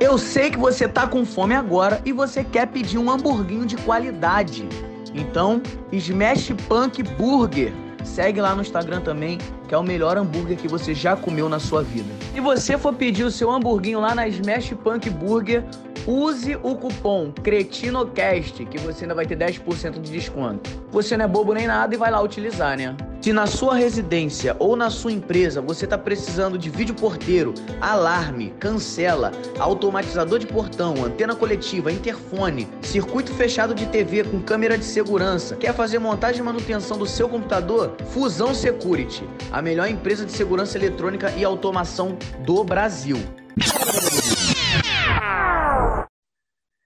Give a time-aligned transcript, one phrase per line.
[0.00, 3.76] Eu sei que você tá com fome agora e você quer pedir um hamburguinho de
[3.76, 4.68] qualidade.
[5.14, 5.62] Então,
[5.92, 7.72] Smash Punk Burger.
[8.02, 11.58] Segue lá no Instagram também, que é o melhor hambúrguer que você já comeu na
[11.58, 12.12] sua vida.
[12.34, 15.64] Se você for pedir o seu hamburguinho lá na Smash Punk Burger,
[16.06, 20.70] use o cupom CRETINOCAST, que você ainda vai ter 10% de desconto.
[20.90, 22.96] Você não é bobo nem nada e vai lá utilizar, né?
[23.20, 28.52] Se na sua residência ou na sua empresa você está precisando de vídeo porteiro, alarme,
[28.60, 35.56] cancela, automatizador de portão, antena coletiva, interfone, circuito fechado de TV com câmera de segurança,
[35.56, 37.96] quer fazer montagem e manutenção do seu computador?
[38.10, 43.16] Fusão Security, a melhor empresa de segurança eletrônica e automação do Brasil.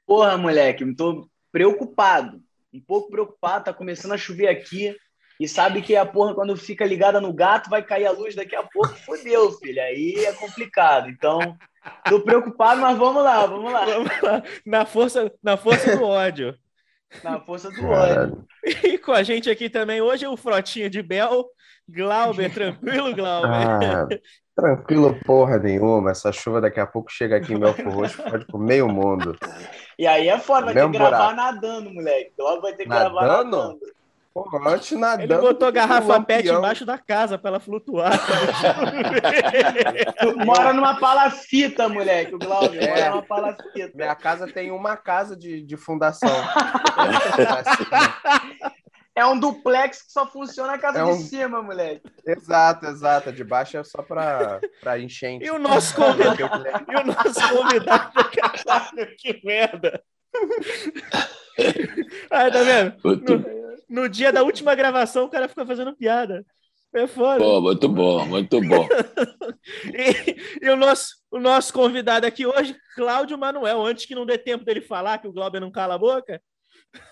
[0.08, 2.40] Porra, moleque, me tô preocupado.
[2.72, 4.96] Um pouco preocupado, tá começando a chover aqui.
[5.38, 8.56] E sabe que a porra, quando fica ligada no gato, vai cair a luz daqui
[8.56, 8.94] a pouco.
[9.04, 9.82] Fodeu, filho.
[9.82, 11.10] Aí é complicado.
[11.10, 11.58] Então,
[12.08, 13.84] tô preocupado, mas vamos lá, vamos lá.
[13.84, 14.42] Vamos lá.
[14.64, 16.56] Na força, na força do ódio.
[17.22, 18.46] Na força do ódio.
[18.82, 21.50] E com a gente aqui também hoje o Frotinha de Bel,
[21.88, 22.52] Glauber.
[22.52, 23.48] Tranquilo, Glauber?
[23.50, 24.06] Ah,
[24.54, 26.10] tranquilo porra nenhuma.
[26.10, 29.36] Essa chuva daqui a pouco chega aqui em Belfort Roxo, pode pro meio mundo.
[29.98, 31.36] E aí é foda, vai ter que gravar buraco.
[31.36, 32.32] nadando, moleque.
[32.38, 33.56] Logo vai ter que gravar Nadando?
[33.56, 33.78] nadando.
[34.34, 35.32] Pô, antes nadando.
[35.32, 36.58] Ele botou um garrafa pet lampião.
[36.58, 38.12] embaixo da casa para ela flutuar.
[40.20, 42.34] Tu mora numa palafita, moleque.
[42.34, 42.88] O Glauber É.
[42.88, 43.90] mora numa palafita.
[43.96, 46.28] Minha casa tem uma casa de, de fundação.
[49.18, 52.02] É um duplex que só funciona na casa É de um- cima, moleque.
[52.26, 53.32] exato, exato.
[53.32, 55.44] De baixo é só pra, pra enchente.
[55.44, 60.02] E o nosso convidado, e o nosso convidado, caralho, que merda.
[62.30, 62.94] Aí, tá vendo?
[63.88, 66.44] No, no dia da última gravação, o cara ficou fazendo piada.
[66.94, 67.38] É foda.
[67.38, 68.88] bom, muito bom, muito bom.
[69.84, 73.84] E, e o, nosso, o nosso convidado aqui hoje, Cláudio Manuel.
[73.84, 76.40] Antes que não dê tempo dele falar, que o Glauber não cala a boca.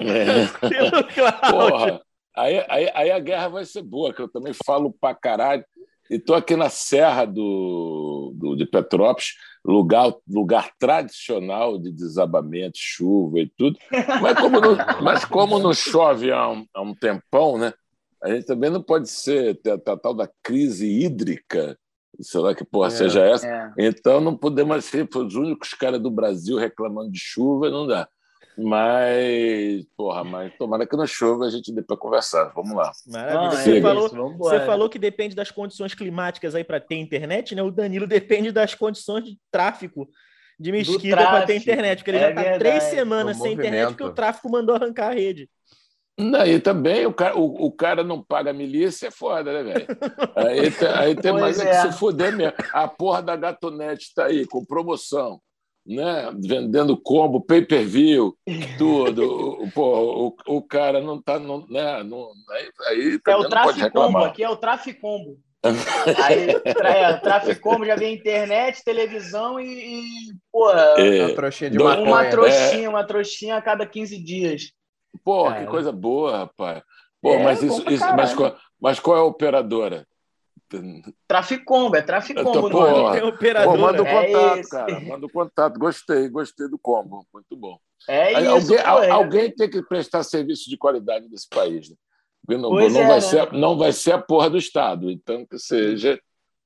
[0.00, 1.50] É.
[1.50, 2.00] Porra,
[2.34, 5.64] aí, aí, aí a guerra vai ser boa, que eu também falo pra caralho.
[6.08, 9.30] E tô aqui na Serra do, do, de Petrópolis,
[9.64, 13.76] lugar, lugar tradicional de desabamento, chuva e tudo.
[14.22, 17.72] Mas como não, mas como não chove há um, há um tempão, né?
[18.22, 21.76] A gente também não pode ser a tal da crise hídrica,
[22.20, 22.90] sei lá que porra É.
[22.90, 23.46] seja essa.
[23.46, 23.72] É.
[23.76, 28.08] Então não podemos ser os únicos caras do Brasil reclamando de chuva, não dá.
[28.58, 32.52] Mas, porra, mas tomara que não chova, a gente dê para conversar.
[32.54, 32.90] Vamos lá.
[33.06, 33.34] Maravilha.
[33.34, 33.82] Não, é você, Chega.
[33.88, 37.62] falou, você falou que depende das condições climáticas aí para ter internet, né?
[37.62, 40.08] O Danilo depende das condições de tráfico
[40.58, 42.58] de mesquita para ter internet, porque ele é já está verdade.
[42.60, 45.50] três semanas sem internet porque o tráfico mandou arrancar a rede.
[46.18, 49.86] Daí também o cara, o, o cara não paga a milícia, é foda, né, velho?
[50.34, 51.68] Aí, tem- aí tem Pois mais é.
[51.68, 51.82] é.
[51.82, 52.54] que se fuder mesmo.
[52.72, 55.38] A porra da Gatonete está aí, com promoção,
[55.86, 56.30] né?
[56.38, 58.36] Vendendo combo, pay-per-view,
[58.78, 59.62] tudo.
[59.62, 61.38] O, porra, o, o cara não tá.
[61.38, 62.02] Não, né?
[62.02, 65.38] não, aí aí É o Traficombo, aqui é o Traficombo.
[66.22, 70.02] Aí, tra- é, o Traficombo já vem internet, televisão e, e
[70.52, 72.06] porra, É, Uma trouxinha de maconha.
[72.06, 72.30] uma né?
[72.30, 74.70] trouxinha, uma trouxinha a cada 15 dias.
[75.24, 76.82] Pô, que coisa boa, rapaz.
[77.20, 80.06] Pô, É, mas, isso, isso- mas, qual, mas qual é a operadora?
[81.28, 82.52] Traficombo, é Eu Traficombo.
[82.52, 82.94] tô- o nome.
[82.94, 83.12] porra.
[83.38, 84.70] Tem Pô, manda o É contato, esse.
[84.70, 85.00] cara.
[85.00, 85.78] Manda o contato.
[85.78, 87.26] Gostei, gostei do combo.
[87.32, 87.78] Muito bom.
[88.08, 89.10] É Aí, isso, alguém, pô, é.
[89.10, 91.90] alguém tem que prestar serviço de qualidade nesse país.
[91.90, 91.96] Né?
[92.44, 93.20] Porque não, não é, vai né?
[93.20, 95.10] ser, não vai ser a porra do Estado.
[95.10, 96.18] Então, que seja.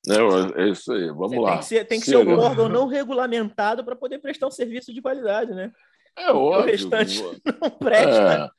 [0.06, 0.17] Né,
[0.56, 1.08] é isso aí.
[1.08, 1.50] Vamos Você lá.
[1.50, 4.93] Tem que ser, tem que ser um órgão não regulamentado para poder prestar um serviço
[4.94, 5.70] de qualidade, né?
[6.19, 6.64] É óbvio.
[6.70, 7.23] restante
[7.62, 8.50] Não presta.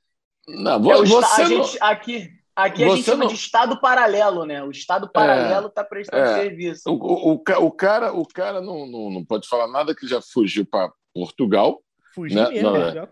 [0.48, 0.54] É.
[0.56, 3.36] Não, É o você a não- gente, aqui aqui a Você gente chama não- de
[3.36, 4.64] Estado paralelo, né?
[4.64, 6.36] O Estado paralelo está prestando é.
[6.36, 6.84] serviço.
[6.90, 10.08] O, o, o ca- o cara, o cara não, não, não pode falar nada que
[10.08, 11.82] já fugiu para Portugal,
[12.14, 12.50] Fugir Né?
[12.50, 12.90] mesmo, Não, né?
[12.90, 12.94] é.
[12.94, 13.08] Já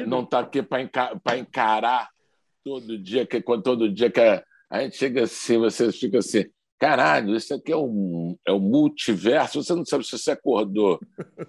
[0.00, 2.08] é, não está aqui para encarar
[2.64, 6.44] todo dia, que quando todo dia que a, a gente chega assim, você fica assim,
[6.78, 9.62] caralho, isso aqui é um, é um multiverso.
[9.62, 11.00] Você não sabe se você acordou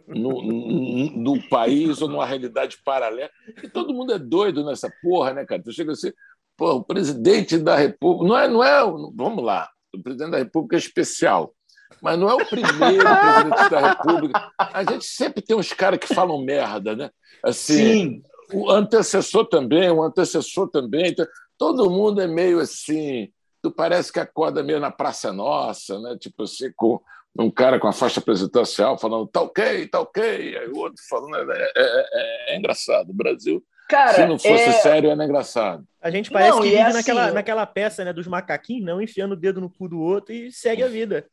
[0.07, 3.30] no, no, no país ou numa realidade paralela.
[3.62, 5.62] E todo mundo é doido nessa porra, né, cara?
[5.62, 6.12] Tu chega assim,
[6.57, 8.27] pô, o presidente da República.
[8.27, 8.81] Não é, não é.
[9.15, 11.54] Vamos lá, o presidente da República é especial.
[12.01, 14.51] Mas não é o primeiro presidente da República.
[14.57, 17.09] A gente sempre tem uns caras que falam merda, né?
[17.44, 18.24] Assim, Sim.
[18.54, 21.13] O antecessor também, o antecessor também.
[21.57, 23.30] Todo mundo é meio assim
[23.62, 26.18] tu parece que acorda meio na Praça Nossa, né?
[26.19, 27.01] tipo assim, com
[27.38, 31.51] um cara com a faixa presidencial falando tá ok, tá ok, aí o outro falando.
[31.51, 33.09] É, é, é, é engraçado.
[33.09, 34.72] O Brasil, cara, se não fosse é...
[34.74, 35.86] sério, era engraçado.
[36.01, 39.01] A gente parece não, que vive é assim, naquela, naquela peça né, dos macaquinhos, não
[39.01, 41.28] enfiando o dedo no cu do outro e segue a vida.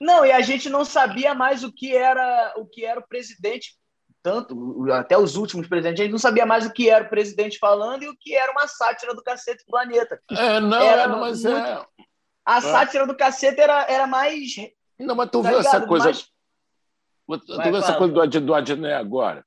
[0.00, 3.78] Não, e a gente não sabia mais o que era o que era o presidente
[4.22, 7.58] tanto, até os últimos presidentes, a gente não sabia mais o que era o presidente
[7.58, 10.20] falando e o que era uma sátira do cacete do planeta.
[10.30, 11.56] É, não, era mas muito...
[11.56, 11.86] é.
[12.44, 14.54] A sátira do cacete era, era mais.
[14.98, 15.76] Não, mas tu tá viu ligado?
[15.76, 16.04] essa coisa.
[16.06, 16.22] Mais...
[16.22, 19.44] Tu Vai, viu essa coisa do, do Adnet agora?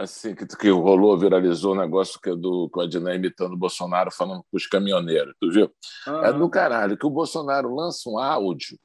[0.00, 3.56] Assim, que, que rolou, viralizou o negócio que é do que o Adnet imitando o
[3.56, 5.70] Bolsonaro falando com os caminhoneiros, tu viu?
[6.06, 6.24] Uhum.
[6.24, 8.78] É do caralho, que o Bolsonaro lança um áudio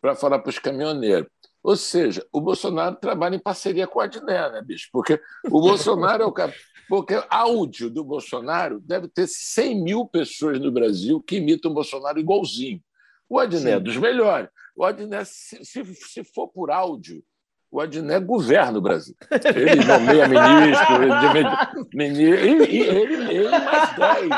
[0.00, 1.28] para falar para os caminhoneiros.
[1.62, 4.88] Ou seja, o Bolsonaro trabalha em parceria com a Adné, né, bicho?
[4.90, 5.20] Porque
[5.50, 6.54] o Bolsonaro é o cara.
[6.88, 12.18] Porque áudio do Bolsonaro deve ter 100 mil pessoas no Brasil que imitam o Bolsonaro
[12.18, 12.82] igualzinho.
[13.28, 14.48] O Adné é dos melhores.
[14.74, 17.22] O Adné, se, se, se for por áudio,
[17.74, 19.16] o Adné governa o Brasil.
[19.56, 24.28] Ele nomeia ministro, ele, ele, ele, ele mais 10,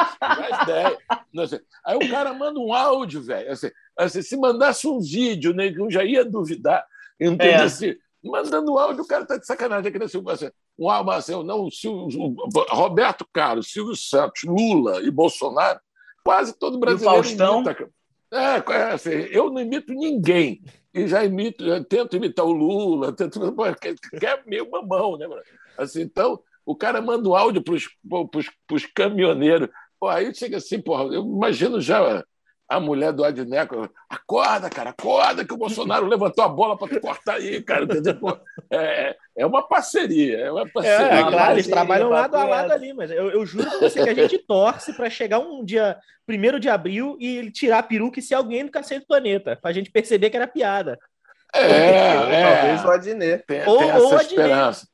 [1.35, 1.63] mais 10.
[1.85, 3.53] Aí o cara manda um áudio, velho.
[3.53, 6.83] Assim, assim, se mandasse um vídeo, né, eu já ia duvidar
[7.21, 7.45] Entende?
[7.45, 7.63] É.
[7.63, 7.95] Assim,
[8.25, 9.89] mandando áudio, o cara está de sacanagem.
[9.89, 10.19] Aqui assim,
[10.79, 12.35] um áudio assim, não, Silvio,
[12.71, 15.81] Roberto Carlos, Silvio Santos, Lula e Bolsonaro,
[16.25, 17.17] quase todo brasileiro.
[17.17, 17.63] E o Faustão?
[17.63, 17.91] Imita.
[18.33, 20.63] É, é assim, eu não imito ninguém.
[20.93, 23.41] E já imito, já tento imitar o Lula, tento,
[24.19, 25.27] quer meio mamão, né?
[25.77, 29.69] Assim, então, o cara manda um áudio para os caminhoneiros.
[30.01, 32.25] Pô, aí chega assim, porra, eu imagino já
[32.69, 37.35] a mulher do Adneco, acorda, cara, acorda que o Bolsonaro levantou a bola para cortar
[37.35, 37.87] aí, cara.
[38.71, 41.17] É, é uma parceria, é uma parceria.
[41.17, 44.03] É, é claro, eles trabalham lado a lado ali, mas eu, eu juro pra você
[44.03, 45.97] que a gente torce para chegar um dia
[46.27, 49.57] primeiro de abril e ele tirar a peruca e ser alguém do Cacete do Planeta,
[49.57, 50.99] pra gente perceber que era piada.
[51.55, 53.45] É, é, talvez o Adnet.
[53.47, 54.89] Tem, ou, tem essa ou esperança.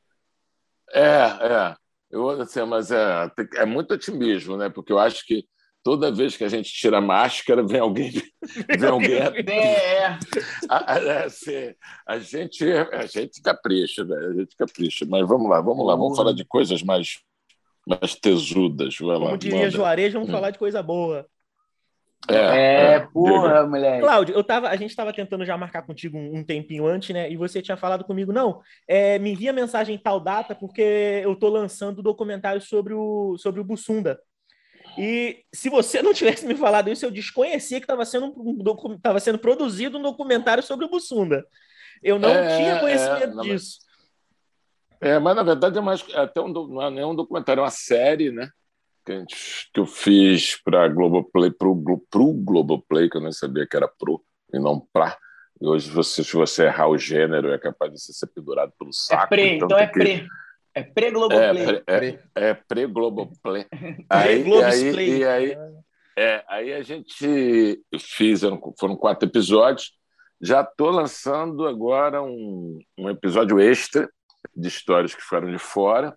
[0.92, 1.74] É, é.
[2.10, 4.68] Eu, assim, mas é, é muito otimismo, né?
[4.68, 5.46] Porque eu acho que
[5.82, 8.12] toda vez que a gente tira a máscara, vem alguém.
[8.78, 9.18] Vem alguém.
[9.18, 10.18] É.
[10.68, 11.74] A, a, assim,
[12.06, 14.30] a, gente, a gente capricha, velho.
[14.30, 15.06] A gente capricha.
[15.08, 15.94] Mas vamos lá, vamos lá.
[15.94, 17.20] Vamos falar de coisas mais,
[17.86, 18.96] mais tesudas.
[18.98, 19.70] Vai Como lá, diria manda.
[19.70, 20.32] Juarez, vamos hum.
[20.32, 21.26] falar de coisa boa.
[22.28, 24.00] É, é, é porra, moleque.
[24.00, 27.28] Cláudio, eu tava, a gente estava tentando já marcar contigo um, um, tempinho antes, né?
[27.28, 31.48] E você tinha falado comigo, não, é, me envia mensagem tal data, porque eu tô
[31.48, 34.20] lançando documentário sobre o, sobre o Bussunda.
[34.98, 39.20] E se você não tivesse me falado isso, eu desconhecia que estava sendo, um, tava
[39.20, 41.46] sendo produzido um documentário sobre o Bussunda.
[42.02, 43.78] Eu não é, tinha conhecimento é, disso.
[45.00, 48.30] É, mas na verdade é mais até um, não é um documentário, é uma série,
[48.30, 48.50] né?
[49.04, 49.36] Que, gente,
[49.72, 54.22] que eu fiz para Globoplay, para o Globoplay, que eu nem sabia que era pro
[54.52, 55.16] e não pra.
[55.60, 58.92] E hoje, você, se você errar o gênero, é capaz de você ser pendurado pelo
[58.92, 59.22] saco.
[59.22, 60.26] É pre, então, então é pre.
[60.74, 61.82] É pré-Globoplay.
[61.86, 63.66] É, é, pré-Globoplay.
[64.08, 65.56] aí, aí, e aí,
[66.16, 68.40] é, aí a gente fez,
[68.78, 69.92] foram quatro episódios.
[70.40, 74.10] Já estou lançando agora um, um episódio extra
[74.56, 76.16] de histórias que foram de fora.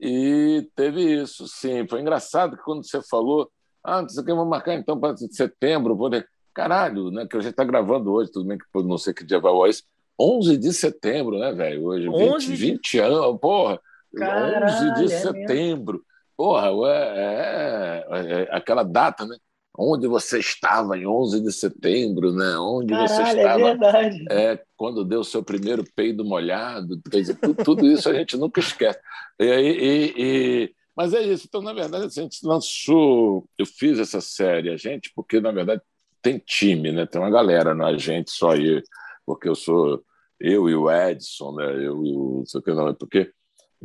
[0.00, 1.86] E teve isso, sim.
[1.86, 3.50] Foi engraçado que quando você falou,
[3.84, 5.94] ah, não sei o que, vamos marcar então para setembro.
[5.94, 6.10] Vou...
[6.54, 7.26] Caralho, né?
[7.26, 9.66] Que a gente está gravando hoje, tudo bem que não sei que dia vai ao
[9.66, 9.84] isso.
[10.20, 11.84] 11 de setembro, né, velho?
[11.84, 12.56] Hoje, 20, de...
[12.56, 13.80] 20 anos, porra.
[14.14, 15.94] Caralho, 11 de é setembro.
[15.94, 16.10] Mesmo.
[16.36, 19.36] Porra, é, é, é, aquela data, né?
[19.78, 22.56] Onde você estava em 11 de setembro, né?
[22.58, 23.60] Onde Caralho, você é estava.
[23.60, 24.24] É verdade.
[24.30, 27.00] É, quando deu seu primeiro peido molhado.
[27.10, 28.98] Dizer, tudo, tudo isso a gente nunca esquece.
[29.38, 31.46] E, e, e, mas é isso.
[31.48, 33.46] Então, na verdade, assim, a gente lançou.
[33.56, 35.80] Eu fiz essa série, a gente, porque, na verdade,
[36.20, 37.06] tem time, né?
[37.06, 38.82] Tem uma galera, não a gente só aí,
[39.24, 40.02] porque eu sou
[40.40, 41.66] eu e o Edson, né?
[41.66, 42.44] Eu e o.
[42.66, 43.30] Não, porque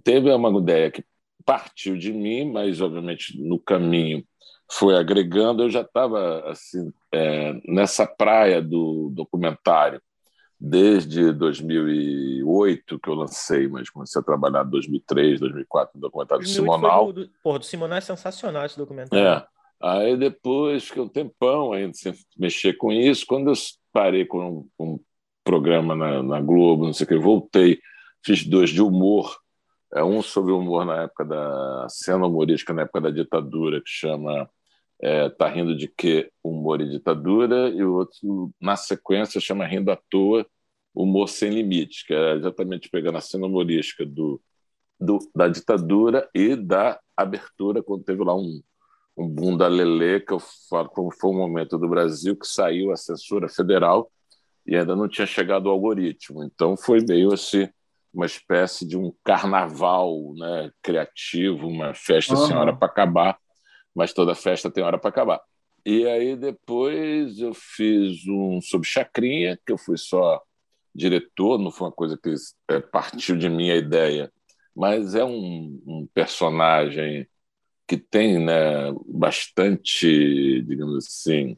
[0.03, 1.03] teve uma ideia que
[1.45, 4.25] partiu de mim, mas obviamente no caminho
[4.71, 5.63] foi agregando.
[5.63, 10.01] Eu já estava assim é, nessa praia do documentário
[10.59, 16.49] desde 2008 que eu lancei, mas comecei a trabalhar em 2003, 2004 no documentário do
[16.49, 17.11] Simonal.
[17.11, 19.25] Do, porra, do Simonal é sensacional esse documentário.
[19.25, 19.45] É.
[19.81, 23.53] Aí depois que um tempão ainda sem mexer com isso, quando eu
[23.91, 24.99] parei com um, um
[25.45, 27.79] programa na, na, Globo, não sei o que, voltei,
[28.25, 29.37] fiz dois de humor,
[29.93, 34.49] é, um sobre humor na época da cena humorística, na época da ditadura, que chama
[35.01, 36.31] é, Tá Rindo de Quê?
[36.43, 40.45] Humor e Ditadura, e o outro, na sequência, chama Rindo à Toa,
[40.93, 44.41] Humor Sem Limites, que é exatamente pegando a cena humorística do,
[44.99, 48.61] do, da ditadura e da abertura, quando teve lá um,
[49.15, 52.91] um boom da Lelê, que eu falo como foi um momento do Brasil que saiu
[52.91, 54.09] a censura federal
[54.65, 56.43] e ainda não tinha chegado o algoritmo.
[56.43, 57.67] Então foi meio assim
[58.13, 62.47] uma espécie de um carnaval né, criativo, uma festa uhum.
[62.47, 63.37] sem hora para acabar,
[63.93, 65.41] mas toda festa tem hora para acabar.
[65.85, 70.41] E aí depois eu fiz um sobre Chacrinha, que eu fui só
[70.95, 72.33] diretor, não foi uma coisa que
[72.69, 74.31] é, partiu de minha ideia,
[74.73, 77.27] mas é um, um personagem
[77.85, 81.57] que tem né, bastante, digamos assim,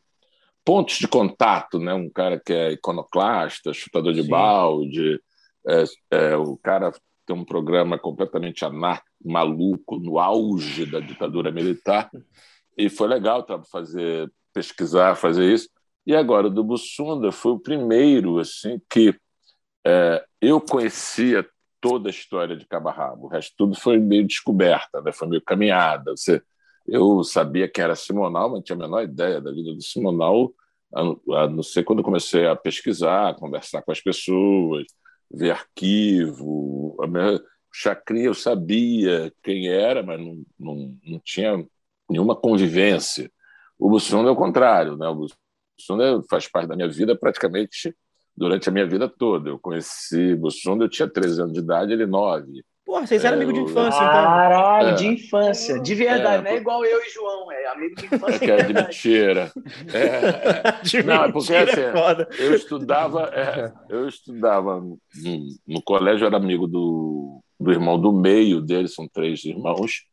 [0.68, 1.94] pontos de contato, né?
[1.94, 4.30] Um cara que é iconoclasta, chutador de Sim.
[4.30, 5.18] balde,
[5.66, 6.92] é, é, o cara
[7.26, 12.12] tem um programa completamente anárquico, maluco, no auge da ditadura militar,
[12.78, 15.70] e foi legal tá, fazer pesquisar, fazer isso.
[16.06, 19.16] E agora, do Bussunda foi o primeiro assim que
[19.86, 21.48] é, eu conhecia
[21.80, 23.28] toda a história de Cabarrabo.
[23.28, 25.14] O resto tudo foi meio descoberta, né?
[25.14, 26.12] foi meio caminhada.
[26.12, 26.42] Você,
[26.88, 30.54] eu sabia quem era Simonal, mas não tinha a menor ideia da vida do Simonal,
[30.94, 34.86] a, não ser quando comecei a pesquisar, conversar com as pessoas,
[35.30, 36.96] ver arquivo.
[37.08, 37.42] Minha,
[37.74, 41.66] Chacrinha eu sabia quem era, mas não, não, não tinha
[42.10, 43.32] nenhuma convivência.
[43.78, 44.98] O Bussunda é o contrário.
[44.98, 45.08] Né?
[45.08, 45.28] O
[45.78, 47.96] Bussunda faz parte da minha vida praticamente
[48.36, 49.50] durante a minha vida toda.
[49.50, 52.64] Eu conheci Bussunda, eu tinha 13 anos de idade, ele 9.
[52.88, 54.08] Porra, vocês eram é, amigos de infância, então.
[54.08, 54.94] Caralho, é.
[54.94, 55.78] de infância.
[55.78, 58.40] De verdade, é, não é igual eu e João, é amigo de infância.
[58.40, 59.52] Que é de mentira.
[59.94, 61.82] É, de não, é porque assim,
[62.40, 64.98] eu estudava, é, eu estudava no,
[65.68, 70.06] no, colégio, era amigo do, do irmão do meio dele, são três irmãos,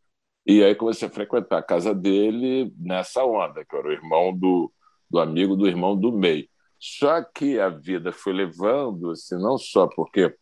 [0.44, 4.72] e aí comecei a frequentar a casa dele nessa onda, que era o irmão do,
[5.08, 6.48] do amigo do irmão do meio.
[6.80, 10.34] Só que a vida foi levando, assim, não só porque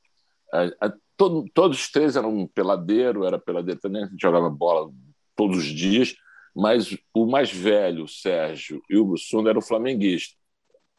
[0.52, 4.90] a, a, todo, todos os três eram peladeiro, era peladeiro também, a gente jogava bola
[5.36, 6.16] todos os dias,
[6.54, 10.36] mas o mais velho, o Sérgio, e o Bussunda eram flamenguistas.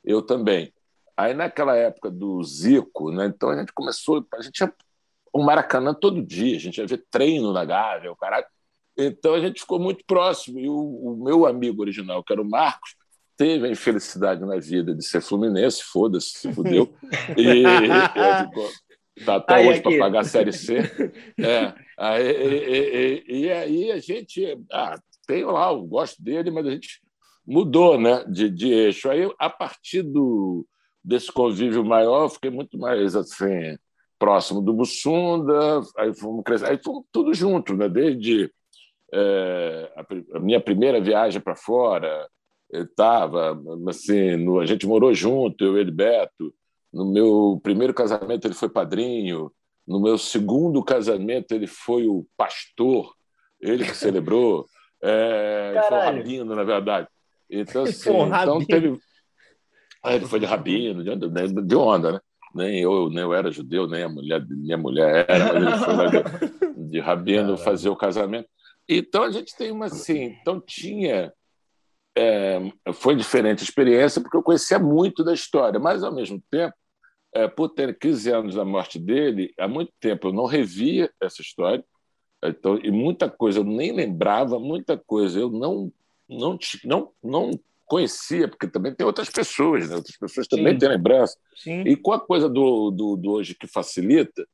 [0.01, 0.73] Eu também.
[1.17, 4.73] Aí, naquela época do Zico, né, então a gente começou, a gente ia
[5.33, 8.45] o Maracanã todo dia, a gente ia ver treino na Gávea, o caralho.
[8.97, 10.59] Então a gente ficou muito próximo.
[10.59, 12.95] E o, o meu amigo original, que era o Marcos,
[13.35, 16.93] teve a infelicidade na vida de ser fluminense, foda-se, se fudeu.
[17.35, 17.65] E, e
[19.25, 20.77] tá até aí, hoje para pagar a Série C.
[21.39, 26.65] É, aí, e, e, e, aí a gente ah, tem lá, eu gosto dele, mas
[26.65, 27.01] a gente
[27.45, 29.09] mudou né, de, de eixo.
[29.09, 30.65] Aí, a partir do,
[31.03, 33.77] desse convívio maior, eu fiquei muito mais assim,
[34.17, 37.89] próximo do Bussunda, aí fomos crescer, aí fomos tudo junto, né?
[37.89, 38.49] desde
[39.13, 42.27] é, a, a minha primeira viagem para fora,
[42.71, 46.53] estava, assim, no, a gente morou junto, eu e ele, Beto.
[46.93, 49.51] No meu primeiro casamento ele foi padrinho,
[49.85, 53.13] no meu segundo casamento ele foi o pastor,
[53.59, 54.67] ele que celebrou,
[55.01, 57.07] é, foi o rabino, na verdade.
[57.49, 58.97] Então, assim, então teve.
[60.03, 62.19] Ah, ele foi de rabino, de onda, de onda, né?
[62.53, 65.95] Nem eu, nem eu era judeu, nem a mulher, minha mulher era, mas ele foi
[65.95, 68.47] lá de, de rabino fazer o casamento.
[68.87, 71.33] Então a gente tem uma assim, então tinha
[72.15, 72.59] é,
[72.93, 76.75] foi diferente a experiência, porque eu conhecia muito da história, mas, ao mesmo tempo,
[77.33, 81.41] é, por ter 15 anos da morte dele, há muito tempo eu não revia essa
[81.41, 81.83] história,
[82.43, 85.91] então, e muita coisa eu nem lembrava, muita coisa eu não,
[86.27, 87.51] não, não, não
[87.85, 89.95] conhecia, porque também tem outras pessoas, né?
[89.95, 90.79] outras pessoas também Sim.
[90.79, 91.37] têm lembrança.
[91.55, 91.81] Sim.
[91.81, 94.45] E com a coisa do, do, do hoje que facilita,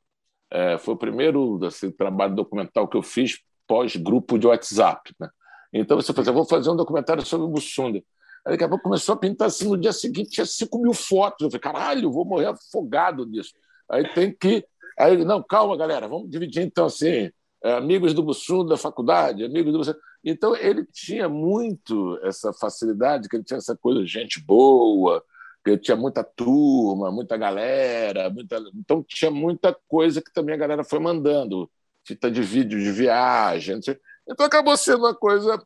[0.51, 5.13] é, foi o primeiro assim, trabalho documental que eu fiz pós-grupo de WhatsApp.
[5.19, 5.29] Né?
[5.74, 8.01] Então você fazia, vou fazer um documentário sobre o Bussunda.
[8.46, 11.41] Aí daqui a pouco começou a pintar assim, no dia seguinte tinha 5 mil fotos.
[11.46, 13.53] Eu falei, caralho, vou morrer afogado nisso.
[13.89, 14.65] Aí tem que.
[14.98, 17.31] Aí, não, calma, galera, vamos dividir então assim.
[17.62, 20.00] É, amigos do Bussunda da faculdade, amigos do Bussunda.
[20.24, 25.24] Então ele tinha muito essa facilidade, que ele tinha essa coisa, gente boa,
[25.63, 28.58] que ele tinha muita turma, muita galera, muita...
[28.75, 31.69] então tinha muita coisa que também a galera foi mandando,
[32.05, 33.79] fita de vídeo de viagem,
[34.27, 35.62] então acabou sendo uma coisa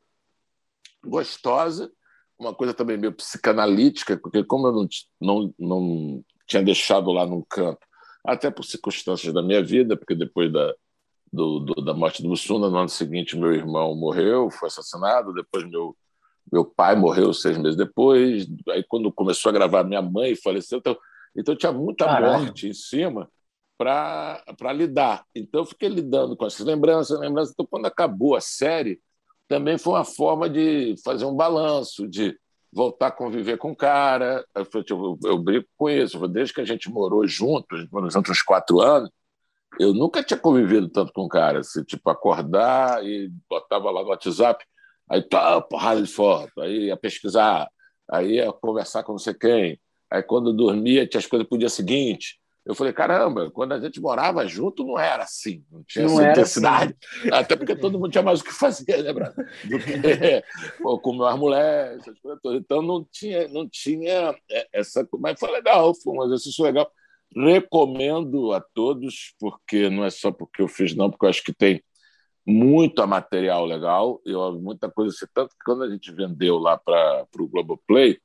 [1.04, 1.92] gostosa,
[2.40, 4.88] uma coisa também meio psicanalítica, porque como eu não,
[5.22, 7.86] não, não tinha deixado lá num canto,
[8.26, 10.74] até por circunstâncias da minha vida, porque depois da,
[11.32, 15.70] do, do, da morte do Mussuna, no ano seguinte meu irmão morreu, foi assassinado, depois
[15.70, 15.96] meu
[16.52, 18.46] Meu pai morreu seis meses depois.
[18.70, 20.80] Aí, quando começou a gravar, minha mãe faleceu.
[20.80, 20.98] Então,
[21.34, 23.30] então tinha muita morte em cima
[23.78, 25.26] para lidar.
[25.34, 27.54] Então, eu fiquei lidando com essas lembranças, lembranças.
[27.54, 29.00] Então, quando acabou a série,
[29.48, 32.36] também foi uma forma de fazer um balanço, de
[32.72, 34.46] voltar a conviver com o cara.
[34.56, 36.28] Eu, eu, eu brinco com isso.
[36.28, 39.10] Desde que a gente morou juntos, moramos juntos uns quatro anos,
[39.80, 41.60] eu nunca tinha convivido tanto com o cara.
[41.60, 44.64] Assim, tipo, acordar e botava lá no WhatsApp,
[45.10, 47.70] aí tá, porrada de foto, aí ia pesquisar,
[48.10, 49.80] aí ia conversar com não sei quem.
[50.12, 52.40] Aí quando dormia, tinha as coisas para o dia seguinte.
[52.66, 56.32] Eu falei, caramba, quando a gente morava junto não era assim, não tinha não essa
[56.32, 56.96] intensidade.
[57.20, 57.30] Assim.
[57.34, 59.14] Até porque todo mundo tinha mais o que fazer, né?
[59.14, 60.44] Do que
[60.82, 62.62] pô, comer as mulheres, essas coisas todas.
[62.62, 65.06] Então não tinha, não tinha é, essa.
[65.20, 66.90] Mas foi legal, foi um exercício legal.
[67.36, 71.54] Recomendo a todos, porque não é só porque eu fiz, não, porque eu acho que
[71.54, 71.84] tem
[72.46, 77.26] muito material legal, eu, muita coisa assim, tanto que quando a gente vendeu lá para
[77.40, 78.20] o Globoplay,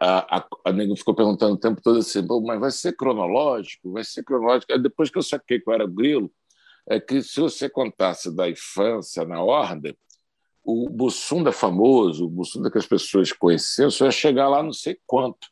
[0.00, 3.92] a, a, a nego ficou perguntando o tempo todo assim, mas vai ser cronológico?
[3.92, 4.72] Vai ser cronológico?
[4.72, 6.30] Aí depois que eu saquei qual era o grilo,
[6.88, 9.96] é que se você contasse da infância na ordem,
[10.64, 14.98] o Bussunda famoso, o Bussunda que as pessoas conheciam, só ia chegar lá não sei
[15.06, 15.48] quanto,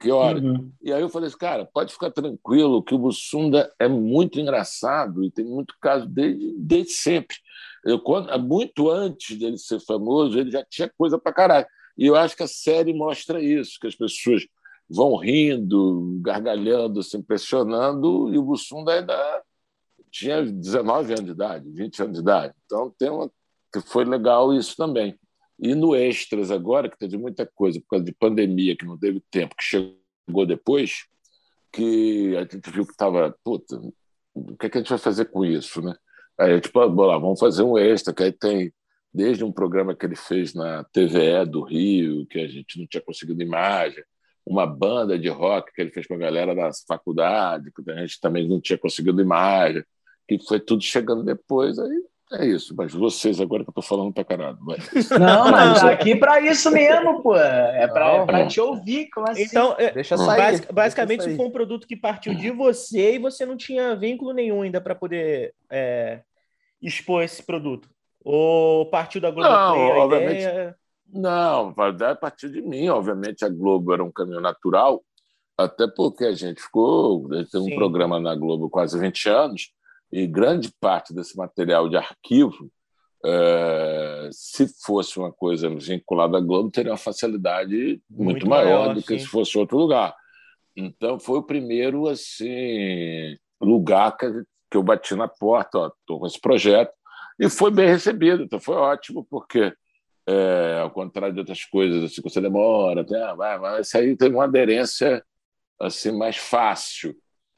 [0.00, 0.38] que hora.
[0.38, 0.72] Uhum.
[0.80, 5.24] E aí eu falei assim, cara, pode ficar tranquilo que o Bussunda é muito engraçado
[5.24, 7.36] e tem muito caso desde, desde sempre.
[7.84, 11.66] Eu, quando, muito antes dele ser famoso, ele já tinha coisa para caralho.
[11.96, 14.46] E eu acho que a série mostra isso, que as pessoas
[14.88, 19.42] vão rindo, gargalhando, se impressionando, e o Bussunda ainda
[20.10, 22.54] tinha 19 anos de idade, 20 anos de idade.
[22.66, 23.30] Então tem uma,
[23.86, 25.18] foi legal isso também.
[25.58, 29.22] E no Extras agora, que teve muita coisa por causa de pandemia, que não teve
[29.30, 31.06] tempo, que chegou depois,
[31.72, 33.80] que a gente viu que estava, puta,
[34.34, 35.94] o que, é que a gente vai fazer com isso, né?
[36.38, 38.72] Aí, tipo, lá, vamos fazer um extra, que aí tem
[39.12, 43.02] desde um programa que ele fez na TVE do Rio, que a gente não tinha
[43.02, 44.02] conseguido imagem,
[44.44, 48.20] uma banda de rock que ele fez com a galera da faculdade, que a gente
[48.20, 49.84] também não tinha conseguido imagem,
[50.26, 52.02] que foi tudo chegando depois, aí
[52.34, 54.56] é isso, mas vocês agora que eu tô falando pra caralho.
[54.64, 55.10] Mas...
[55.10, 57.36] Não, mas tá aqui para isso mesmo, pô.
[57.36, 59.42] É para te ouvir, como assim?
[59.42, 60.38] Então, é, deixa sair.
[60.38, 61.36] Basic, basicamente, deixa sair.
[61.36, 64.94] foi um produto que partiu de você e você não tinha vínculo nenhum ainda para
[64.94, 66.20] poder é,
[66.80, 67.91] expor esse produto.
[68.24, 70.76] Ou partiu da Globo não, Play, obviamente, ideia...
[71.12, 72.88] Não, a partir de mim.
[72.88, 75.02] Obviamente, a Globo era um caminho natural,
[75.58, 77.28] até porque a gente ficou.
[77.32, 79.72] A gente tem um programa na Globo quase 20 anos,
[80.10, 82.70] e grande parte desse material de arquivo,
[83.24, 88.94] é, se fosse uma coisa vinculada à Globo, teria uma facilidade muito, muito maior, maior,
[88.94, 89.24] do que sim.
[89.24, 90.14] se fosse outro lugar.
[90.76, 94.26] Então, foi o primeiro assim lugar que,
[94.70, 95.92] que eu bati na porta.
[96.00, 96.92] Estou com esse projeto
[97.42, 99.74] e foi bem recebido, então foi ótimo, porque,
[100.28, 104.16] é, ao contrário de outras coisas, assim, você demora, até, ah, vai, vai, isso aí
[104.16, 105.24] teve uma aderência
[105.80, 107.16] assim, mais fácil.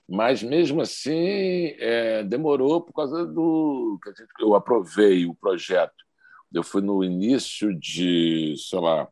[0.09, 3.99] Mas, mesmo assim, é, demorou por causa do.
[4.41, 5.93] Eu aprovei o projeto.
[6.53, 9.07] Eu fui no início de, sei lá,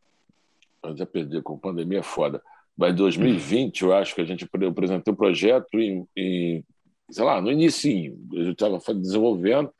[0.83, 2.41] eu já perdi, com pandemia é foda.
[2.75, 6.65] Mas 2020, eu acho que a gente apresentou o projeto em, em
[7.11, 8.17] sei lá, no início.
[8.31, 9.71] Eu estava desenvolvendo,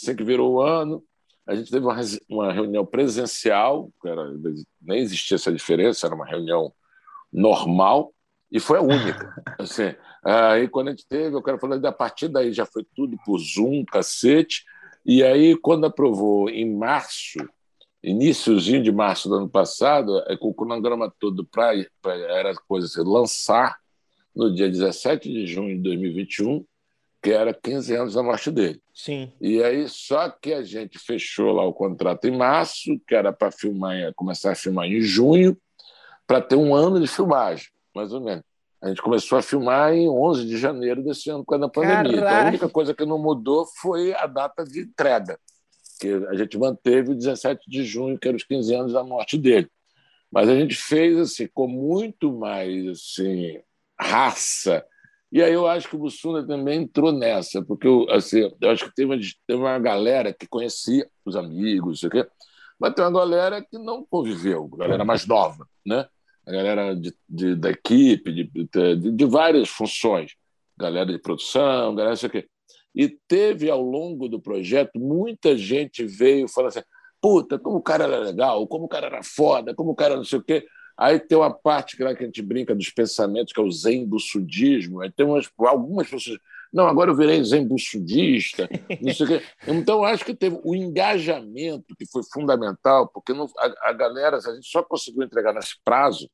[0.00, 1.04] Assim que virou o ano,
[1.46, 1.96] a gente teve uma,
[2.28, 4.32] uma reunião presencial, era,
[4.80, 6.72] nem existia essa diferença, era uma reunião
[7.32, 8.12] normal,
[8.50, 9.34] e foi a única.
[9.58, 13.16] Assim, aí quando a gente teve, eu quero falar, a partir daí já foi tudo
[13.24, 14.64] por Zoom, cacete,
[15.04, 17.38] e aí quando aprovou em março,
[18.02, 23.02] iníciozinho de março do ano passado, é, com o cronograma todo para era coisa assim,
[23.08, 23.76] lançar
[24.34, 26.64] no dia 17 de junho de 2021,
[27.22, 28.80] que era 15 anos da morte dele.
[28.94, 29.32] Sim.
[29.40, 33.50] E aí, só que a gente fechou lá o contrato em março, que era para
[33.50, 35.56] filmar, começar a filmar em junho,
[36.26, 38.44] para ter um ano de filmagem, mais ou menos.
[38.80, 42.20] A gente começou a filmar em 11 de janeiro desse ano, por causa da pandemia.
[42.20, 45.38] Então, a única coisa que não mudou foi a data de entrega,
[46.00, 49.36] que a gente manteve o 17 de junho, que era os 15 anos da morte
[49.36, 49.68] dele.
[50.32, 53.60] Mas a gente fez assim, com muito mais assim,
[53.98, 54.82] raça
[55.32, 58.86] e aí eu acho que o Bussunda também entrou nessa, porque eu, assim, eu acho
[58.86, 62.10] que teve uma, teve uma galera que conhecia os amigos, sei
[62.78, 66.08] mas tem uma galera que não conviveu, galera mais nova, né?
[66.46, 70.34] a galera de, de da equipe, de, de, de, várias funções,
[70.76, 72.48] galera de produção, galera sei o quê.
[72.94, 76.82] E teve, ao longo do projeto, muita gente veio falando assim,
[77.20, 80.24] puta, como o cara era legal, como o cara era foda, como o cara não
[80.24, 80.66] sei o quê.
[81.00, 83.70] Aí tem uma parte que, lá que a gente brinca dos pensamentos, que é o
[83.70, 85.00] zen sudismo.
[85.00, 86.38] Aí tem umas, algumas pessoas
[86.70, 88.68] Não, agora eu virei zen-budista.
[89.66, 94.54] então, acho que teve o engajamento que foi fundamental, porque não, a, a galera, a
[94.54, 96.28] gente só conseguiu entregar nesse prazo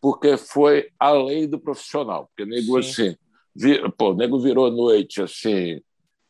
[0.00, 2.28] porque foi a lei do profissional.
[2.28, 3.14] Porque nego, assim,
[3.54, 5.82] vir, pô, nego virou noite assim,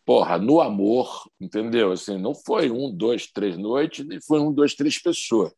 [0.04, 1.92] porra, no amor, entendeu?
[1.92, 5.52] Assim, não foi um, dois, três noites, nem foi um, dois, três pessoas.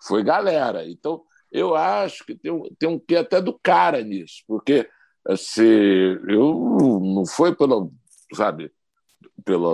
[0.00, 0.88] Foi galera.
[0.88, 4.88] Então, eu acho que tem tem um quê até do cara nisso, porque
[5.26, 5.62] assim,
[6.28, 7.88] eu não foi pela,
[8.34, 8.70] sabe,
[9.44, 9.70] pela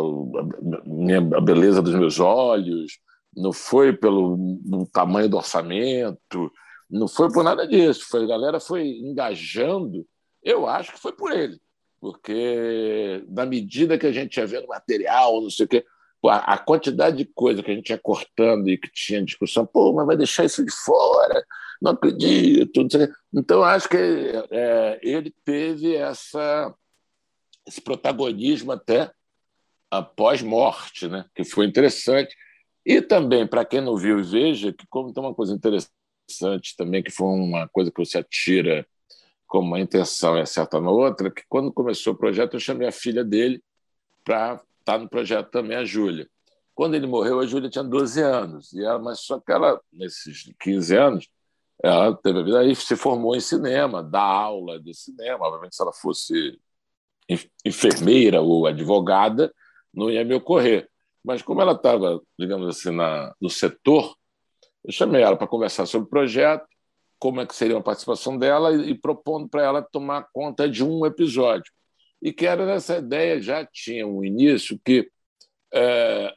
[0.84, 2.98] minha, a beleza dos meus olhos,
[3.36, 4.58] não foi pelo
[4.92, 6.50] tamanho do orçamento,
[6.90, 8.06] não foi por nada disso.
[8.08, 10.06] Foi, a galera foi engajando.
[10.42, 11.58] Eu acho que foi por ele
[12.02, 15.84] porque na medida que a gente ia vendo material, não sei o quê,
[16.28, 20.06] a quantidade de coisa que a gente ia cortando e que tinha discussão, pô, mas
[20.06, 21.44] vai deixar isso de fora,
[21.80, 22.82] não acredito.
[22.82, 23.08] Não.
[23.34, 26.72] Então, acho que é, ele teve essa,
[27.66, 29.10] esse protagonismo até
[29.90, 31.24] após morte, né?
[31.34, 32.34] que foi interessante.
[32.86, 37.10] E também, para quem não viu, veja que, como tem uma coisa interessante também, que
[37.10, 38.86] foi uma coisa que você atira
[39.46, 42.92] como uma intenção e acerta na outra, que quando começou o projeto eu chamei a
[42.92, 43.62] filha dele
[44.24, 46.28] para estar tá no projeto também, a Júlia.
[46.74, 50.52] Quando ele morreu, a Júlia tinha 12 anos, e ela, mas só que ela, nesses
[50.60, 51.28] 15 anos,
[51.82, 55.46] ela teve a vida aí, se formou em cinema, dá aula de cinema.
[55.46, 56.58] Obviamente, se ela fosse
[57.64, 59.52] enfermeira ou advogada,
[59.92, 60.88] não ia me ocorrer.
[61.24, 64.16] Mas como ela estava, digamos assim, na, no setor,
[64.84, 66.66] eu chamei ela para conversar sobre o projeto
[67.18, 70.82] como é que seria a participação dela e, e propondo para ela tomar conta de
[70.82, 71.72] um episódio.
[72.22, 75.10] E que era nessa ideia, já tinha um início, que
[75.74, 76.32] é,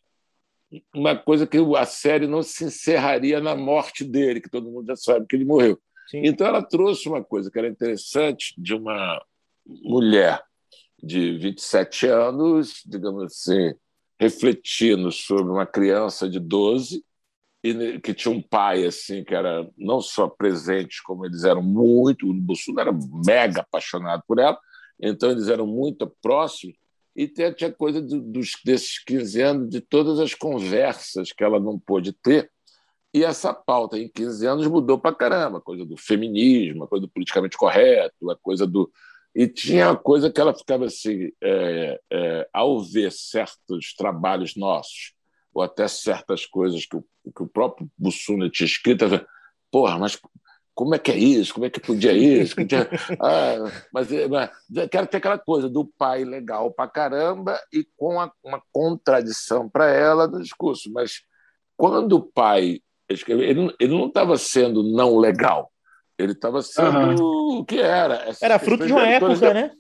[0.94, 4.96] uma coisa que a série não se encerraria na morte dele, que todo mundo já
[4.96, 5.80] sabe que ele morreu.
[6.10, 6.22] Sim.
[6.24, 9.24] Então ela trouxe uma coisa que era interessante de uma
[9.66, 10.42] mulher
[11.02, 13.74] de 27 anos, digamos assim,
[14.20, 17.04] refletindo sobre uma criança de 12,
[17.64, 22.30] e que tinha um pai assim que era não só presente, como eles eram muito,
[22.30, 22.92] o Bussunda era
[23.26, 24.58] mega apaixonado por ela,
[25.00, 26.76] então eles eram muito próximos,
[27.16, 32.12] e tinha coisa dos, desses 15 anos, de todas as conversas que ela não pôde
[32.12, 32.52] ter,
[33.14, 37.04] e essa pauta em 15 anos mudou para caramba, a coisa do feminismo, a coisa
[37.04, 38.92] do politicamente correto, a coisa do...
[39.34, 45.14] E tinha a coisa que ela ficava assim, é, é, ao ver certos trabalhos nossos,
[45.54, 49.06] ou até certas coisas que o, que o próprio Bussuna tinha escrito,
[49.72, 50.20] porra, mas
[50.76, 51.54] como é que é isso?
[51.54, 52.54] Como é que podia isso?
[53.22, 54.50] ah, mas, mas
[54.92, 59.90] quero ter aquela coisa do pai legal pra caramba e com a, uma contradição para
[59.90, 60.92] ela no discurso.
[60.92, 61.22] Mas
[61.78, 65.72] quando o pai ele, ele não estava sendo não legal,
[66.18, 67.60] ele estava sendo uhum.
[67.60, 68.16] o que era.
[68.28, 69.72] Essas era fruto de uma época, né?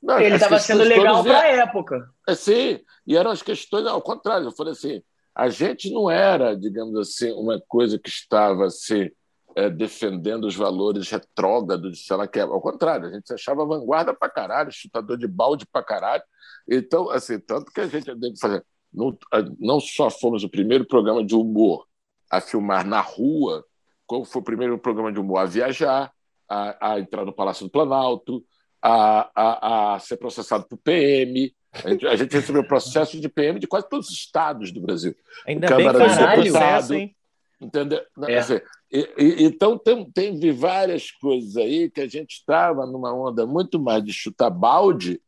[0.00, 2.08] Não, ele estava sendo legal para a época.
[2.28, 4.46] É, sim, e eram as questões ao contrário.
[4.46, 5.02] Eu falei assim:
[5.34, 9.10] a gente não era, digamos assim, uma coisa que estava assim,
[9.58, 12.38] é, defendendo os valores retrógrados de sei lá que.
[12.38, 16.22] Ao contrário, a gente se achava vanguarda para caralho, chutador de balde para caralho.
[16.68, 18.64] Então, assim, tanto que a gente deve fazer.
[18.92, 19.18] Não,
[19.58, 21.86] não só fomos o primeiro programa de humor
[22.30, 23.64] a filmar na rua,
[24.06, 26.12] como foi o primeiro programa de humor a viajar,
[26.48, 28.44] a, a entrar no Palácio do Planalto,
[28.80, 31.52] a, a, a ser processado por PM.
[31.72, 35.16] A gente, a gente recebeu processo de PM de quase todos os estados do Brasil.
[35.46, 37.14] Ainda bem que caralho, processo, hein?
[37.60, 38.00] Entendeu?
[38.28, 38.38] É.
[38.38, 43.46] Assim, e, e, então, tem, tem várias coisas aí que a gente estava numa onda
[43.46, 45.20] muito mais de chutar balde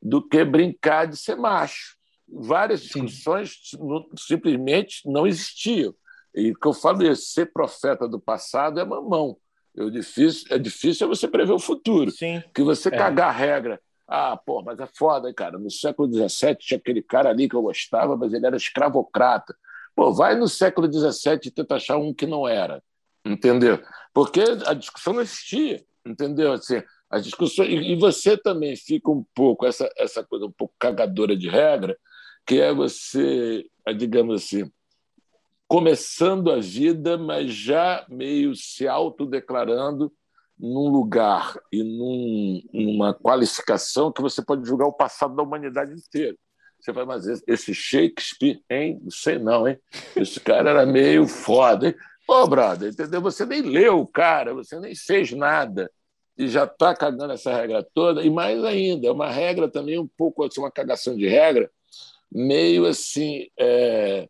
[0.00, 1.96] do que brincar de ser macho.
[2.28, 3.56] Várias discussões
[4.16, 5.94] simplesmente não existiam.
[6.34, 9.36] E o que eu falo é ser profeta do passado é mamão.
[9.74, 12.10] Eu, difícil, é difícil você prever o futuro.
[12.10, 12.42] Sim.
[12.54, 12.96] Que você é.
[12.96, 13.80] cagar a regra.
[14.08, 15.58] Ah, pô, mas é foda, cara.
[15.58, 19.54] No século XVII tinha aquele cara ali que eu gostava, mas ele era escravocrata.
[19.94, 22.82] Pô, vai no século XVII e tenta achar um que não era.
[23.24, 23.82] Entendeu?
[24.12, 25.84] Porque a discussão não existia.
[26.04, 26.52] Entendeu?
[26.52, 27.68] Assim, as discussões.
[27.68, 31.96] E você também fica um pouco, essa, essa coisa um pouco cagadora de regra,
[32.46, 33.64] que é você,
[33.96, 34.70] digamos assim,
[35.68, 40.12] começando a vida, mas já meio se autodeclarando
[40.58, 46.36] num lugar e num, numa qualificação que você pode julgar o passado da humanidade inteira.
[46.78, 48.98] Você vai, mas esse Shakespeare, hein?
[49.02, 49.78] Não sei não, hein?
[50.16, 51.94] Esse cara era meio foda, hein?
[52.26, 53.20] Pô, brother, entendeu?
[53.20, 55.90] Você nem leu o cara, você nem fez nada
[56.36, 58.22] e já está cagando essa regra toda.
[58.22, 61.70] E mais ainda, é uma regra também um pouco, assim, uma cagação de regra,
[62.30, 64.28] meio assim, é,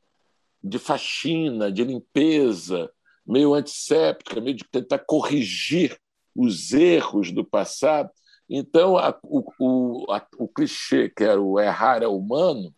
[0.62, 2.90] de faxina, de limpeza,
[3.26, 5.96] meio antisséptica, meio de tentar corrigir
[6.34, 8.10] os erros do passado.
[8.48, 12.74] Então, a, o, o, a, o clichê, que era o errar é humano,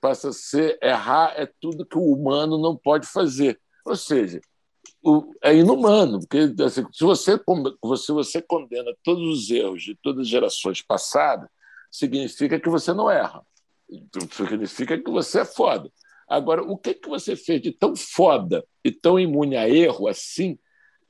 [0.00, 3.60] passa a ser errar é tudo que o humano não pode fazer.
[3.84, 4.40] Ou seja,
[5.02, 10.22] o, é inumano, porque assim, se, você, se você condena todos os erros de todas
[10.22, 11.48] as gerações passadas,
[11.90, 13.44] significa que você não erra.
[14.30, 15.90] Significa que você é foda.
[16.28, 20.58] Agora, o que, que você fez de tão foda e tão imune a erro assim,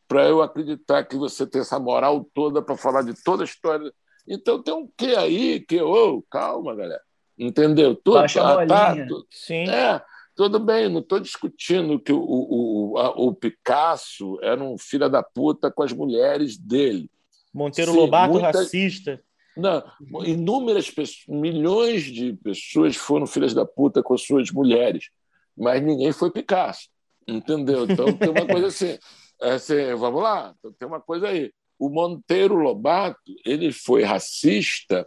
[0.09, 3.93] para eu acreditar que você tem essa moral toda para falar de toda a história?
[4.27, 7.03] Então tem um que aí que, ô, oh, calma, galera.
[7.39, 7.95] Entendeu?
[7.95, 9.69] Tudo, Baixa ah, tá, tudo, Sim.
[9.69, 10.03] É,
[10.35, 15.23] tudo bem, não estou discutindo que o, o, a, o Picasso era um filho da
[15.23, 17.11] puta com as mulheres dele.
[17.53, 18.47] Monteiro Sim, Lobato muita...
[18.47, 19.23] racista.
[19.55, 19.85] Não,
[20.25, 25.11] inúmeras pessoas, milhões de pessoas foram filhas da puta com suas mulheres,
[25.55, 26.89] mas ninguém foi Picasso,
[27.29, 27.85] entendeu?
[27.85, 28.99] Então tem uma coisa assim,
[29.43, 31.53] é assim vamos lá, então, tem uma coisa aí.
[31.79, 35.07] O Monteiro Lobato ele foi racista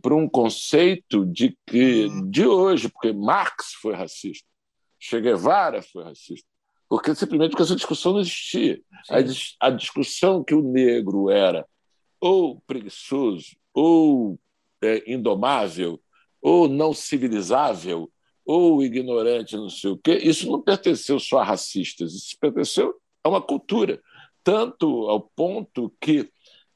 [0.00, 4.46] por um conceito de que de hoje, porque Marx foi racista,
[5.00, 6.46] Che Guevara foi racista,
[6.88, 8.80] porque simplesmente porque essa discussão não existia.
[9.08, 11.66] A, a discussão que o negro era
[12.20, 14.38] ou preguiçoso ou
[14.82, 16.00] é, indomável,
[16.42, 18.10] ou não civilizável,
[18.44, 23.28] ou ignorante, não sei o quê, isso não pertenceu só a racistas, isso pertenceu a
[23.28, 24.02] uma cultura.
[24.42, 26.30] Tanto ao ponto que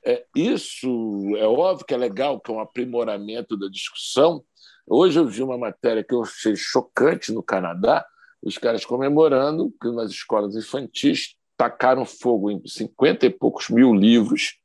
[0.04, 4.44] é, isso é óbvio que é legal, que é um aprimoramento da discussão.
[4.86, 8.06] Hoje eu vi uma matéria que eu achei chocante no Canadá,
[8.44, 14.58] os caras comemorando que nas escolas infantis tacaram fogo em 50 e poucos mil livros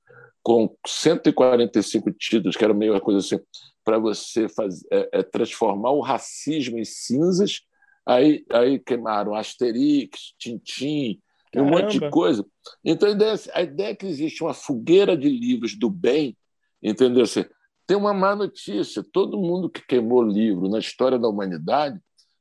[0.43, 3.39] com 145 títulos, que era meio uma coisa assim,
[3.83, 7.61] para você fazer, é, é, transformar o racismo em cinzas.
[8.05, 11.19] Aí, aí queimaram Asterix, Tintim,
[11.55, 12.45] um monte de coisa.
[12.83, 16.35] Então, a ideia, a ideia é que existe uma fogueira de livros do bem,
[16.81, 17.23] entendeu?
[17.23, 17.45] Assim,
[17.85, 21.99] tem uma má notícia: todo mundo que queimou livro na história da humanidade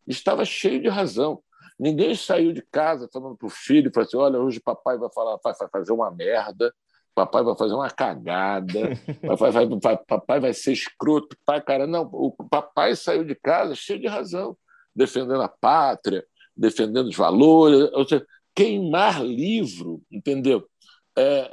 [0.08, 1.42] estava cheio de razão.
[1.78, 5.38] Ninguém saiu de casa falando para o filho, falando assim, olha, hoje papai vai falar,
[5.42, 6.74] vai fazer uma merda,
[7.14, 8.90] papai vai fazer uma cagada,
[9.26, 14.00] papai vai, papai vai ser escroto, pai, cara, não, o papai saiu de casa cheio
[14.00, 14.56] de razão,
[14.94, 16.24] defendendo a pátria,
[16.56, 20.68] defendendo os valores, ou seja, queimar livro, entendeu?
[21.16, 21.52] É,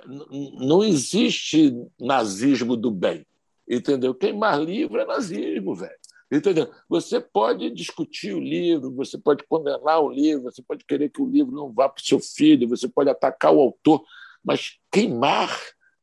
[0.60, 3.26] não existe nazismo do bem,
[3.68, 4.14] entendeu?
[4.14, 6.05] Queimar livro é nazismo, velho.
[6.32, 6.72] Entendeu?
[6.90, 11.30] Você pode discutir o livro, você pode condenar o livro, você pode querer que o
[11.30, 14.04] livro não vá para o seu filho, você pode atacar o autor,
[14.44, 15.56] mas queimar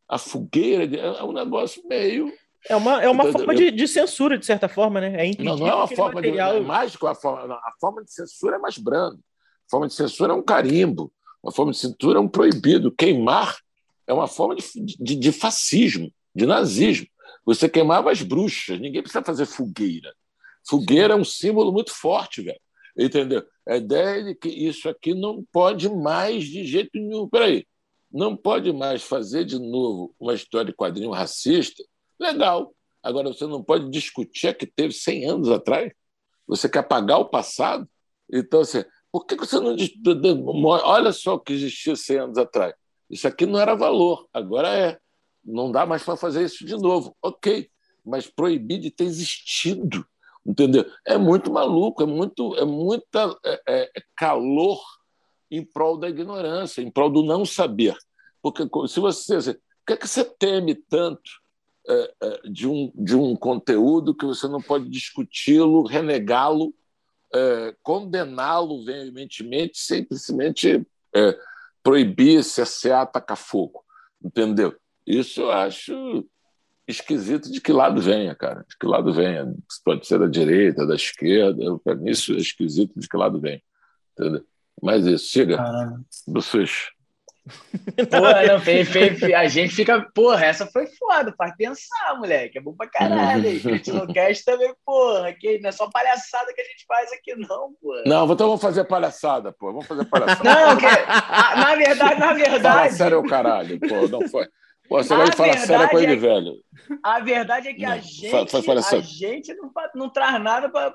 [0.09, 2.33] a fogueira é um negócio meio.
[2.69, 5.27] É uma, é uma forma de, de, censura, de certa forma, né?
[5.29, 6.53] É não, não é uma forma material...
[6.53, 6.59] de.
[6.59, 9.19] É mais a forma, a forma de censura é mais branda.
[9.67, 11.13] A forma de censura é um carimbo.
[11.45, 12.93] A forma de censura é um proibido.
[12.93, 13.57] Queimar
[14.07, 17.07] é uma forma de, de, de fascismo, de nazismo.
[17.45, 20.15] Você queimava as bruxas, ninguém precisa fazer fogueira.
[20.69, 22.61] Fogueira é um símbolo muito forte, velho.
[22.97, 23.45] Entendeu?
[23.67, 27.29] A ideia é de que isso aqui não pode mais de jeito nenhum.
[27.29, 27.67] Peraí,
[28.11, 31.83] não pode mais fazer de novo uma história de quadrinho racista,
[32.21, 32.75] legal.
[33.03, 35.93] Agora, você não pode discutir a que teve 100 anos atrás.
[36.47, 37.89] Você quer apagar o passado?
[38.31, 39.75] Então, assim, por que você não.
[40.65, 42.75] Olha só o que existia 100 anos atrás.
[43.11, 44.99] Isso aqui não era valor, agora é.
[45.45, 47.17] Não dá mais para fazer isso de novo.
[47.23, 47.69] Ok,
[48.05, 50.07] mas proibir de ter existido.
[50.45, 50.85] Entendeu?
[51.07, 54.81] É muito maluco, é muito é muita é, é, é calor
[55.51, 57.97] em prol da ignorância, em prol do não saber.
[58.41, 59.37] Porque se você.
[59.39, 61.31] O que, é que você teme tanto
[61.89, 66.75] é, é, de, um, de um conteúdo que você não pode discuti-lo, renegá-lo,
[67.83, 70.87] condená-lo veementemente, simplesmente
[71.83, 73.85] proibir, cessear, atacar fogo?
[74.23, 74.77] Entendeu?
[75.07, 76.27] Isso eu acho
[76.87, 78.65] esquisito de que lado venha, cara.
[78.69, 79.53] De que lado venha.
[79.85, 81.63] Pode ser da direita, da esquerda.
[82.05, 83.63] Isso é esquisito de que lado venha.
[84.13, 84.45] Entendeu?
[84.81, 85.59] Mas isso, chega
[86.27, 86.91] do SUS.
[88.11, 92.61] Porra, não, fez, fez, a gente fica, porra, essa foi foda, faz pensar, moleque, é
[92.61, 93.51] bom pra caralho.
[93.95, 97.73] no cast também, porra, que não é só palhaçada que a gente faz aqui, não,
[97.83, 98.03] porra.
[98.07, 100.45] Não, então vamos fazer palhaçada, pô, vamos fazer palhaçada.
[100.45, 102.63] Não, que, a, na verdade, na verdade.
[102.63, 104.49] Fala sério, o caralho, pô, não foi.
[104.93, 106.55] Pô, você vai falar sério com ele, é, velho.
[107.03, 108.37] A verdade é que não, a gente,
[108.95, 110.95] a gente não, não traz nada pra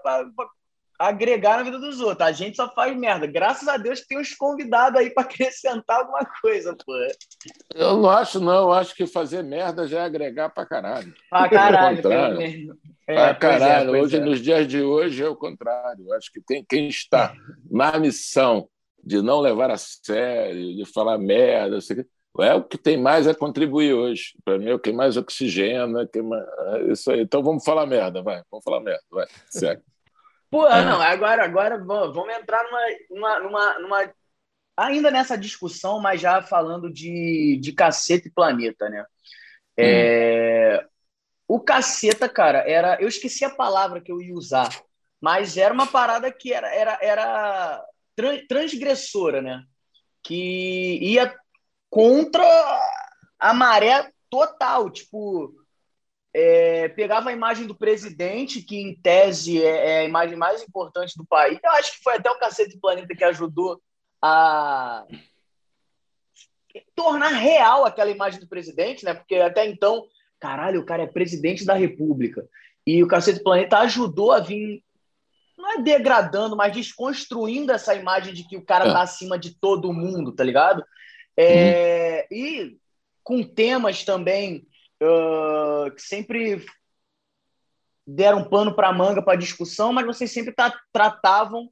[1.00, 2.28] agregar na vida dos outros.
[2.28, 3.26] A gente só faz merda.
[3.26, 6.94] Graças a Deus tem uns convidados aí para acrescentar alguma coisa, pô.
[7.74, 8.68] Eu não acho, não.
[8.68, 11.12] Eu acho que fazer merda já é agregar para caralho.
[11.28, 11.98] Pra caralho,
[13.08, 13.96] É, pra é, caralho.
[13.96, 14.20] É, hoje, é.
[14.20, 16.06] Nos dias de hoje é o contrário.
[16.08, 17.34] Eu acho que tem quem está
[17.68, 18.70] na missão
[19.04, 21.80] de não levar a sério, de falar merda,
[22.40, 24.36] é o que tem mais a contribuir hoje.
[24.44, 26.08] Para mim, é o que mais oxigena.
[26.08, 26.44] Que mais...
[26.44, 27.22] É isso aí.
[27.22, 28.42] Então vamos falar merda, vai.
[28.52, 29.28] Vamos falar merda, vai.
[29.50, 29.82] Segue.
[30.50, 34.14] Pô, não, agora, agora vamos entrar numa, numa, numa, numa,
[34.78, 39.06] Ainda nessa discussão, mas já falando de, de caceta e planeta, né?
[39.76, 40.88] É, hum.
[41.48, 43.02] O caceta, cara, era.
[43.02, 44.70] Eu esqueci a palavra que eu ia usar,
[45.20, 47.86] mas era uma parada que era, era, era
[48.48, 49.64] transgressora, né?
[50.22, 51.34] Que ia
[51.90, 52.44] contra
[53.40, 54.90] a maré total.
[54.90, 55.54] Tipo,
[56.34, 61.18] é, pegava a imagem do presidente, que em tese é, é, a imagem mais importante
[61.18, 61.60] do país.
[61.64, 63.82] Eu acho que foi até o Cacete Planeta que ajudou
[64.22, 65.06] a
[66.96, 69.14] tornar real aquela imagem do presidente, né?
[69.14, 70.06] Porque até então,
[70.40, 72.48] caralho, o cara é presidente da República.
[72.86, 74.84] E o Cacete Planeta ajudou a vir,
[75.58, 78.94] não é degradando, mas desconstruindo essa imagem de que o cara é.
[78.94, 80.84] tá acima de todo mundo, tá ligado?
[81.38, 82.38] É, uhum.
[82.38, 82.78] E
[83.24, 84.66] com temas também
[85.02, 86.66] uh, que sempre
[88.06, 90.56] deram pano para manga para discussão, mas vocês sempre
[90.94, 91.70] tratavam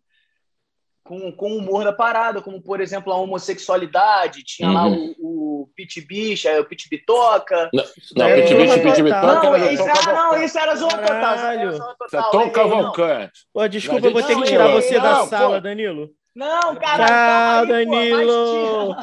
[1.06, 4.74] com, com o humor da parada, como, por exemplo, a homossexualidade, tinha uhum.
[4.74, 7.70] lá o, o Pit Bicha, o Pit Bitoca.
[7.72, 7.84] Não,
[8.18, 11.70] não é, Pit Bicha, Pit Bitoca não, isso, ah, não, isso era Zona Total.
[11.70, 13.46] Isso é Tom Cavalcante.
[13.54, 16.10] Pô, desculpa, eu vou ter que tirar você da sala, Danilo.
[16.36, 17.06] Não, cara.
[17.06, 18.94] Tchau, Danilo.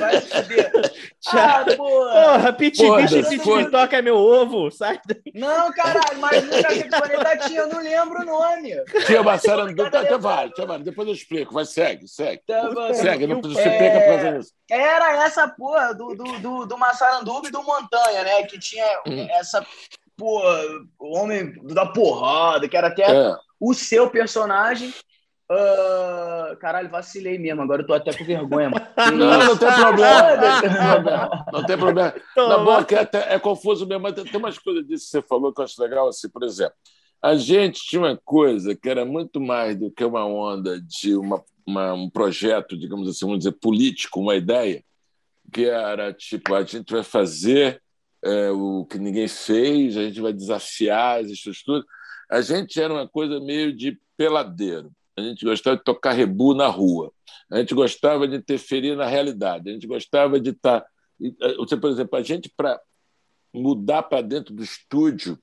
[0.00, 0.72] Vai se fuder.
[1.20, 1.38] Tchau.
[1.38, 4.70] Ah, porra, Pitbicho e TikTok é meu ovo.
[4.70, 5.20] Sai daí.
[5.34, 8.74] Não, caralho, mas nunca que planeta tinha, eu não lembro o nome.
[9.04, 10.84] Tinha Massara do Tá, tá, vale, tá, vale.
[10.84, 11.52] Depois eu explico.
[11.52, 12.42] Vai, segue, segue.
[12.46, 14.52] Tá, segue, não precisa se perca pra fazer isso.
[14.70, 18.42] Era essa porra do, do, do, do Massaranduba e do Montanha, né?
[18.44, 19.26] Que tinha hum.
[19.32, 19.64] essa
[20.16, 20.62] porra,
[20.98, 23.36] o homem da porrada, que era até é.
[23.60, 24.94] o seu personagem.
[25.48, 27.62] Uh, caralho, vacilei mesmo.
[27.62, 28.86] Agora eu tô até com vergonha, mano.
[29.16, 31.46] Não, não tem problema.
[31.52, 32.14] não tem problema.
[32.36, 35.52] Na boa, que é, é confuso mesmo, mas tem umas coisas disso que você falou
[35.52, 36.08] que eu acho legal.
[36.08, 36.74] Assim, por exemplo,
[37.22, 41.44] a gente tinha uma coisa que era muito mais do que uma onda de uma,
[41.64, 44.82] uma, um projeto, digamos assim, vamos dizer, político, uma ideia,
[45.52, 47.80] que era tipo, a gente vai fazer
[48.24, 51.84] é, o que ninguém fez, a gente vai desafiar as estruturas.
[52.28, 56.66] A gente era uma coisa meio de peladeiro a gente gostava de tocar rebu na
[56.66, 57.12] rua,
[57.50, 60.80] a gente gostava de interferir na realidade, a gente gostava de estar.
[60.80, 60.88] Tá,
[61.56, 62.80] você, por exemplo, a gente, para
[63.54, 65.38] mudar para dentro do estúdio,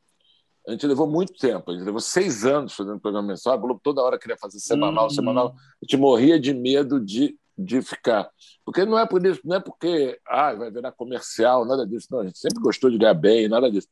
[0.67, 3.81] a gente levou muito tempo, a gente levou seis anos fazendo programa mensal, a Globo
[3.83, 5.09] toda hora queria fazer semanal, uhum.
[5.09, 8.29] semanal, a gente morria de medo de, de ficar.
[8.63, 12.19] Porque não é por isso, não é porque ah, vai virar comercial, nada disso, não,
[12.19, 13.87] a gente sempre gostou de ganhar bem, nada disso.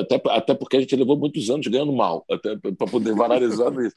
[0.00, 3.96] Até, até porque a gente levou muitos anos ganhando mal, até para poder valorizar isso.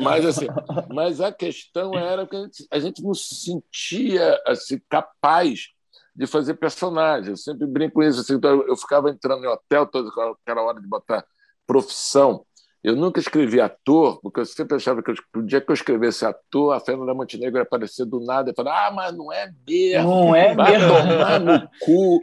[0.00, 0.46] Mas, assim,
[0.92, 5.70] mas a questão era que a gente, a gente não se sentia assim, capaz
[6.14, 7.30] de fazer personagem.
[7.30, 8.20] Eu sempre brinco isso.
[8.20, 10.10] Assim, então eu ficava entrando em hotel toda
[10.42, 11.24] aquela hora de botar
[11.66, 12.44] profissão.
[12.82, 16.72] Eu nunca escrevi ator, porque eu sempre achava que o dia que eu escrevesse ator,
[16.72, 20.08] a Fernanda Montenegro ia aparecer do nada e falar: ah, mas não é mesmo.
[20.08, 20.88] Não é mesmo.
[20.88, 22.22] tomar no cu.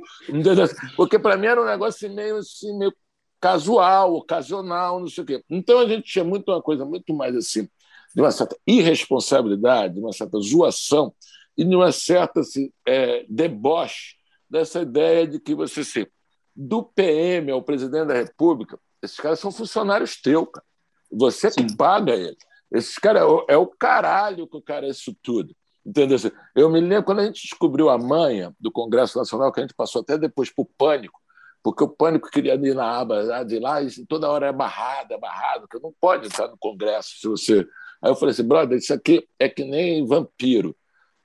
[0.95, 2.91] Porque para mim era um negócio meio, assim, meio
[3.39, 5.43] casual, ocasional, não sei o quê.
[5.49, 7.69] Então a gente tinha muito uma coisa muito mais assim,
[8.15, 11.13] de uma certa irresponsabilidade, de uma certa zoação
[11.55, 14.15] e de uma certa assim, é, deboche
[14.49, 16.09] dessa ideia de que você se
[16.57, 20.65] do PM ao presidente da República esses caras são funcionários teus, cara.
[21.11, 22.37] Você que paga eles.
[22.71, 25.55] Esses caras é, é o caralho que o cara é isso tudo.
[25.85, 26.17] Entendeu?
[26.53, 29.75] Eu me lembro quando a gente descobriu a manha do Congresso Nacional, que a gente
[29.75, 31.17] passou até depois para o pânico,
[31.63, 35.17] porque o pânico queria ir na aba de lá e toda hora é barrado, é
[35.17, 37.65] barrado, que não pode entrar no Congresso se você.
[38.01, 40.75] Aí eu falei assim, brother, isso aqui é que nem vampiro.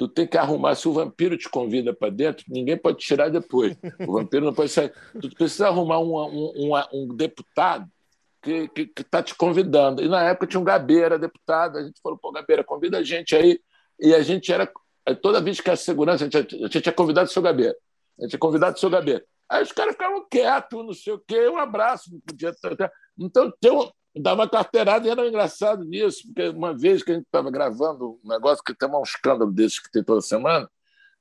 [0.02, 0.74] Tu tem que arrumar.
[0.74, 3.76] Se o vampiro te convida para dentro, ninguém pode tirar depois.
[4.04, 4.92] O vampiro não pode sair.
[5.20, 7.88] Tu precisa arrumar um, um, um, um deputado
[8.42, 10.02] que está te convidando.
[10.02, 11.78] E na época tinha um Gabeira, deputado.
[11.78, 13.60] A gente falou, pô, Gabeira, convida a gente aí.
[14.00, 14.68] E a gente era.
[15.22, 17.76] Toda vez que a segurança, a gente, a gente tinha convidado o seu Gabeira.
[18.18, 19.24] A gente tinha convidado o seu Gabeira.
[19.48, 22.52] Aí os caras ficavam quietos, não sei o quê, um abraço, não podia.
[23.16, 27.24] Então, tem um, dava carteirada e era engraçado nisso, porque uma vez que a gente
[27.24, 30.68] estava gravando um negócio que tem um escândalo desses que tem toda semana,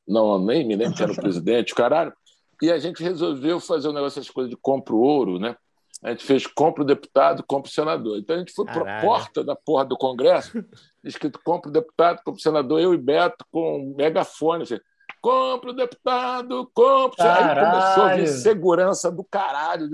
[0.08, 2.14] não nem me lembro que era o presidente, o caralho,
[2.62, 5.56] e a gente resolveu fazer um negócio, essas coisas de compra o ouro, né?
[6.04, 8.18] A gente fez compra o deputado, compra o senador.
[8.18, 10.64] Então a gente foi para a porta da porra do Congresso,
[11.04, 14.80] escrito compra o deputado, compra o senador, eu e Beto com um megafone, assim,
[15.22, 17.36] compra o deputado, compra.
[17.36, 19.88] Aí começou a vir segurança do caralho.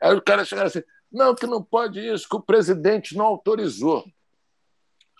[0.00, 0.82] Aí o cara chegava assim,
[1.12, 4.04] não, que não pode isso, que o presidente não autorizou.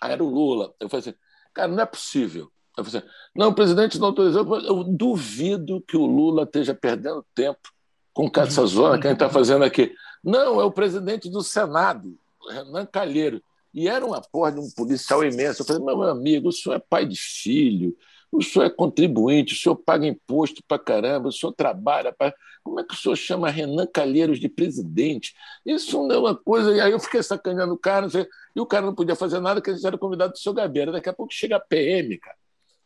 [0.01, 0.73] Aí era o Lula.
[0.79, 1.17] Eu falei assim,
[1.53, 4.59] cara, não é possível Eu falei assim, não, o presidente não autorizou.
[4.61, 7.73] Eu duvido que o Lula esteja perdendo tempo
[8.13, 9.93] com essa zona que a gente está fazendo aqui.
[10.23, 12.17] Não, é o presidente do Senado,
[12.49, 13.41] Renan Calheiro.
[13.73, 15.61] E era uma porra de um policial imenso.
[15.61, 17.95] Eu falei, meu amigo, o senhor é pai de filho,
[18.31, 22.11] o senhor é contribuinte, o senhor paga imposto para caramba, o senhor trabalha.
[22.11, 22.33] Pra...
[22.63, 25.33] Como é que o senhor chama Renan Calheiros de presidente?
[25.65, 26.75] Isso não é uma coisa.
[26.75, 28.27] E aí eu fiquei sacaneando o cara, sei...
[28.55, 30.91] e o cara não podia fazer nada, porque a gente era convidado do seu Gabeira.
[30.91, 32.37] Daqui a pouco chega a PM, cara.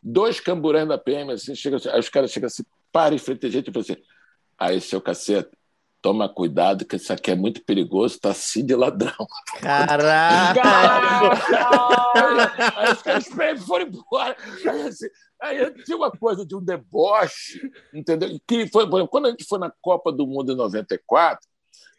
[0.01, 3.49] Dois camburés da PM, assim, chega, aí os caras chegam assim, para em frente a
[3.49, 4.01] gente e falam assim:
[4.57, 5.49] aí, seu cacete,
[6.01, 9.27] toma cuidado, que isso aqui é muito perigoso, tá assim de ladrão.
[9.61, 10.61] Caraca!
[12.75, 13.27] aí os caras
[13.63, 14.35] foram embora.
[14.67, 15.07] Aí, assim,
[15.39, 18.29] aí tinha uma coisa de um deboche, entendeu?
[18.47, 21.47] Que foi, quando a gente foi na Copa do Mundo em 94,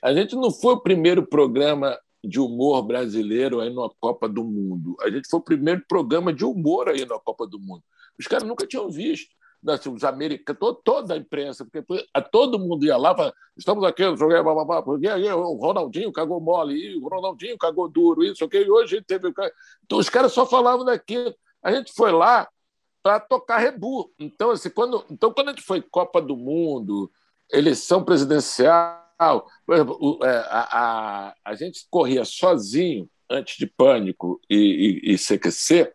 [0.03, 4.96] a gente não foi o primeiro programa de humor brasileiro aí na Copa do Mundo.
[5.00, 7.82] A gente foi o primeiro programa de humor aí na Copa do Mundo.
[8.18, 9.30] Os caras nunca tinham visto
[9.94, 14.42] os americanos, toda a imprensa, porque a todo mundo ia lá, falava, estamos aqui, joguei,
[14.42, 19.32] bababá, porque aí o Ronaldinho cagou mole, o Ronaldinho cagou duro, isso, ok, hoje teve.
[19.84, 21.34] Então os caras só falavam daquilo.
[21.62, 22.48] A gente foi lá
[23.02, 24.12] para tocar rebu.
[24.18, 27.10] Então, assim, quando, então, quando a gente foi Copa do Mundo,
[27.50, 35.12] eleição presidencial, exemplo, é, a, a, a gente corria sozinho antes de pânico e, e,
[35.12, 35.92] e CQC,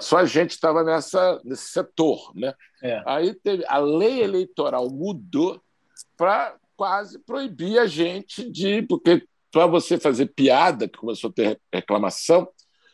[0.00, 2.54] só a gente estava nessa nesse setor, né?
[2.82, 3.02] É.
[3.06, 5.60] Aí teve, a lei eleitoral mudou
[6.16, 8.82] para quase proibir a gente de.
[8.82, 12.48] Porque para você fazer piada, que começou a ter reclamação,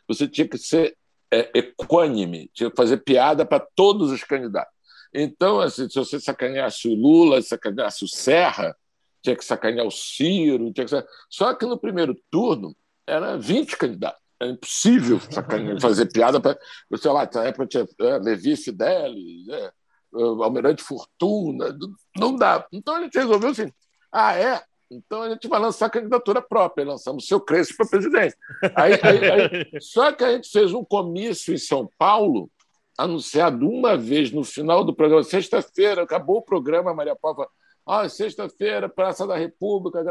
[0.09, 0.97] você tinha que ser
[1.30, 4.72] é, equânime, tinha que fazer piada para todos os candidatos.
[5.12, 8.76] Então, assim, se você sacaneasse o Lula, sacaneasse o Serra,
[9.22, 10.72] tinha que sacanear o Ciro.
[10.72, 11.07] Tinha que...
[11.28, 12.76] Só que no primeiro turno
[13.07, 14.20] era 20 candidatos.
[14.41, 15.18] É impossível
[15.80, 16.59] fazer piada para.
[16.97, 19.72] Sei lá, na época tinha é, Levi Fidelis, é,
[20.14, 21.76] Almirante Fortuna,
[22.16, 22.66] não dá.
[22.72, 23.72] Então a gente resolveu assim:
[24.12, 24.62] ah, é?
[24.91, 26.87] Então a gente vai lançar a candidatura própria.
[26.87, 28.37] Lançamos o seu Crespo para presidente.
[28.74, 32.51] Aí, aí, aí, só que a gente fez um comício em São Paulo,
[32.97, 37.49] anunciado uma vez no final do programa, sexta-feira, acabou o programa, Maria Paula
[37.87, 40.03] ah, sexta-feira, Praça da República,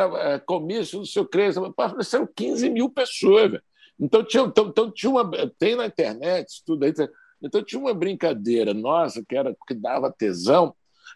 [0.00, 1.64] é, é, comício do seu Crespo.
[1.64, 3.60] Apareceram 15 mil pessoas.
[3.98, 5.30] Então, tinha, então, então, tinha uma.
[5.58, 6.92] Tem na internet, tudo aí.
[7.42, 10.74] Então tinha uma brincadeira nossa que era que dava tesão,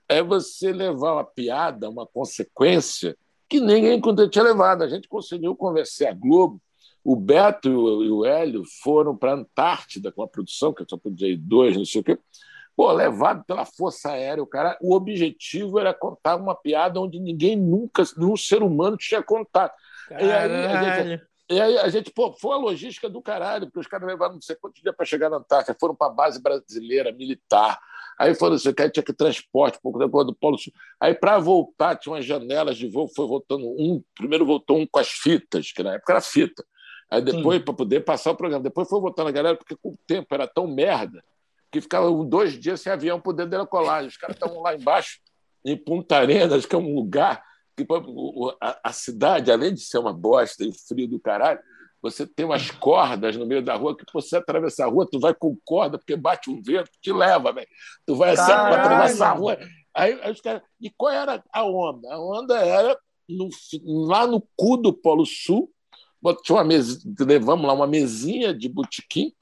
[0.09, 3.17] é você levar uma piada, uma consequência
[3.49, 4.83] que ninguém tinha levado.
[4.83, 6.61] A gente conseguiu convencer a Globo.
[7.05, 7.69] O Beto
[8.03, 11.77] e o Hélio foram para a Antártida com a produção, que só podia ir dois,
[11.77, 12.19] não sei o quê.
[12.77, 17.57] Pô, levado pela Força Aérea, o cara, o objetivo era contar uma piada onde ninguém
[17.57, 19.73] nunca, nenhum ser humano tinha contado.
[20.09, 20.53] Caralho.
[20.53, 23.79] E aí, a gente, e aí a gente, pô, foi a logística do caralho, porque
[23.79, 26.43] os caras levaram não sei quantos dias para chegar na Antártida, foram para a base
[26.43, 27.79] brasileira, militar.
[28.19, 30.73] Aí foram, você quer tinha que transporte, pouco depois do Polo Sul.
[31.01, 34.03] Aí, para voltar, tinha umas janelas de voo, foi voltando um.
[34.15, 36.63] Primeiro voltou um com as fitas, que na época era fita.
[37.11, 38.63] Aí depois, para poder passar o programa.
[38.63, 41.23] Depois foi voltando a galera, porque com o tempo era tão merda
[41.71, 44.05] que ficava dois dias sem avião poder decolar.
[44.05, 45.19] Os caras estavam lá embaixo,
[45.65, 47.43] em Punta Arenas, que é um lugar
[47.77, 47.87] que
[48.83, 51.61] a, cidade, além de ser uma bosta e frio do caralho,
[52.01, 55.35] você tem umas cordas no meio da rua que você atravessar a rua, tu vai
[55.35, 57.67] com corda, porque bate um vento, te leva, velho.
[58.07, 59.59] Tu vai assim para atravessar a rua.
[59.95, 60.63] Aí, aí os caras...
[60.81, 62.13] E qual era a onda?
[62.13, 62.99] A onda era
[63.29, 63.49] no,
[64.07, 65.71] lá no cu do Polo Sul,
[66.43, 69.33] tinha uma mesa, levamos lá uma mesinha de botequim,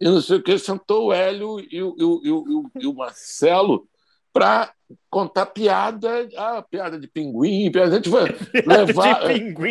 [0.00, 3.88] e não sei o que, sentou o Hélio e o, e o, e o, Marcelo
[4.32, 4.72] para
[5.08, 8.24] contar piada, ah, piada de pinguim, a gente vai
[8.66, 9.20] levar,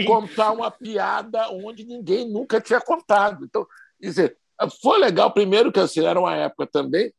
[0.05, 3.45] contar uma piada onde ninguém nunca tinha contado.
[3.45, 3.67] Então,
[4.01, 4.38] dizer,
[4.82, 7.13] foi legal, primeiro que assim, era uma época também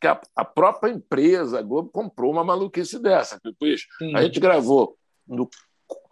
[0.00, 3.40] que a, a própria empresa, a Globo, comprou uma maluquice dessa.
[3.44, 3.82] Depois,
[4.14, 4.96] a gente gravou
[5.26, 5.48] no,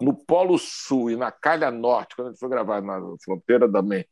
[0.01, 4.05] no Polo Sul e na Calha Norte, quando a gente foi gravar na fronteira também,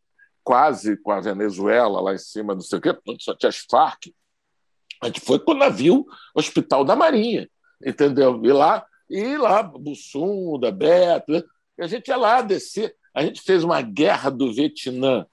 [0.42, 4.12] quase com a Venezuela, lá em cima, não sei o quê, só tinha as Farc,
[5.02, 7.50] a gente foi com o navio Hospital da Marinha,
[7.84, 8.40] entendeu?
[8.44, 11.42] E lá, e lá, Bussunda, Beto, né?
[11.80, 12.94] a gente ia lá descer.
[13.12, 15.26] A gente fez uma guerra do Vietnã,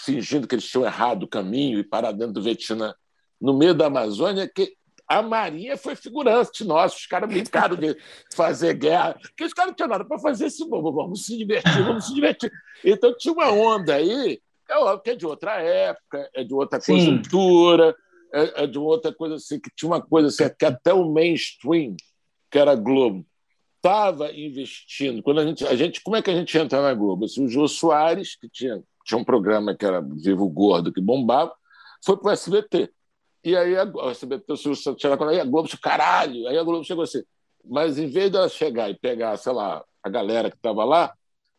[0.00, 2.92] fingindo que eles tinham errado o caminho e parar dentro do Vietnã,
[3.40, 4.76] no meio da Amazônia, que
[5.08, 6.96] a Marinha foi figurante nossa.
[6.96, 7.96] Os caras brincaram de
[8.34, 10.68] fazer guerra, porque os caras não tinham nada para fazer isso.
[10.68, 12.50] Vamos, vamos se divertir, vamos se divertir.
[12.84, 14.40] Então tinha uma onda aí,
[15.04, 17.92] que é de outra época, é de outra conjuntura.
[17.92, 21.10] Sim é, é de outra coisa assim, que tinha uma coisa assim, que até o
[21.10, 21.96] mainstream,
[22.50, 23.24] que era a Globo,
[23.76, 25.22] estava investindo.
[25.22, 27.24] Quando a gente, a gente, como é que a gente entra na Globo?
[27.24, 31.54] Assim, o Jô Soares, que tinha, tinha um programa que era Vivo Gordo, que bombava,
[32.04, 32.90] foi para o SBT.
[33.46, 34.42] E aí a, o Silvio
[35.40, 36.48] a Globo disse, caralho.
[36.48, 37.22] Aí a Globo chegou assim.
[37.64, 41.14] Mas em vez dela chegar e pegar, sei lá, a galera que estava lá,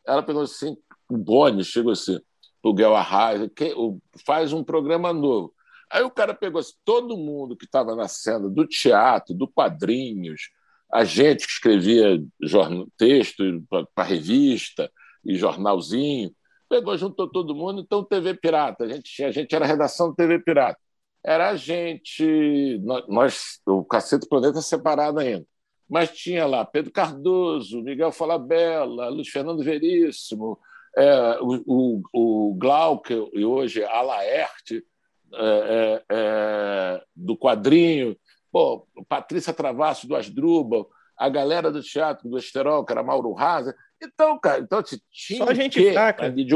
[0.06, 0.76] ela pegou assim,
[1.10, 2.20] o Boni chegou assim,
[2.62, 3.50] o Guel Arraes,
[4.26, 5.54] faz um programa novo.
[5.90, 10.50] Aí o cara pegou assim, todo mundo que estava na cena do teatro, do quadrinhos,
[10.92, 13.64] a gente que escrevia jornal, texto
[13.96, 14.92] para revista
[15.24, 16.36] e jornalzinho,
[16.68, 18.84] pegou, juntou todo mundo, então TV Pirata.
[18.84, 20.80] A gente, a gente era a redação do TV Pirata.
[21.24, 25.46] Era a gente, nós, o Cacete Planeta separado ainda.
[25.90, 30.60] Mas tinha lá Pedro Cardoso, Miguel Falabella, Luiz Fernando Veríssimo,
[30.98, 34.84] é, o, o, o Glauco, e hoje a Laerte,
[35.34, 38.18] é, é, é, do quadrinho,
[38.52, 43.76] pô, Patrícia Travasso, do Asdrubal, a galera do teatro do Esterol, que era Mauro Raza.
[44.02, 46.30] Então, cara, então, assim, tinha, Só gente que, fraca.
[46.32, 46.48] De,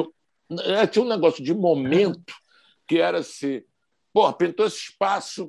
[0.65, 2.33] é, tinha um negócio de momento
[2.87, 3.61] que era assim,
[4.13, 5.47] pô, pintou esse espaço,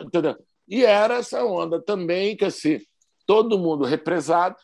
[0.00, 0.36] entendeu?
[0.68, 2.80] E era essa onda também que assim,
[3.26, 4.56] todo mundo represado,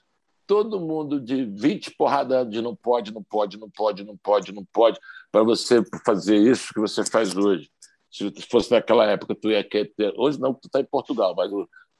[0.46, 4.64] todo mundo de 20 porradas de não pode, não pode, não pode, não pode, não
[4.72, 4.98] pode,
[5.30, 7.70] para você fazer isso que você faz hoje.
[8.10, 10.14] Se fosse naquela época, tu ia querer ter.
[10.16, 11.50] Hoje não, tu está em Portugal, mas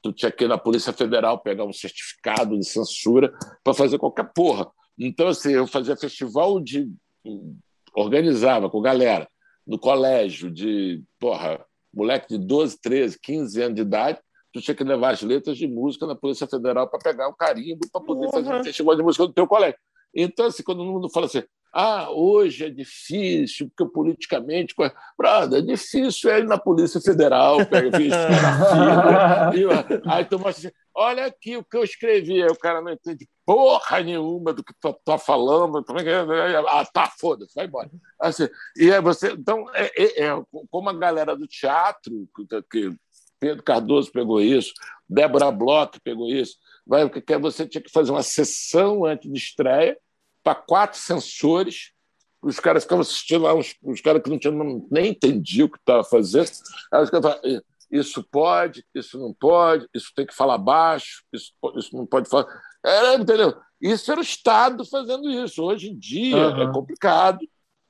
[0.01, 3.31] tu tinha que ir na Polícia Federal pegar um certificado de censura
[3.63, 4.67] para fazer qualquer porra.
[4.97, 6.91] Então, assim, eu fazia festival de.
[7.95, 9.29] organizava com galera
[9.69, 11.63] no colégio de, porra,
[11.93, 14.19] moleque de 12, 13, 15 anos de idade,
[14.51, 17.87] tu tinha que levar as letras de música na Polícia Federal para pegar um carimbo
[17.91, 18.31] para poder uhum.
[18.31, 19.77] fazer um festival de música do teu colégio.
[20.11, 24.73] Então, assim, quando todo mundo fala assim, ah, hoje é difícil, porque politicamente.
[25.17, 27.95] Brother, é difícil é ir na Polícia Federal, pega
[30.05, 32.41] aí tu mostra assim, olha aqui o que eu escrevi.
[32.41, 35.85] Aí o cara não entende porra nenhuma do que tu tá falando.
[36.67, 37.89] Ah, tá, foda-se, vai embora.
[38.19, 39.31] Assim, e é você.
[39.33, 42.27] Então, é, é, é, como a galera do teatro,
[42.71, 42.95] que
[43.39, 44.73] Pedro Cardoso pegou isso,
[45.07, 49.31] Débora Bloch pegou isso, vai, o que é você tinha que fazer uma sessão antes
[49.31, 49.95] de estreia
[50.43, 51.91] para quatro sensores.
[52.41, 55.77] Os caras ficavam assistindo lá, os, os caras que não tinham, nem entendiam o que
[55.77, 56.49] estava fazendo.
[56.91, 57.61] Aí os caras falavam,
[57.91, 62.47] isso pode, isso não pode, isso tem que falar baixo, isso, isso não pode falar.
[62.85, 63.55] Era, entendeu?
[63.81, 65.63] Isso era o Estado fazendo isso.
[65.63, 66.61] Hoje em dia uhum.
[66.61, 67.39] é complicado,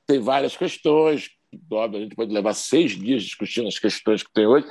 [0.06, 1.30] tem várias questões.
[1.70, 4.66] Óbvio, a gente pode levar seis dias discutindo as questões que tem hoje,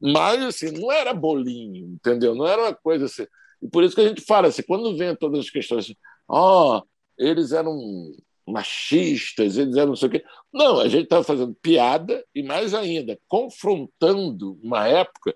[0.00, 2.34] mas assim, não era bolinho, entendeu?
[2.34, 3.26] Não era uma coisa assim.
[3.62, 5.96] E por isso que a gente fala assim, quando vem todas as questões assim,
[6.28, 6.82] ó, oh,
[7.18, 7.78] eles eram
[8.46, 10.24] machistas, eles eram não sei o quê.
[10.52, 15.34] Não, a gente estava fazendo piada e, mais ainda, confrontando uma época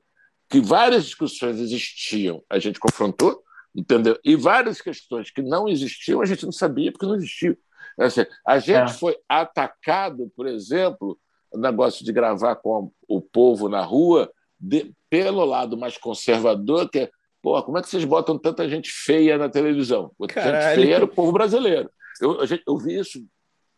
[0.49, 3.43] que várias discussões existiam, a gente confrontou,
[3.75, 4.19] entendeu?
[4.25, 7.57] E várias questões que não existiam, a gente não sabia porque não existiam.
[7.99, 8.95] Assim, a gente é.
[8.95, 11.19] foi atacado, por exemplo,
[11.53, 17.01] o negócio de gravar com o povo na rua, de, pelo lado mais conservador, que
[17.01, 17.11] é
[17.43, 20.11] Pô, como é que vocês botam tanta gente feia na televisão?
[20.29, 20.77] Caralho.
[20.77, 21.91] Gente feia era o povo brasileiro.
[22.21, 23.25] Eu, eu, eu vi isso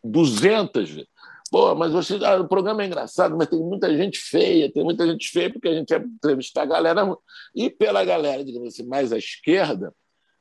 [0.03, 1.09] 200 vezes.
[1.51, 5.05] Pô, mas você, ah, o programa é engraçado, mas tem muita gente feia, tem muita
[5.05, 7.17] gente feia porque a gente ia entrevistar a galera.
[7.55, 9.93] E pela galera, digamos assim, mais à esquerda,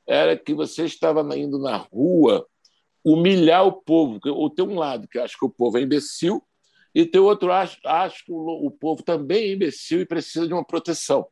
[0.08, 2.46] era que você estava indo na rua
[3.04, 4.20] humilhar o povo.
[4.28, 6.44] Ou tem um lado que acha que o povo é imbecil,
[6.94, 10.54] e tem outro acha, acha que o, o povo também é imbecil e precisa de
[10.54, 11.26] uma proteção.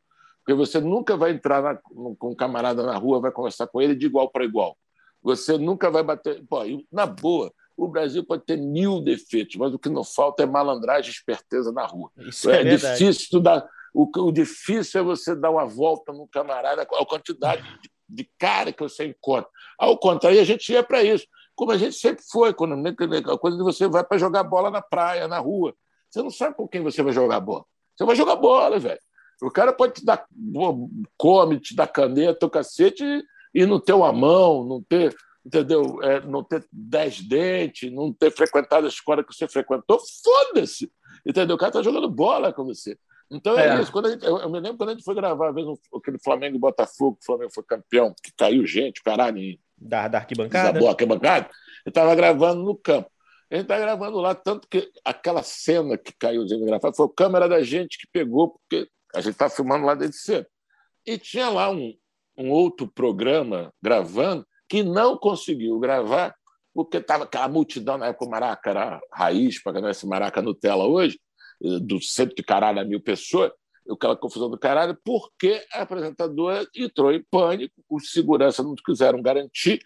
[0.48, 3.94] Porque você nunca vai entrar na, com um camarada na rua, vai conversar com ele
[3.94, 4.78] de igual para igual.
[5.22, 6.42] Você nunca vai bater.
[6.48, 10.46] Pô, na boa, o Brasil pode ter mil defeitos, mas o que não falta é
[10.46, 12.10] malandragem e esperteza na rua.
[12.16, 13.68] Isso é, é difícil dar.
[13.92, 18.72] O, o, difícil é você dar uma volta no camarada, a quantidade de, de cara
[18.72, 19.50] que você encontra.
[19.78, 21.26] Ao contrário, a gente ia para isso.
[21.54, 24.80] Como a gente sempre foi, quando a coisa de você vai para jogar bola na
[24.80, 25.74] praia, na rua.
[26.08, 27.66] Você não sabe com quem você vai jogar bola.
[27.94, 28.98] Você vai jogar bola, velho.
[29.40, 30.26] O cara pode te dar
[31.16, 33.04] come, te dar caneta, o cacete
[33.54, 36.02] e não ter uma mão, não ter, entendeu?
[36.02, 40.90] É, não ter dez dentes, não ter frequentado a escola que você frequentou, foda-se.
[41.26, 41.56] Entendeu?
[41.56, 42.96] O cara tá jogando bola com você.
[43.30, 43.92] Então é, é isso.
[43.92, 46.60] Quando gente, eu, eu, me lembro quando a gente foi gravar, vez, aquele Flamengo e
[46.60, 49.58] Botafogo, o Flamengo foi campeão, que caiu gente, caralho.
[49.76, 50.72] Da, da arquibancada?
[50.72, 51.48] Desabou a arquibancada.
[51.84, 53.10] Eu estava gravando no campo.
[53.50, 57.14] A gente está gravando lá, tanto que aquela cena que caiu o gravado foi a
[57.16, 60.46] câmera da gente que pegou, porque a gente está filmando lá desde cedo.
[61.06, 61.94] E tinha lá um,
[62.36, 66.34] um outro programa gravando que não conseguiu gravar
[66.78, 70.86] porque estava aquela multidão, na época o Maraca era raiz, para ganhar esse Maraca Nutella
[70.86, 71.18] hoje,
[71.60, 73.50] do centro de caralho a mil pessoas,
[73.90, 79.80] aquela confusão do caralho, porque a apresentadora entrou em pânico, os seguranças não quiseram garantir,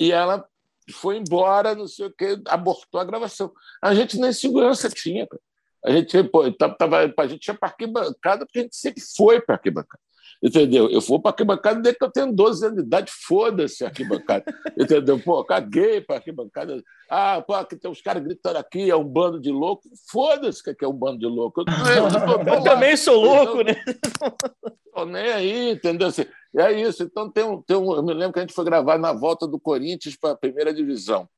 [0.00, 0.44] e ela
[0.90, 3.52] foi embora, não sei o que, abortou a gravação.
[3.80, 5.28] A gente nem segurança tinha.
[5.28, 5.42] Cara.
[5.84, 9.56] A gente, pô, tava, a gente tinha parque bancada porque a gente sempre foi para
[9.56, 10.02] arquibancada.
[10.42, 10.90] Entendeu?
[10.90, 14.44] Eu vou para arquibancada desde que eu tenho 12 anos de idade, foda-se arquibancada.
[14.78, 15.18] Entendeu?
[15.18, 16.82] Pô, caguei para arquibancada.
[17.08, 19.88] Ah, pô, aqui tem uns caras gritando aqui, é um bando de louco.
[20.10, 21.62] Foda-se que é um bando de louco.
[21.62, 24.74] Eu, eu, eu, eu também sou louco, então, né?
[24.94, 26.08] Tô nem aí, entendeu?
[26.08, 26.26] Assim,
[26.56, 27.02] é isso.
[27.02, 27.94] Então tem um, tem um.
[27.94, 30.72] Eu me lembro que a gente foi gravar na volta do Corinthians para a primeira
[30.72, 31.28] divisão.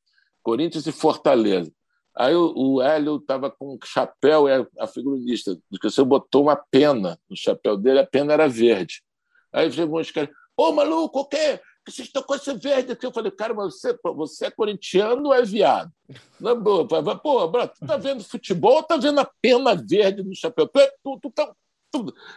[0.43, 1.73] Corinthians e Fortaleza.
[2.17, 6.57] Aí o, o Hélio estava com um chapéu, é a figurinista, que você botou uma
[6.57, 9.03] pena no chapéu dele, a pena era verde.
[9.53, 11.61] Aí chegou uns caras, ô maluco, o quê?
[11.87, 13.07] que vocês estão com esse verde aqui?
[13.07, 15.93] Eu falei, cara, mas você, você é corintiano ou é viado?
[16.41, 20.35] Não, pô, pô, bro, tu tá vendo futebol ou tá vendo a pena verde no
[20.35, 20.67] chapéu?
[20.67, 21.55] Tu, é, tu, tu tá.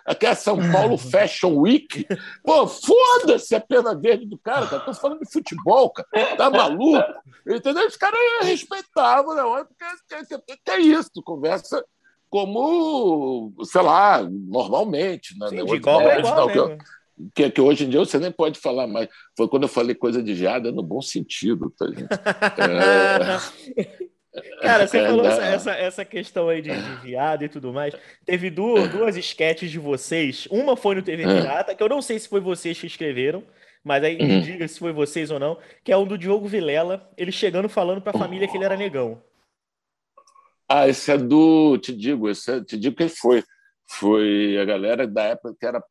[0.06, 2.06] Aqui é São Paulo Fashion Week.
[2.44, 4.84] Pô, foda-se a pena verde do cara, cara.
[4.84, 6.36] Tô falando de futebol, cara.
[6.36, 7.04] Tá maluco?
[7.48, 7.88] Entendeu?
[7.88, 9.66] Os caras respeitavam, né?
[9.66, 11.10] Porque que, que, que é isso?
[11.14, 11.84] Tu conversa
[12.30, 15.38] como, sei lá, normalmente.
[15.38, 15.50] Né?
[15.50, 16.78] Sim, de igual é igual não,
[17.36, 19.10] que, que, hoje em dia você nem pode falar mais.
[19.36, 22.08] Foi quando eu falei coisa de jada no bom sentido, tá, gente?
[23.76, 24.10] É...
[24.62, 27.94] Cara, você falou essa, essa, essa, questão aí de, de, viado e tudo mais.
[28.26, 30.48] Teve duas, duas sketches de vocês.
[30.50, 31.26] Uma foi no TV é.
[31.26, 33.44] Pirata, que eu não sei se foi vocês que escreveram,
[33.84, 34.42] mas aí me uhum.
[34.42, 38.02] diga se foi vocês ou não, que é um do Diogo Vilela, ele chegando falando
[38.02, 39.22] pra família que ele era negão.
[40.68, 41.80] Ah, esse é do.
[41.80, 43.44] Te digo, esse é, te digo quem foi.
[43.88, 45.84] Foi a galera da época que era.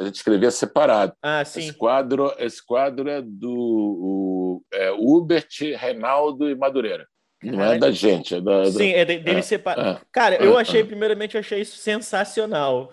[0.00, 1.14] A gente escrevia separado.
[1.22, 1.60] Ah, sim.
[1.60, 7.06] Esse quadro, esse quadro é do o, é, Hubert, Reinaldo e Madureira.
[7.52, 8.64] Não é da gente, é da.
[8.66, 9.86] Sim, é de, dele é, separar.
[9.86, 12.90] É, Cara, eu é, achei, primeiramente, eu achei isso sensacional.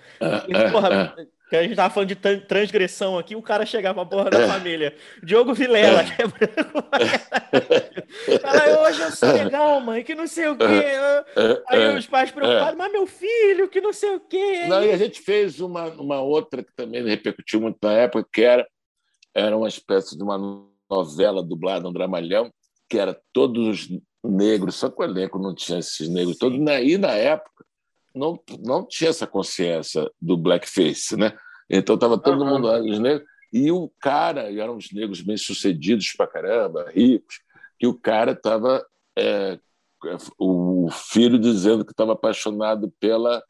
[0.48, 1.16] E, porra,
[1.52, 4.96] a gente tava falando de transgressão aqui, o cara chegava a porra da família.
[5.22, 6.28] Diogo Vilela, é.
[8.40, 10.66] Fala, hoje eu sou legal, mãe, que não sei o quê.
[11.70, 14.66] Aí os pais preocupados, mas meu filho, que não sei o quê.
[14.68, 18.42] Não, e a gente fez uma, uma outra que também repercutiu muito na época, que
[18.42, 18.68] era,
[19.34, 20.40] era uma espécie de uma
[20.90, 22.52] novela dublada, um dramalhão,
[22.90, 23.88] que era todos os
[24.24, 26.58] negros, só que o elenco não tinha esses negros todos.
[26.58, 27.66] E na época
[28.16, 31.36] não, não tinha essa consciência do blackface, né?
[31.70, 32.50] Então estava todo uhum.
[32.50, 37.40] mundo lá, os negros, e o cara, e eram os negros bem-sucedidos pra caramba, ricos,
[37.80, 38.86] que o cara estava.
[39.18, 39.60] É,
[40.38, 43.42] o filho dizendo que estava apaixonado pela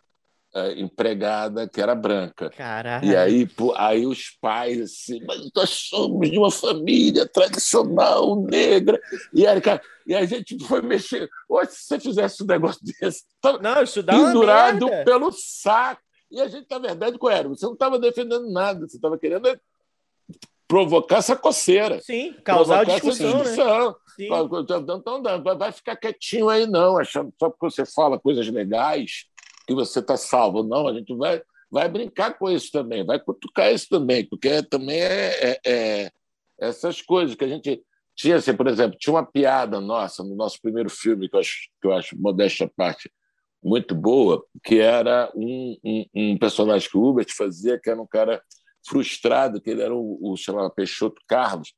[0.78, 2.50] empregada que era branca.
[2.52, 3.06] Caralho.
[3.06, 9.00] E aí, pô, aí os pais, assim, mas nós somos de uma família tradicional negra.
[9.34, 11.28] E, aí, cara, e a gente foi mexer.
[11.50, 13.24] Hoje, se você fizesse um negócio desse,
[13.62, 16.02] não, isso dá pendurado pelo saco.
[16.30, 17.50] E a gente, na verdade, qual era?
[17.50, 19.60] Você não estava defendendo nada, você estava querendo
[20.68, 22.00] provocar essa coceira.
[22.02, 23.90] Sim, causar discussão, discussão.
[23.90, 23.96] Né?
[24.16, 24.26] Sim.
[24.26, 25.22] Então,
[25.58, 29.26] vai ficar quietinho aí, não, achando só porque você fala coisas legais
[29.66, 30.64] que você está salvo.
[30.64, 31.42] Não, a gente vai,
[31.72, 36.12] vai brincar com isso também, vai cutucar isso também, porque também é, é, é
[36.60, 37.84] essas coisas que a gente
[38.16, 41.70] tinha, assim, por exemplo, tinha uma piada nossa no nosso primeiro filme, que eu acho,
[41.82, 43.12] que eu acho modéstia à parte,
[43.64, 48.08] muito boa, que era um, um, um, personagem que o Hubert fazia, que era um
[48.08, 48.42] cara
[48.86, 51.74] frustrado, que ele era o, o chamava Peixoto Carlos,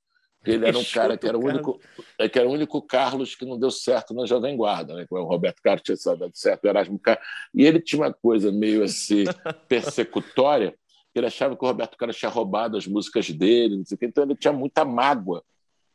[0.45, 1.79] ele era um cara que era o único,
[2.19, 5.05] é, que era o único Carlos que não deu certo na Jovem Guarda, né?
[5.09, 7.25] O Roberto Carlos tinha dado certo, o Erasmo Carlos.
[7.53, 9.23] E ele tinha uma coisa meio assim
[9.67, 10.75] persecutória,
[11.13, 14.05] ele achava que o Roberto Carlos tinha roubado as músicas dele, não sei o quê.
[14.05, 15.43] então ele tinha muita mágoa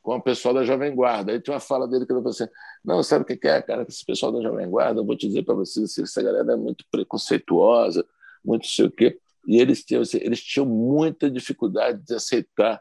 [0.02, 1.32] com o pessoal da Jovem Guarda.
[1.32, 2.48] Aí tinha uma fala dele que ele falou assim:
[2.84, 3.84] Não, sabe o que é, cara?
[3.86, 6.84] Esse pessoal da Jovem Guarda, eu vou te dizer para vocês, essa galera é muito
[6.90, 8.04] preconceituosa,
[8.44, 9.18] muito não sei o quê.
[9.46, 12.80] E eles tinham, assim, eles tinham muita dificuldade de aceitar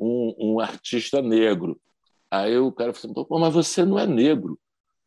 [0.00, 1.78] um, um artista negro.
[2.30, 4.58] Aí o cara falou assim, mas você não é negro.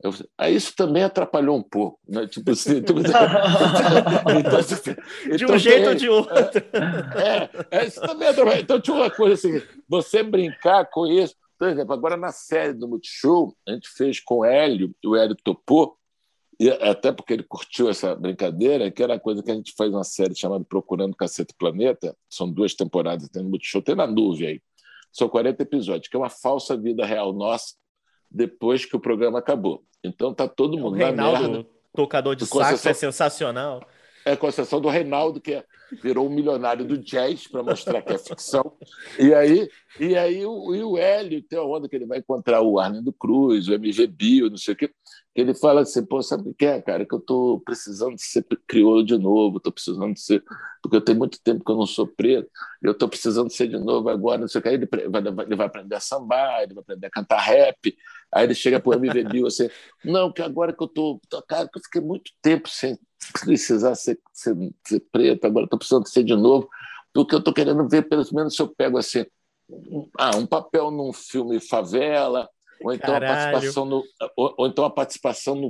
[0.02, 2.00] Falei, aí isso também atrapalhou um pouco.
[2.08, 2.28] Né?
[2.32, 2.98] Tipo assim, então,
[4.60, 4.94] assim,
[5.38, 6.36] de um então, jeito ou de outro.
[6.42, 8.62] É, é, isso também atrapalhou.
[8.62, 11.36] Então tinha uma coisa assim, você brincar com isso.
[11.58, 15.38] Por exemplo, agora na série do Multishow, a gente fez com o Hélio, o Hélio
[15.42, 15.98] topou,
[16.60, 19.90] e até porque ele curtiu essa brincadeira, que era a coisa que a gente faz
[19.92, 24.48] uma série chamada Procurando Cacete Planeta, são duas temporadas, tem no Multishow, tem na nuvem
[24.48, 24.62] aí.
[25.14, 27.76] São 40 episódios, que é uma falsa vida real nossa
[28.30, 29.84] depois que o programa acabou.
[30.04, 31.70] Então tá todo mundo é o Reinaldo, na merda.
[31.96, 33.88] tocador de sax, é sensacional.
[34.26, 35.66] É com exceção do Reinaldo, que é,
[36.02, 38.78] virou um milionário do jazz para mostrar que é ficção.
[39.20, 39.70] E aí,
[40.00, 43.12] e aí o, e o Hélio tem a onda que ele vai encontrar o Arlindo
[43.14, 44.90] Cruz, o MG Bio, não sei o quê
[45.36, 47.06] ele fala assim, pô, sabe o que é, cara?
[47.06, 50.44] Que eu estou precisando de ser crioulo de novo, estou precisando de ser,
[50.82, 52.50] porque eu tenho muito tempo que eu não sou preto,
[52.82, 54.70] eu estou precisando de ser de novo agora, não sei o que.
[54.70, 57.96] Aí ele vai, ele vai aprender a sambar, ele vai aprender a cantar rap,
[58.34, 59.70] Aí ele chega para o MV assim,
[60.04, 62.98] não, que agora que eu tô, cara, que eu fiquei muito tempo sem
[63.44, 64.56] precisar ser, ser,
[64.86, 66.68] ser preto, agora estou precisando ser de novo,
[67.14, 69.26] porque eu estou querendo ver, pelo menos, se eu pego assim,
[69.70, 72.50] um, ah, um papel num filme favela,
[72.82, 73.32] ou então Caralho.
[73.32, 74.04] a participação no,
[74.36, 75.70] ou, ou, então a participação no,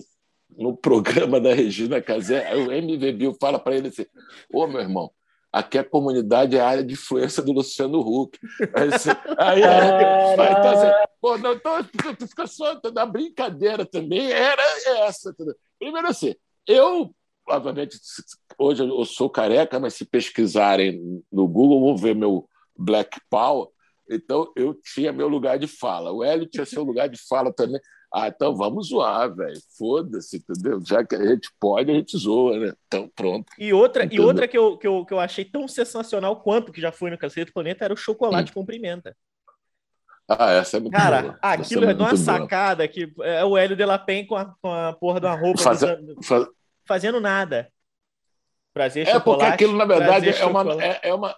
[0.57, 2.47] no programa da Regina Casé.
[2.47, 4.05] Aí o MV Bill fala para ele assim:
[4.51, 5.11] Ô meu irmão,
[5.53, 8.39] aqui a comunidade é a área de influência do Luciano Huck.
[8.75, 11.83] Aí, assim, aí, aí então, assim, pô, não, então,
[12.17, 14.63] tu fica só na brincadeira também, era
[15.05, 15.29] essa.
[15.29, 15.55] Entendeu?
[15.77, 16.35] Primeiro assim,
[16.67, 17.13] eu,
[17.47, 17.99] obviamente,
[18.57, 23.67] hoje eu sou careca, mas se pesquisarem no Google, vão ver meu Black Power.
[24.09, 26.11] Então, eu tinha meu lugar de fala.
[26.11, 27.79] O Hélio tinha seu lugar de fala também.
[28.13, 29.59] Ah, então vamos zoar, velho.
[29.75, 30.79] Foda-se, entendeu?
[30.85, 32.73] Já que a gente pode, a gente zoa, né?
[32.85, 33.51] Então, pronto.
[33.57, 36.79] E outra, e outra que, eu, que, eu, que eu achei tão sensacional quanto que
[36.79, 38.53] já foi no Cacete do Planeta era o chocolate hum.
[38.53, 39.15] com pimenta.
[40.27, 41.39] Ah, essa é muito Cara, boa.
[41.41, 44.71] aquilo é, é uma sacada que é o Hélio de La Pen com a, com
[44.71, 45.81] a porra de uma roupa Faz,
[46.23, 46.47] faz...
[46.87, 47.69] fazendo nada.
[48.73, 51.35] Prazer, é porque aquilo, na verdade, é uma, é, é, uma,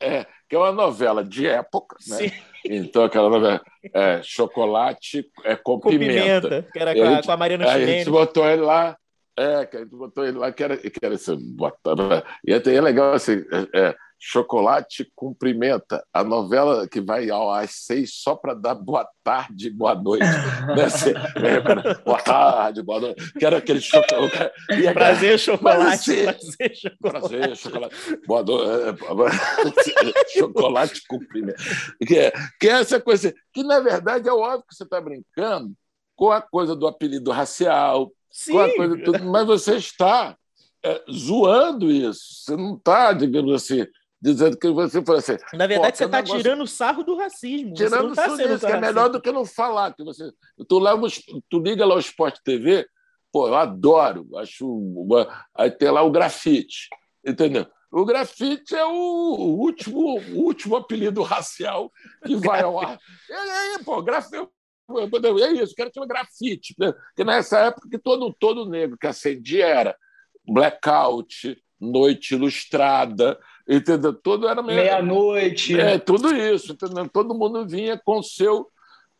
[0.00, 2.16] é, é uma novela de época, né?
[2.16, 2.32] Sim.
[2.64, 3.60] Então, aquela novela
[3.92, 6.48] é, Chocolate é com, com pimenta.
[6.48, 6.68] pimenta.
[6.72, 8.96] Que era com a, gente, com a Mariana A gente botou ele lá,
[9.36, 12.74] é, que a gente botou ele lá, que era, que era assim, botava, e até
[12.74, 13.94] é legal assim, é, é
[14.26, 19.94] Chocolate Cumprimenta, a novela que vai ao às seis só para dar boa tarde, boa
[19.94, 20.24] noite.
[20.24, 20.88] né?
[20.88, 22.00] Você lembra?
[22.02, 23.32] Boa tarde, boa noite.
[23.38, 24.50] Que era aquele chocolate.
[24.94, 25.92] Prazer, chocolate.
[25.92, 27.28] Assim, prazer, chocolate.
[27.28, 27.96] Prazer, chocolate.
[28.26, 29.94] Boa noite.
[30.32, 31.62] chocolate Cumprimenta.
[32.06, 35.74] Que é, que é essa coisa, que na verdade é óbvio que você está brincando
[36.16, 38.52] com a coisa do apelido racial, Sim.
[38.52, 40.34] com a coisa tudo, mas você está
[40.82, 42.22] é, zoando isso.
[42.40, 43.86] Você não está, digamos assim,
[44.32, 45.36] dizendo que você foi assim.
[45.52, 46.38] Na verdade, você está negócio...
[46.38, 47.74] tirando sarro do racismo.
[47.74, 49.92] Tirando tá sarro disso, que é melhor do que não falar.
[49.92, 50.32] Que você...
[50.66, 51.06] tu, leva,
[51.50, 52.86] tu liga lá o Sport TV,
[53.30, 54.66] pô, eu adoro, acho.
[55.54, 56.88] Aí tem lá o grafite,
[57.24, 57.66] entendeu?
[57.92, 61.92] O grafite é o último, o último apelido racial
[62.24, 62.98] que vai ao ar.
[63.28, 64.48] E aí, pô, grafite.
[65.42, 66.74] É isso, quero chamar grafite.
[66.78, 66.92] Né?
[66.92, 69.96] Porque nessa época que todo, todo negro que acendia era
[70.46, 73.38] blackout, noite ilustrada,
[73.68, 74.12] entendeu?
[74.12, 75.78] Tudo era meia-noite.
[75.78, 77.08] É, tudo isso, entendeu?
[77.08, 78.68] Todo mundo vinha com seu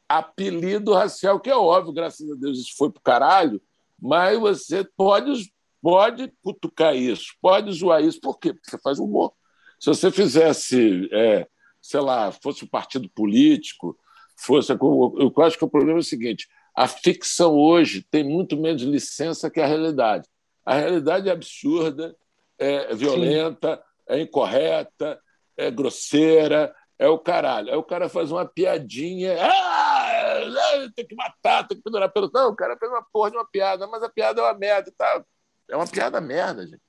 [0.09, 3.61] apelido racial, que é óbvio, graças a Deus isso foi pro caralho,
[4.01, 8.53] mas você pode, pode cutucar isso, pode zoar isso, por quê?
[8.53, 9.33] Porque você faz humor.
[9.81, 11.47] Se você fizesse, é,
[11.81, 13.99] sei lá, fosse um partido político,
[14.37, 14.73] fosse.
[14.73, 19.51] Eu acho que o problema é o seguinte: a ficção hoje tem muito menos licença
[19.51, 20.29] que a realidade.
[20.65, 22.17] A realidade é absurda,
[22.59, 25.21] é violenta, Sim é incorreta,
[25.57, 27.71] é grosseira, é o caralho.
[27.71, 32.31] Aí o cara faz uma piadinha, ah, tem que matar, tem que pendurar pelo.
[32.33, 34.93] Não, o cara fez uma porra de uma piada, mas a piada é uma merda.
[34.97, 35.25] Tá?
[35.71, 36.83] É uma piada merda, gente.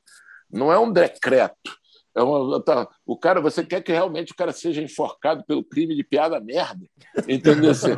[0.49, 1.75] Não é um decreto.
[2.17, 5.93] É uma, tá, o cara, você quer que realmente o cara seja enforcado pelo crime
[5.93, 6.87] de piada merda,
[7.27, 7.71] entendeu?
[7.71, 7.89] Assim,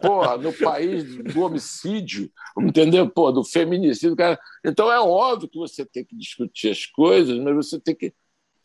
[0.00, 3.10] porra, no país do homicídio, entendeu?
[3.10, 4.38] Porra, do feminicídio, cara.
[4.64, 8.14] Então é óbvio que você tem que discutir as coisas, mas você tem que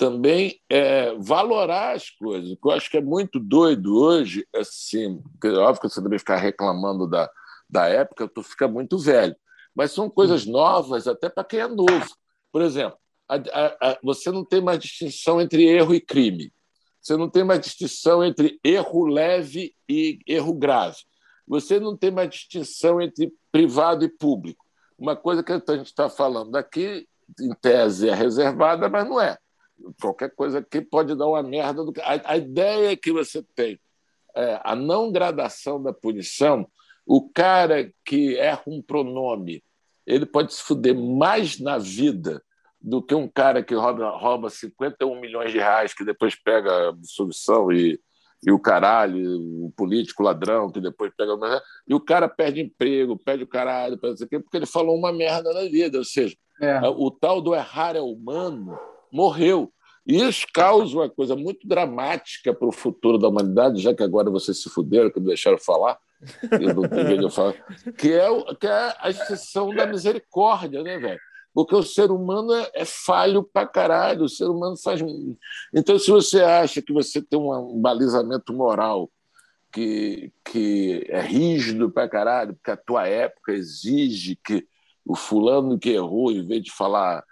[0.02, 2.50] também é, valorar as coisas.
[2.50, 6.18] O que eu acho que é muito doido hoje, assim, é óbvio que você também
[6.18, 7.30] ficar reclamando da,
[7.70, 9.36] da época, tu fica muito velho.
[9.76, 12.10] Mas são coisas novas até para quem é novo.
[12.52, 12.98] Por exemplo,
[13.30, 16.52] a, a, a, você não tem mais distinção entre erro e crime.
[17.00, 20.98] Você não tem mais distinção entre erro leve e erro grave.
[21.48, 24.66] Você não tem mais distinção entre privado e público.
[24.98, 27.08] Uma coisa que a gente está falando aqui,
[27.40, 29.38] em tese, é reservada, mas não é
[30.00, 31.84] qualquer coisa aqui pode dar uma merda.
[31.84, 31.94] Do...
[32.02, 33.80] A, a ideia que você tem,
[34.36, 36.68] é, a não gradação da punição,
[37.06, 39.64] o cara que erra um pronome,
[40.06, 42.42] ele pode se fuder mais na vida
[42.80, 47.72] do que um cara que rouba, rouba 51 milhões de reais, que depois pega absolvição
[47.72, 48.00] e,
[48.44, 51.34] e o caralho, o político ladrão, que depois pega.
[51.88, 55.62] E o cara perde emprego, perde o caralho, perde porque ele falou uma merda na
[55.62, 56.00] vida.
[56.00, 56.80] Ou seja, é.
[56.88, 58.78] o tal do errar é humano
[59.12, 59.72] morreu.
[60.06, 64.32] E isso causa uma coisa muito dramática para o futuro da humanidade, já que agora
[64.32, 66.00] vocês se fuderam, que não deixaram falar,
[66.52, 67.54] eu falar
[67.98, 68.28] que, é,
[68.60, 71.20] que é a exceção da misericórdia, né, velho?
[71.54, 75.02] Porque o ser humano é, é, falho pra caralho, o ser humano faz.
[75.74, 79.12] Então, se você acha que você tem um balizamento moral
[79.72, 84.66] que, que é rígido pra caralho, porque a tua época exige que
[85.06, 87.24] o fulano que errou, em vez de falar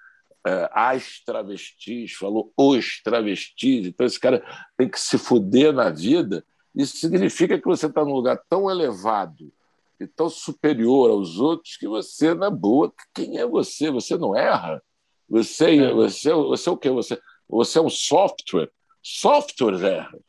[0.46, 4.44] é, as travestis, falou os travestis, então esse cara
[4.78, 6.46] tem que se fuder na vida.
[6.76, 9.52] Isso significa que você está num lugar tão elevado
[10.00, 13.92] e tão superior aos outros que você, na boa, quem é você?
[13.92, 14.82] Você não erra.
[15.28, 15.94] Você, é.
[15.94, 16.90] você, você é o quê?
[16.90, 18.72] Você, você é um software.
[19.04, 20.20] Software erra.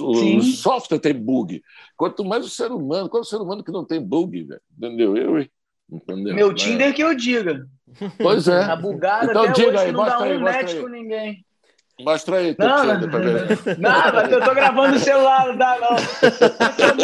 [0.00, 1.62] O, software tem bug.
[1.96, 4.60] Quanto mais o ser humano, qual é o ser humano que não tem bug, velho?
[4.76, 5.16] Entendeu?
[5.16, 5.46] Eu,
[5.90, 6.34] entendeu?
[6.34, 7.66] Meu Tinder que eu diga.
[8.18, 8.66] Pois é.
[8.66, 11.44] Tá bugado então, até diga hoje aí, não dá aí, um match com ninguém.
[12.00, 13.00] Mostra aí, não, não,
[13.78, 15.90] não, eu tô gravando o celular, não dá não.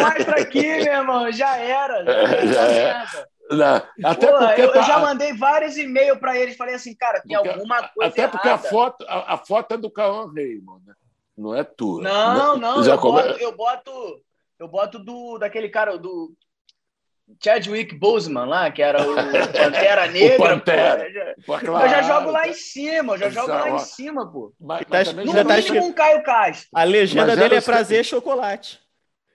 [0.03, 2.03] Mostra aqui, meu irmão, já era.
[2.03, 3.05] Já, é, já é.
[3.51, 4.79] Não, até Pô, porque eu, tá...
[4.79, 8.27] eu, já mandei vários e-mails para eles, falei assim, cara, tem porque, alguma coisa Até
[8.27, 10.95] porque a foto, a, a, foto é do Cauã Raymond, né?
[11.37, 12.03] Não é tua.
[12.03, 13.23] Não, não, já eu, come...
[13.23, 14.23] boto, eu boto,
[14.59, 16.33] eu boto do daquele cara do
[17.43, 19.15] Chadwick Boseman lá, que era o
[19.53, 20.37] Pantera Negra.
[20.37, 21.35] o Pantera.
[21.45, 21.87] Pô, claro.
[21.87, 24.53] Eu já jogo lá em cima, eu já jogo lá em cima, pô.
[24.61, 26.69] Mas, mas tá, no tá mínimo um Caio Castro.
[26.75, 28.81] A legenda mas dele é prazer chocolate.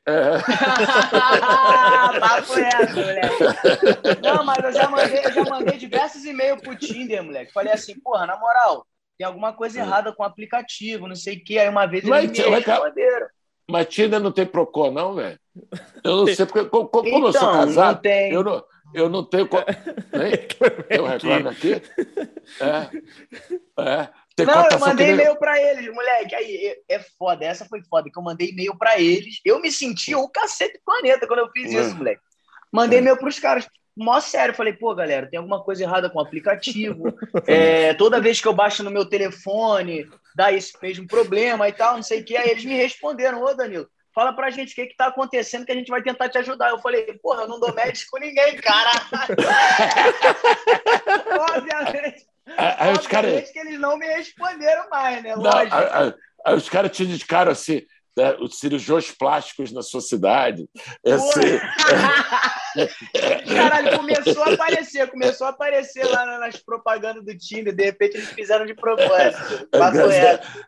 [0.08, 0.40] É.
[2.20, 4.22] Papo reto, moleque.
[4.22, 7.54] Não, mas eu já mandei, eu já mandei diversos e-mails pro Tinder, moleque.
[7.54, 8.88] Falei assim, porra, na moral,
[9.18, 9.84] tem alguma coisa é.
[9.84, 11.60] errada com o aplicativo, não sei o quê.
[11.60, 13.28] Aí uma vez eles mas, me responderam.
[13.70, 15.40] Mas Tinder não tem Procon, não, velho?
[16.04, 18.32] Eu não sei, porque como, como então, eu sou então, casado, não tem...
[18.32, 19.48] eu, não, eu não tenho.
[20.12, 20.34] Nem,
[20.90, 21.82] eu reclamo aqui.
[22.60, 23.82] É.
[23.84, 24.10] É.
[24.36, 25.14] Tem não, eu mandei que...
[25.14, 26.36] e-mail para eles, moleque.
[26.36, 29.40] Aí é foda, essa foi foda, que eu mandei e-mail para eles.
[29.44, 31.82] Eu me senti o cacete do planeta quando eu fiz é.
[31.82, 32.22] isso, moleque.
[32.72, 33.68] Mandei e-mail pros caras.
[33.96, 37.14] Mó sério, falei, pô, galera, tem alguma coisa errada com o aplicativo.
[37.46, 41.96] É, toda vez que eu baixo no meu telefone, dá esse mesmo problema e tal,
[41.96, 42.38] não sei o que.
[42.38, 45.72] Aí eles me responderam, ô Danilo, fala pra gente o que que tá acontecendo que
[45.72, 46.70] a gente vai tentar te ajudar.
[46.70, 48.92] Eu falei, porra, eu não dou médico com ninguém, cara.
[51.56, 52.26] obviamente,
[52.58, 53.42] aí, os cara...
[53.42, 55.36] que eles não me responderam mais, né?
[55.36, 55.76] Lógico.
[55.76, 56.14] Não, aí,
[56.46, 57.82] aí, os caras te indicaram assim,
[58.18, 60.68] né, os cirurgiões plásticos na sua cidade.
[61.04, 61.62] Esse...
[63.48, 68.30] Caralho, começou a aparecer, começou a aparecer lá nas propagandas do Tinder, de repente eles
[68.30, 69.68] fizeram de propósito.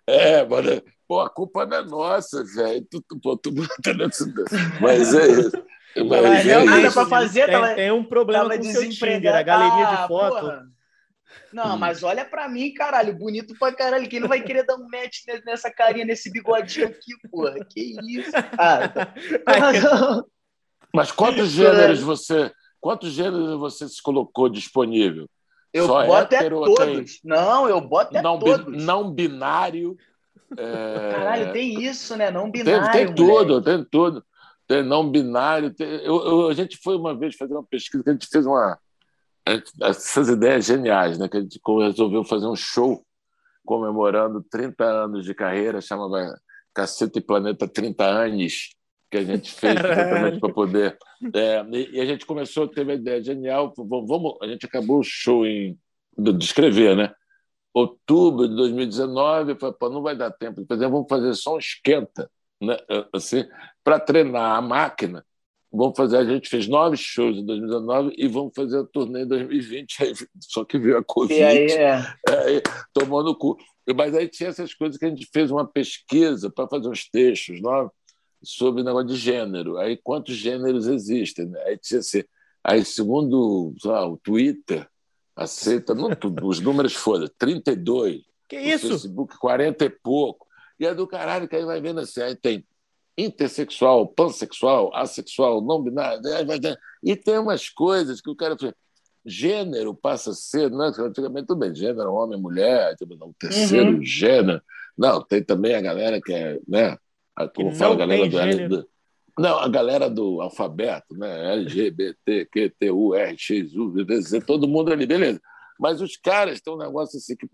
[0.08, 2.86] É, é, mano, pô, a culpa não é nossa, velho.
[2.90, 3.54] Tu, tu, tu, tu,
[4.82, 5.64] mas é isso.
[5.96, 9.36] Mas não é nada para fazer, tem, tava, tem um problema com o seu Tinder,
[9.36, 10.40] a galeria de ah, foto.
[10.40, 10.74] Porra.
[11.52, 11.78] Não, hum.
[11.78, 14.10] mas olha pra mim, caralho, bonito pra caralho.
[14.10, 17.64] Quem não vai querer dar um match nessa carinha, nesse bigodinho aqui, porra?
[17.66, 19.14] Que isso, cara?
[20.94, 25.28] mas quantos gêneros você, quantos gêneros você se colocou disponível?
[25.74, 26.78] Eu Só boto é todos.
[26.78, 27.06] Tem...
[27.24, 28.84] Não, eu boto é não, todos.
[28.84, 29.98] Não binário.
[30.56, 31.12] É...
[31.12, 32.30] Caralho, tem isso, né?
[32.30, 32.92] Não binário.
[32.92, 34.24] Tem, tem tudo, tem tudo.
[34.68, 35.74] Tem não binário.
[35.74, 35.88] Tem...
[35.88, 38.78] Eu, eu, a gente foi uma vez fazer uma pesquisa, a gente fez uma
[39.82, 41.28] essas ideias geniais, né?
[41.28, 43.06] Que a gente resolveu fazer um show
[43.66, 46.38] comemorando 30 anos de carreira, chamava
[46.74, 48.76] Caceta e Planeta 30 anos,
[49.10, 50.98] que a gente fez exatamente para poder.
[51.34, 51.64] É,
[51.94, 55.78] e a gente começou, teve a ideia genial, vamos, a gente acabou o show em
[56.18, 57.14] de escrever, né?
[57.74, 61.58] Outubro de 2019, falei, Pô, não vai dar tempo de fazer, vamos fazer só um
[61.58, 62.30] esquenta,
[62.62, 62.78] né?
[63.12, 63.46] Assim,
[63.84, 65.26] para treinar a máquina
[65.76, 69.28] Vamos fazer, a gente fez nove shows em 2019 e vamos fazer a turnê em
[69.28, 71.40] 2020, aí, só que veio a Covid.
[71.40, 71.96] E aí, é.
[72.30, 72.62] aí,
[72.94, 73.58] tomou no cu.
[73.96, 77.60] Mas aí tinha essas coisas que a gente fez uma pesquisa para fazer uns textos
[77.60, 77.92] novos
[78.44, 79.78] sobre o negócio de gênero.
[79.78, 81.48] Aí quantos gêneros existem?
[81.48, 81.60] Né?
[81.66, 82.24] Aí tinha assim,
[82.64, 84.88] aí segundo lá, o Twitter,
[85.36, 86.10] aceita, não,
[86.44, 88.22] os números foram 32.
[88.48, 88.90] Que isso?
[88.90, 90.46] Facebook 40 e pouco.
[90.80, 92.64] E é do caralho que aí vai vendo assim, aí tem
[93.18, 96.22] intersexual, pansexual, assexual, não binário.
[97.04, 98.76] E tem umas coisas que o cara fala,
[99.26, 100.92] gênero passa a ser, né?
[100.98, 104.04] antigamente tudo bem, gênero, homem, mulher, o terceiro uhum.
[104.04, 104.62] gênero.
[104.98, 106.98] Não, tem também a galera que é, né?
[107.56, 108.88] Como fala a galera do,
[109.38, 111.54] Não, a galera do alfabeto, né?
[111.54, 113.94] LGBT, Q, T, U, R, X, U,
[114.46, 115.42] todo mundo ali, beleza.
[115.80, 117.48] Mas os caras têm um negócio assim, que,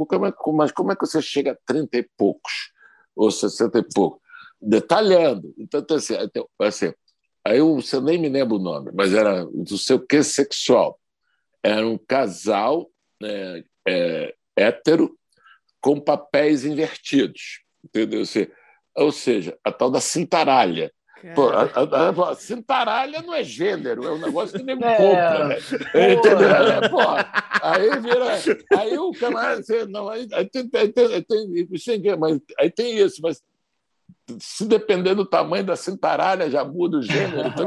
[0.51, 2.71] mas como é que você chega a 30 e poucos?
[3.15, 4.19] Ou 60 e poucos?
[4.61, 5.53] Detalhando.
[5.57, 6.15] Então, assim,
[6.59, 6.93] assim
[7.45, 10.99] aí você nem me lembra o nome, mas era do seu que sexual.
[11.63, 12.89] Era um casal
[13.21, 15.17] né, é, hétero
[15.81, 18.21] com papéis invertidos, entendeu?
[18.21, 18.47] Assim,
[18.95, 20.91] ou seja, a tal da cintaralha.
[21.35, 25.47] Pô, a, a, a, cintaralha não é gênero, é um negócio que nem é, compra.
[25.49, 25.57] Né?
[26.13, 26.49] Entendeu?
[26.49, 26.99] É, pô,
[27.61, 28.39] aí vira.
[28.77, 29.61] Aí o camarada.
[29.89, 33.43] Não, aí, aí, tem, aí, tem, aí, tem, mas, aí tem isso, mas
[34.39, 37.47] se depender do tamanho da cintaralha, já muda o gênero.
[37.47, 37.65] Então,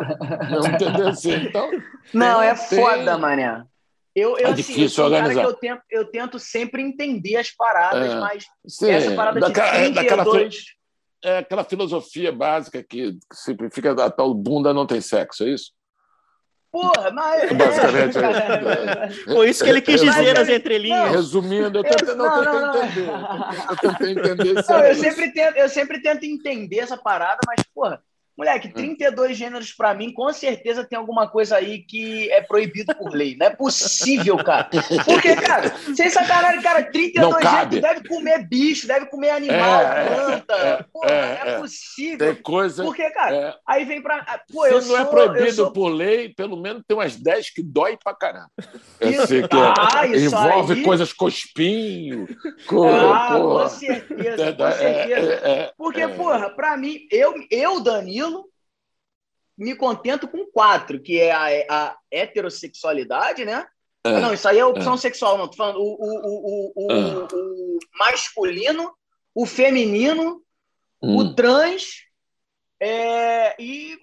[0.51, 1.33] não entendeu assim?
[1.33, 1.71] Então,
[2.13, 2.79] não, é tem...
[2.79, 3.65] foda, mané.
[4.15, 5.43] Eu, eu, é assim, difícil eu organizar.
[5.43, 9.95] eu tento, eu tento sempre entender as paradas, é, mas sim, essa parada daquela, de
[9.95, 10.05] 32...
[10.05, 10.53] Daquela,
[11.25, 15.73] é aquela filosofia básica que simplifica a tal bunda não tem sexo, é isso?
[16.73, 17.43] Porra, mas.
[17.43, 19.11] é, Basicamente, é.
[19.31, 21.11] Foi isso que ele quis Mas dizer ele- nas entrelinhas.
[21.11, 22.85] Resumindo, eu tentei, não, eu Não, não, não.
[22.85, 23.09] entender.
[23.69, 27.63] Eu tentei entender esse Não, eu sempre, tento, eu sempre tento entender essa parada, mas,
[27.75, 28.03] porra,
[28.43, 28.73] moleque, Hum.
[28.73, 33.37] 32 gêneros pra mim, com certeza tem alguma coisa aí que é proibido por lei.
[33.39, 34.69] Não é possível, cara.
[35.05, 37.77] Porque, cara, sem sacanagem, cara, 32 Não cabe.
[37.77, 40.55] gêneros deve comer bicho, deve comer animal, É, é, planta.
[40.55, 41.59] é, porra, é, não é é.
[41.59, 42.19] possível.
[42.35, 42.83] Tem coisa.
[42.85, 44.41] Porque, cara, é, aí vem pra.
[44.53, 47.51] Pô, se não é sou- proibido eu sou- por lei, pelo menos tem umas 10
[47.51, 48.49] que dói pra caramba.
[49.01, 52.27] Isso- Assim, Ah, isso envolve aí- coisas com espinho.
[52.67, 53.69] Com, Ah, com porra.
[53.69, 55.33] certeza, com É, certeza.
[55.45, 56.09] é, é, Porque, é.
[56.09, 58.32] porra, pra mim, eu, eu, Danilo,
[59.63, 63.67] me contento com quatro, que é a, a heterossexualidade, né?
[64.05, 64.21] É.
[64.21, 65.49] Não, isso aí é opção sexual, não.
[65.49, 67.29] Tô falando o, o, o, o, Ah.
[67.33, 68.93] o, masculino,
[69.35, 70.43] o feminino,
[71.03, 71.17] Hum.
[71.17, 72.03] o trans
[72.81, 73.99] é, e,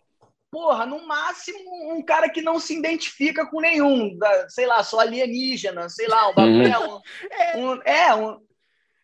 [0.51, 1.59] porra, no máximo,
[1.93, 6.29] um cara que não se identifica com nenhum, da- sei lá, só alienígena, sei lá,
[6.29, 6.57] um bagulho.
[6.57, 7.01] Uhum.
[7.31, 8.41] É, um, um- é, um,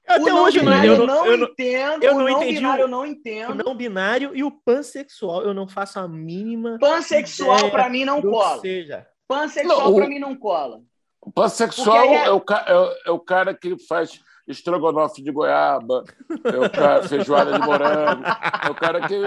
[0.07, 2.03] Até o não hoje eu não, binário eu não, não, eu não- entendo.
[2.03, 3.63] eu o não não entendi binário o- eu não o entendo.
[3.63, 5.41] não binário e o pansexual.
[5.43, 8.61] Eu não faço a mínima Pansexual pra mim não cola.
[8.61, 9.05] seja.
[9.27, 10.81] Pansexual Não, o- pra mim não cola.
[11.21, 12.31] O pansexual é- é...
[12.31, 16.03] o é o- é o cara que faz estrogonofe de goiaba,
[16.43, 18.23] é o cara feijoada de morango,
[18.63, 19.17] é o cara que,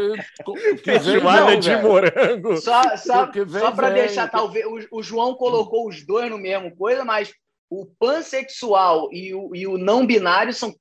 [0.44, 1.82] que vem Feijoada bem, de velho.
[1.88, 2.56] morango.
[2.58, 4.02] Só, só, O vem, só para vem.
[4.04, 4.64] deixar, talvez.
[4.64, 7.32] O, o João colocou os dois no mesmo coisa, mas
[7.70, 10.74] o pansexual e o, e o não binário são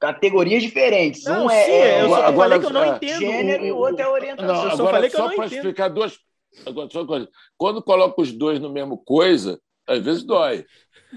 [0.00, 1.22] categorias diferentes.
[1.24, 3.18] Não, um é, sim, é eu só Agora- falei que eu não é, entendo.
[3.20, 4.54] gênero e o outro é orientação.
[4.54, 5.56] Não, Eu só agora, falei que eu só não para entendo.
[5.58, 6.18] explicar duas.
[6.66, 7.28] Agora, só uma coisa.
[7.56, 10.64] Quando coloca os dois no mesmo coisa, às vezes dói.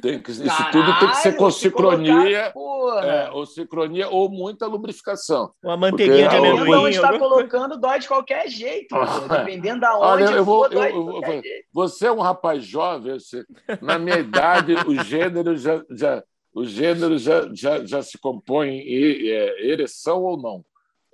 [0.01, 4.65] Tem que, isso tudo tem que ser com sincronia, colocar, é, ou sincronia ou muita
[4.65, 5.53] lubrificação.
[5.63, 6.85] Uma manteiguinha de Porque- Dependendo de amendoim.
[6.87, 8.95] onde está colocando, dói de qualquer jeito.
[9.29, 11.41] Dependendo da Olha, onde eu vou- for, dói eu- eu vou-.
[11.73, 13.45] Você é um rapaz jovem, você-
[13.81, 16.23] na minha idade, os gêneros já, já,
[16.53, 20.65] os gêneros já, já, já se compõem em é, ereção ou não.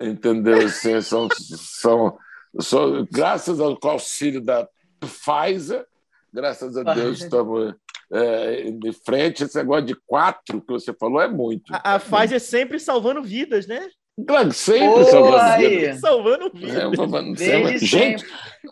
[0.02, 0.66] Entendeu?
[0.66, 2.18] Assim, são, são,
[2.62, 4.66] são, graças ao auxílio da
[5.02, 5.86] Pfizer,
[6.34, 7.74] graças a Deus, estamos
[8.12, 9.44] é, de frente.
[9.44, 11.74] Esse negócio de quatro que você falou é muito.
[11.74, 13.88] A, a Pfizer sempre salvando vidas, né?
[14.28, 15.78] Claro, sempre Pô, salvando aí.
[15.80, 16.00] vidas.
[16.02, 16.76] Salvando vidas.
[16.76, 18.26] É, salvando- Desde gente,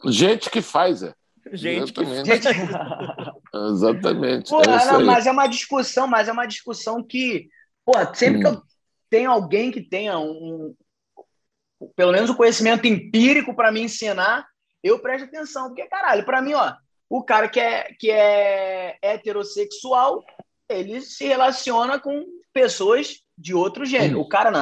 [0.06, 1.14] gente que faz, é.
[1.54, 2.44] Gente, que Exatamente.
[2.44, 2.48] Gente,
[3.72, 4.50] Exatamente.
[4.50, 7.48] Pô, é não, mas é uma discussão, mas é uma discussão que,
[7.86, 8.54] pô, sempre que Hum.
[8.54, 8.62] eu
[9.10, 10.76] tenho alguém que tenha um,
[11.80, 14.46] um- pelo menos o conhecimento empírico para me ensinar,
[14.84, 16.74] eu presto atenção, porque caralho, para mim, ó,
[17.10, 20.24] o cara que é que é heterossexual,
[20.70, 24.18] ele se relaciona com pessoas de outro gênero.
[24.20, 24.22] Hum.
[24.22, 24.60] O cara não,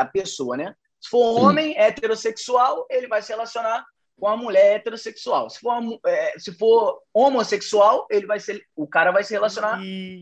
[0.00, 0.74] a pessoa, né?
[1.00, 1.44] Se for Hum.
[1.46, 3.84] homem heterossexual, ele vai se relacionar
[4.18, 5.48] com a mulher heterossexual.
[5.50, 5.74] Se for,
[6.06, 9.78] é, se for homossexual, ele vai ser, o cara vai se relacionar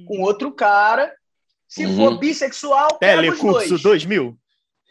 [0.07, 1.15] com outro cara.
[1.69, 1.97] Se Uhum.
[1.97, 3.83] for bissexual, Telecurso dois.
[3.83, 4.37] 2000.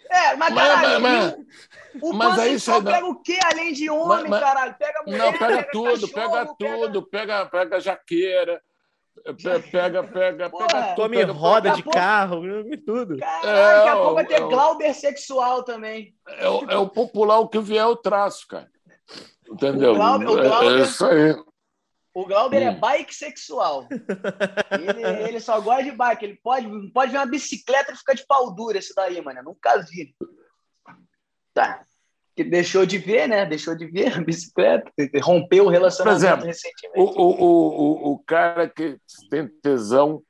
[0.10, 1.46] É, mas Mas- caralho, mas- e
[2.02, 4.76] o, mas aí da- pega o quê além de homem, mas- caralho?
[4.78, 8.62] Pega mulher, Não, pega tudo, cachorro, pega tudo, pega, pega jaqueira,
[9.24, 10.68] pe- pega, pega, Porra.
[10.68, 10.96] pega tudo.
[10.96, 13.18] Come pega- roda de pouco- carro, e tudo.
[13.18, 13.44] Caralho,
[13.78, 16.16] daqui a É, pouco vai ter o- Glauber sexual também.
[16.28, 18.70] É, o- é o popular o que vier o traço, cara.
[19.50, 19.92] Entendeu?
[19.92, 21.36] O Glauber- o É- Glauber- É, isso aí.
[22.16, 22.80] O Glauber é Hum.
[22.80, 23.88] bike sexual.
[24.72, 26.24] Ele, ele só gosta de bike.
[26.26, 29.40] Ele pode, pode ver uma bicicleta e fica de pau dura esse daí, mano.
[29.40, 30.16] Eu Nunca vi.
[31.54, 31.82] Tá.
[32.36, 33.46] Que deixou de ver, né?
[33.46, 34.92] Deixou de ver a bicicleta.
[35.22, 37.00] Rompeu o relacionamento Por exemplo, recentemente.
[37.00, 38.98] O, o, o, o, cara que
[39.30, 40.22] tem tesão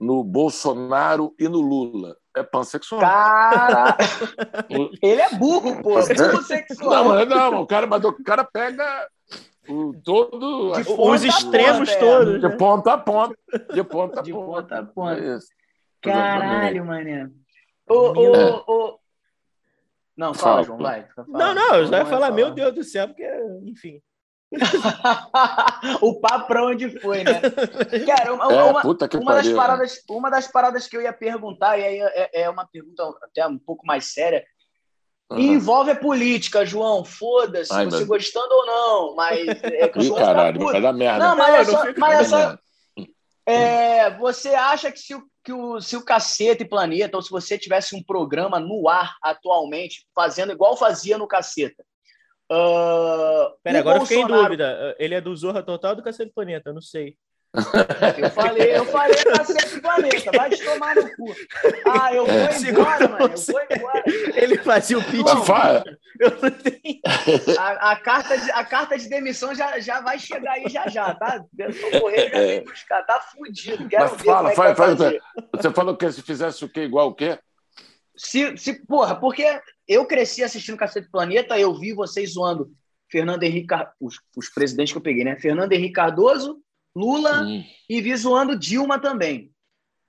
[0.00, 3.00] no Bolsonaro e no Lula é pansexual.
[3.02, 3.96] Cara,
[5.02, 5.94] ele é burro, pô.
[6.00, 7.04] Burro sexual.
[7.04, 9.06] Não, não, o cara, mas o cara pega
[9.68, 10.72] o, todo.
[10.72, 12.10] Os extremos ponta, é.
[12.10, 12.40] todos.
[12.40, 12.56] de né?
[12.56, 13.36] ponta a ponta.
[13.72, 14.46] De ponta a De ponta.
[14.46, 15.20] ponta a ponta.
[15.20, 15.48] É isso.
[16.00, 17.28] Caralho, mané.
[17.88, 18.64] Ô, ô, É.
[18.66, 19.01] ô.
[20.16, 21.08] Não, fala, Fala, João, vai.
[21.26, 23.26] Não, não, eu já ia Vai falar, meu Deus do céu, porque,
[23.64, 24.00] enfim.
[26.02, 27.40] o papo pra onde foi, né?
[28.06, 29.56] Cara, uma, É, uma, puta que uma das pariu.
[29.56, 33.46] paradas, uma das paradas que eu ia perguntar, e aí é, é uma pergunta até
[33.46, 34.44] um pouco mais séria,
[35.30, 35.38] Uhum.
[35.38, 37.04] envolve a política, João.
[37.04, 41.26] Foda-se, você gostando ou não, mas é que o Ih, João caralho, vai dar merda.
[41.26, 42.58] Não, mas Não, é só, mas é só
[43.46, 47.30] é, você acha que se o, que o, se o Caceta e Planeta, ou se
[47.30, 51.84] você tivesse um programa no ar atualmente, fazendo igual fazia no Caceta.
[52.50, 54.96] ah, Pera, o agora eu fiquei em Bolsonaro- dúvida.
[54.98, 56.70] Ele é do Zorra Total ou do Cacete Planeta?
[56.70, 57.16] Eu não sei.
[57.54, 61.34] Eu falei, eu falei Caceta e Planeta, vai te tomar no cu.
[61.86, 62.56] Ah, eu vou É.
[62.58, 63.34] embora, mano.
[63.34, 64.04] Eu vou embora.
[64.34, 65.22] Ele fazia o pitch.
[65.22, 65.84] Mas fala,
[67.58, 71.14] a, a, carta de, a carta de demissão já, já vai chegar aí já já,
[71.14, 71.44] tá?
[71.94, 73.86] O correio já vem buscar, tá fudido.
[73.88, 74.96] Quero Mas fala, é fala, fala,
[75.52, 76.84] Você falou que se fizesse o quê?
[76.84, 77.38] Igual o quê?
[78.16, 82.70] Se, se, porra, porque eu cresci assistindo Cacete Planeta, eu vi vocês zoando
[83.10, 85.36] Fernando Henrique, os, os presidentes que eu peguei, né?
[85.36, 86.61] Fernando Henrique Cardoso,
[86.94, 87.64] Lula hum.
[87.88, 89.52] e vi zoando Dilma também.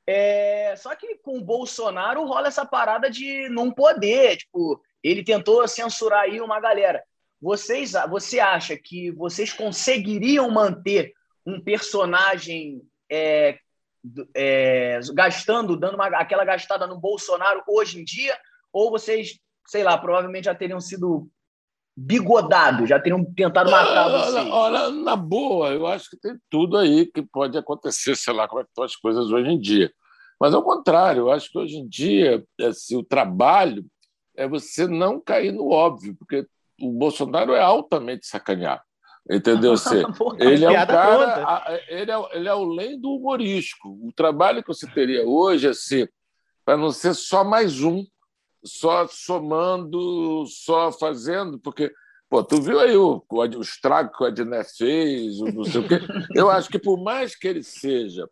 [0.06, 5.66] É, só que com o Bolsonaro rola essa parada de não poder, tipo, ele tentou
[5.68, 7.04] censurar aí uma galera.
[7.42, 11.14] Vocês, você acha que vocês conseguiriam manter
[11.46, 13.58] um personagem é,
[14.36, 18.38] é, gastando, dando uma, aquela gastada no Bolsonaro hoje em dia?
[18.72, 21.30] Ou vocês, sei lá, provavelmente já teriam sido
[21.96, 24.36] bigodados, já teriam tentado matar vocês?
[24.36, 28.48] Olha, olha, na boa, eu acho que tem tudo aí que pode acontecer, sei lá
[28.48, 29.92] como é que estão as coisas hoje em dia.
[30.40, 33.86] Mas, ao contrário, eu acho que hoje em dia assim, o trabalho
[34.36, 36.46] é você não cair no óbvio, porque
[36.82, 38.82] o Bolsonaro é altamente sacaneado.
[39.30, 39.72] Entendeu?
[39.78, 40.04] Você,
[40.38, 43.90] ele é um cara, ele é, ele é o além do humorístico.
[44.02, 46.06] O trabalho que você teria hoje, assim,
[46.66, 48.06] para não ser só mais um,
[48.64, 51.92] só somando, só fazendo, porque
[52.34, 55.82] Pô, tu viu aí o, o, o estrago que o Adnet fez, o não sei
[55.82, 56.00] o quê.
[56.36, 58.28] Eu acho que, por mais que ele seja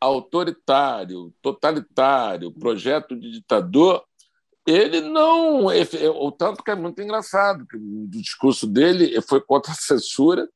[0.00, 4.02] autoritário, totalitário, projeto de ditador,
[4.66, 5.66] ele não.
[5.66, 10.48] O tanto que é muito engraçado, que o discurso dele foi contra a censura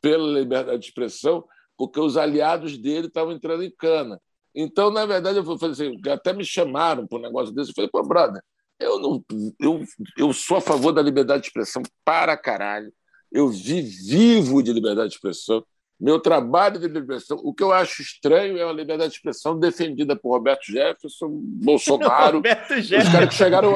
[0.00, 1.44] pela liberdade de expressão,
[1.76, 4.20] porque os aliados dele estavam entrando em cana.
[4.52, 7.70] Então, na verdade, eu falei assim, até me chamaram para um negócio desse.
[7.70, 8.42] Eu falei, pô, brother,
[8.84, 9.24] eu, não,
[9.60, 9.84] eu,
[10.16, 12.92] eu sou a favor da liberdade de expressão para caralho.
[13.30, 15.64] Eu vi, vivo de liberdade de expressão.
[16.02, 20.16] Meu trabalho de liberação, o que eu acho estranho é a liberdade de expressão defendida
[20.16, 21.28] por Roberto Jefferson,
[21.62, 23.72] Bolsonaro, Roberto os caras que chegaram,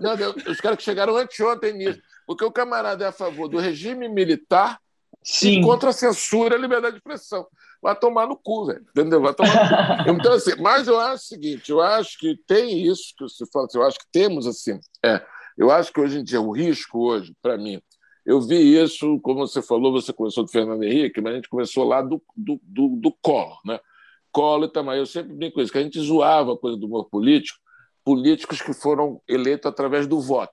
[0.00, 4.08] não, os caras que chegaram anteontem nisso, porque o camarada é a favor do regime
[4.08, 4.78] militar
[5.24, 5.58] Sim.
[5.58, 7.44] e contra a censura e a liberdade de expressão.
[7.82, 9.20] Vai tomar no cu, velho, entendeu?
[9.20, 10.12] Vai tomar no...
[10.18, 13.66] Então, assim, mas eu acho o seguinte, eu acho que tem isso que você fala,
[13.66, 15.22] assim, eu acho que temos assim, é,
[15.56, 17.80] eu acho que hoje em dia o risco hoje, para mim,
[18.26, 21.84] eu vi isso, como você falou, você começou do Fernando Henrique, mas a gente começou
[21.84, 23.60] lá do, do, do, do Collor.
[23.64, 23.78] Né?
[24.32, 24.96] Collor e Itamar.
[24.96, 27.58] Eu sempre brinco com isso, que a gente zoava a coisa do humor político,
[28.04, 30.52] políticos que foram eleitos através do voto.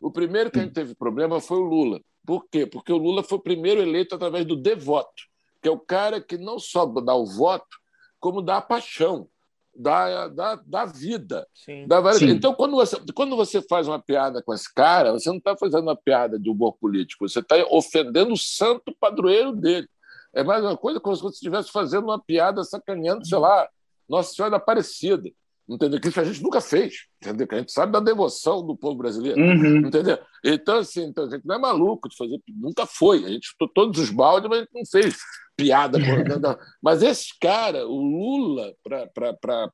[0.00, 2.00] O primeiro que a gente teve problema foi o Lula.
[2.26, 2.66] Por quê?
[2.66, 5.22] Porque o Lula foi o primeiro eleito através do devoto,
[5.66, 7.76] que é o cara que não só dá o voto,
[8.20, 9.28] como dá a paixão
[9.74, 11.44] da, da, da vida.
[11.52, 11.88] Sim.
[11.88, 12.28] Da Sim.
[12.28, 15.82] Então, quando você, quando você faz uma piada com esse cara, você não está fazendo
[15.82, 19.88] uma piada de humor político, você está ofendendo o santo padroeiro dele.
[20.32, 23.68] É mais uma coisa como se você estivesse fazendo uma piada sacaneando, sei lá,
[24.08, 25.28] Nossa Senhora Aparecida.
[25.68, 26.00] Entendeu?
[26.00, 27.06] Que isso a gente nunca fez.
[27.20, 27.46] Entendeu?
[27.46, 29.40] Que a gente sabe da devoção do povo brasileiro.
[29.40, 29.88] Uhum.
[29.88, 30.18] Entendeu?
[30.44, 32.40] Então, assim, então, a gente não é maluco de fazer.
[32.48, 33.24] Nunca foi.
[33.24, 35.16] A gente chutou todos os baldes, mas a gente não fez
[35.56, 35.98] piada.
[36.82, 39.70] Mas esse cara, o Lula, para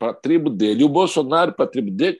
[0.00, 2.18] a tribo dele, e o Bolsonaro para a tribo dele,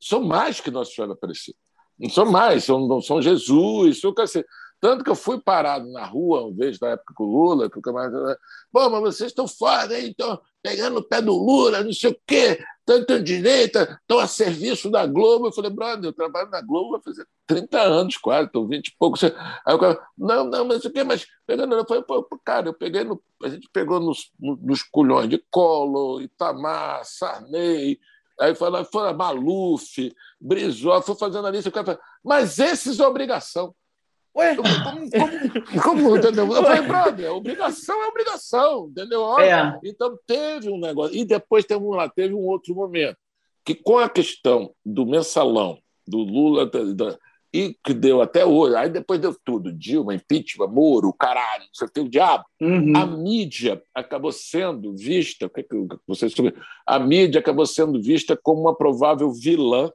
[0.00, 1.56] são mais que Nossa Senhora Aparecida.
[1.98, 4.48] Não são mais, são, são Jesus, são cacete.
[4.82, 7.78] Tanto que eu fui parado na rua uma vez, na época com o Lula, que
[7.78, 8.36] o camarada.
[8.72, 10.08] Pô, mas vocês estão foda, hein?
[10.08, 14.90] Estão pegando o pé do Lula, não sei o quê, tanto direita, estão a serviço
[14.90, 15.46] da Globo.
[15.46, 19.16] Eu falei, brother, eu trabalho na Globo fazer 30 anos quase, estou 20 e pouco.
[19.64, 21.04] Aí o cara, não, não, mas o quê?
[21.04, 21.76] Mas pegando.
[21.76, 23.22] Eu falei, pô, cara, eu peguei no.
[23.44, 28.00] A gente pegou nos, nos culhões de Collor, Itamar, Sarney.
[28.40, 31.68] Aí foi, foi Maluf, Brizola, foi fazendo a lista.
[31.68, 33.72] O cara mas esses é obrigação.
[34.34, 34.68] Ué, como,
[35.10, 36.46] como, como, entendeu?
[36.50, 39.38] Eu falei, brother, obrigação é obrigação, entendeu?
[39.38, 39.78] É.
[39.84, 41.14] Então teve um negócio.
[41.14, 43.18] E depois teve um, lá, teve um outro momento,
[43.64, 47.18] que com a questão do mensalão, do Lula, da, da,
[47.52, 51.86] e que deu até hoje, aí depois deu tudo, Dilma, impeachment, Moro, caralho, não sei
[51.86, 52.44] o que, o diabo.
[52.60, 52.96] Uhum.
[52.96, 56.32] A mídia acabou sendo vista, o que, é que vocês
[56.86, 59.92] A mídia acabou sendo vista como uma provável vilã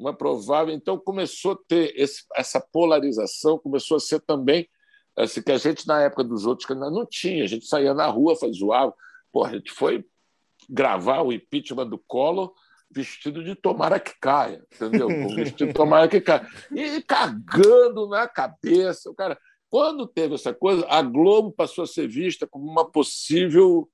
[0.00, 0.74] uma provável.
[0.74, 4.68] Então começou a ter esse, essa polarização, começou a ser também
[5.16, 7.44] assim, que a gente, na época dos outros candidatos, não tinha.
[7.44, 8.94] A gente saía na rua, fazia zoava.
[9.32, 10.04] Pô, a gente foi
[10.68, 12.52] gravar o impeachment do Collor
[12.90, 15.06] vestido de tomara que caia, entendeu?
[15.36, 16.46] vestido de tomara que caia.
[16.72, 19.10] E cagando na cabeça.
[19.10, 23.88] O cara, quando teve essa coisa, a Globo passou a ser vista como uma possível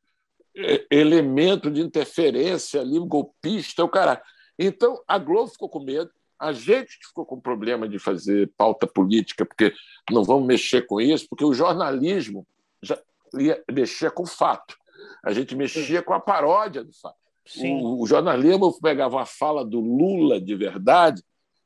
[0.57, 4.23] é, elemento de interferência ali, golpista, o cara.
[4.59, 9.45] Então, a Globo ficou com medo, a gente ficou com problema de fazer pauta política,
[9.45, 9.73] porque
[10.11, 12.47] não vamos mexer com isso, porque o jornalismo
[12.83, 12.99] já
[13.39, 14.77] ia mexer com o fato.
[15.25, 17.17] A gente mexia com a paródia do fato.
[17.59, 21.23] O, o, jornalismo pegava a fala do Lula de verdade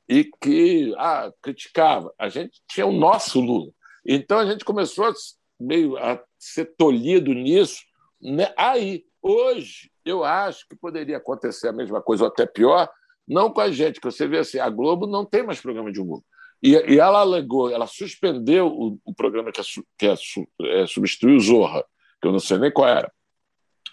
[0.09, 2.13] e que ah, criticava.
[2.19, 3.73] A gente tinha o nosso Lula.
[4.05, 5.13] Então a gente começou a,
[5.59, 7.83] meio a ser tolhido nisso.
[8.21, 8.53] Né?
[8.57, 12.89] Aí, hoje, eu acho que poderia acontecer a mesma coisa, ou até pior,
[13.27, 16.01] não com a gente, que você vê assim, a Globo não tem mais programa de
[16.01, 16.23] humor.
[16.63, 19.65] E, e ela alegou, ela suspendeu o, o programa que, é,
[19.99, 21.85] que é, é, substituiu o Zorra,
[22.21, 23.11] que eu não sei nem qual era,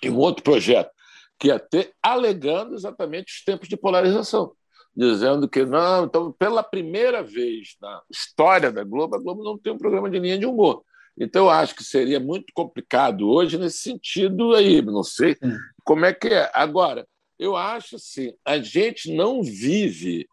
[0.03, 0.91] e um outro projeto,
[1.39, 4.51] que ia ter, alegando exatamente os tempos de polarização,
[4.95, 9.71] dizendo que não, então, pela primeira vez na história da Globo, a Globo não tem
[9.71, 10.83] um programa de linha de humor.
[11.19, 15.35] Então, eu acho que seria muito complicado hoje nesse sentido aí, não sei
[15.83, 16.51] como é que é.
[16.53, 17.07] Agora,
[17.39, 20.27] eu acho assim, a gente não vive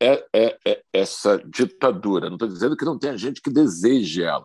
[0.00, 2.28] é, é, é essa ditadura.
[2.28, 4.44] Não estou dizendo que não tenha gente que deseje ela.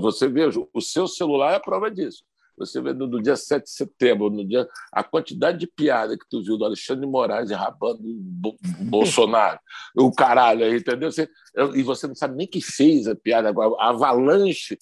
[0.00, 2.24] Você vê, o seu celular é a prova disso.
[2.60, 6.26] Você vê no, no, dia 7 de setembro, no dia, a quantidade de piada que
[6.28, 9.58] tu viu do Alexandre de Moraes rabando o Bolsonaro,
[9.96, 11.10] o caralho, entendeu?
[11.10, 11.28] Você,
[11.74, 14.76] e você não sabe nem que fez a piada agora, a avalanche,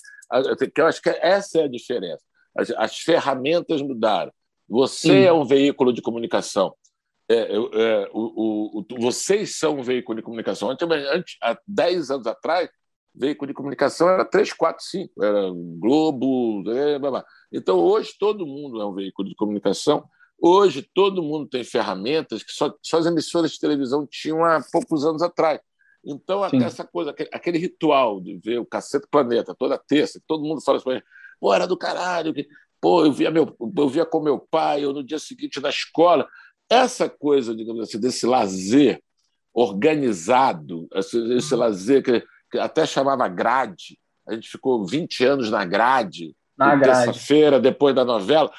[0.72, 2.22] que eu acho que essa é a diferença.
[2.56, 4.32] As, as ferramentas mudaram.
[4.68, 5.20] Você Sim.
[5.20, 6.74] é um veículo de comunicação.
[7.30, 10.70] É, é, o, o, o, vocês são um veículo de comunicação.
[10.70, 12.68] Antes, antes, há 10 anos atrás,
[13.14, 17.24] veículo de comunicação era 3, 4, 5, era Globo, é, blá, blá.
[17.52, 20.04] Então, hoje, todo mundo é um veículo de comunicação.
[20.40, 25.04] Hoje, todo mundo tem ferramentas que só, só as emissoras de televisão tinham há poucos
[25.04, 25.60] anos atrás.
[26.04, 26.62] Então, Sim.
[26.62, 30.78] essa coisa, aquele, aquele, ritual de ver o Cacete Planeta toda terça, todo mundo fala
[30.78, 31.02] assim,
[31.40, 32.46] pô, era do caralho, que,
[32.80, 36.26] pô, eu via, meu, eu via com meu pai, ou no dia seguinte na escola.
[36.70, 39.02] Essa coisa, digamos assim, desse lazer
[39.52, 43.98] organizado, esse, esse lazer que que até chamava grade.
[44.26, 48.50] A gente ficou 20 anos na grade, na terça-feira, depois da novela.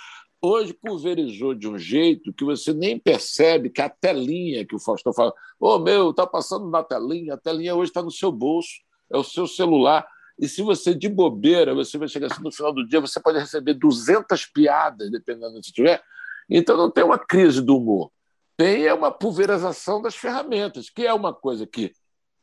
[0.41, 5.13] Hoje pulverizou de um jeito que você nem percebe que a telinha que o Faustão
[5.13, 8.79] fala, ô oh, meu, tá passando na telinha, a telinha hoje está no seu bolso,
[9.11, 10.07] é o seu celular.
[10.39, 13.37] E se você de bobeira, você vai chegar assim no final do dia, você pode
[13.37, 16.01] receber 200 piadas, dependendo se tiver.
[16.49, 18.09] Então não tem uma crise do humor.
[18.55, 21.91] Tem é uma pulverização das ferramentas, que é uma coisa que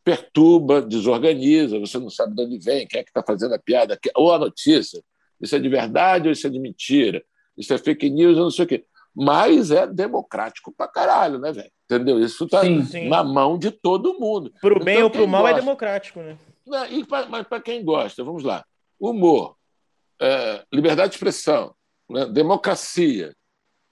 [0.05, 3.99] perturba, desorganiza, você não sabe de onde vem, quem é que está fazendo a piada,
[4.15, 5.03] ou a notícia.
[5.41, 7.25] Isso é de verdade ou isso é de mentira?
[7.57, 8.85] Isso é fake news ou não sei o quê.
[9.15, 11.71] Mas é democrático pra caralho, né, velho?
[11.85, 12.21] Entendeu?
[12.21, 12.63] Isso está
[13.09, 14.53] na mão de todo mundo.
[14.61, 15.59] Pro então, bem ou pro mal é gosta...
[15.59, 16.37] é democrático, né?
[16.67, 18.65] Não, e pra, mas para quem gosta, vamos lá.
[19.01, 19.57] Humor,
[20.21, 21.75] é, liberdade de expressão,
[22.11, 22.27] né?
[22.27, 23.35] democracia,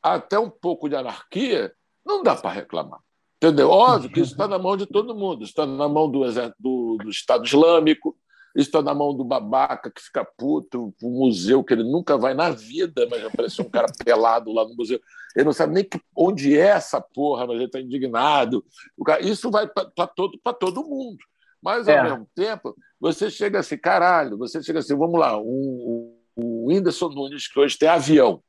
[0.02, 1.72] até um pouco de anarquia,
[2.04, 3.00] não dá para reclamar.
[3.36, 3.70] Entendeu?
[3.70, 5.44] Óbvio que isso está na mão de todo mundo.
[5.44, 6.20] Está na mão do,
[6.58, 8.16] do, do Estado Islâmico,
[8.54, 12.50] está na mão do babaca que fica puto, o museu que ele nunca vai na
[12.50, 15.00] vida, mas apareceu um cara pelado lá no museu.
[15.34, 18.64] Ele não sabe nem que, onde é essa porra, mas ele está indignado.
[19.04, 21.18] Cara, isso vai para todo, todo mundo.
[21.60, 22.02] Mas, ao é.
[22.02, 27.48] mesmo tempo, você chega assim, caralho, você chega assim, vamos lá, o, o Whindersson Nunes,
[27.48, 28.42] que hoje tem avião.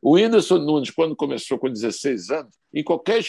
[0.00, 3.22] O Whindersson Nunes, quando começou com 16 anos, em qualquer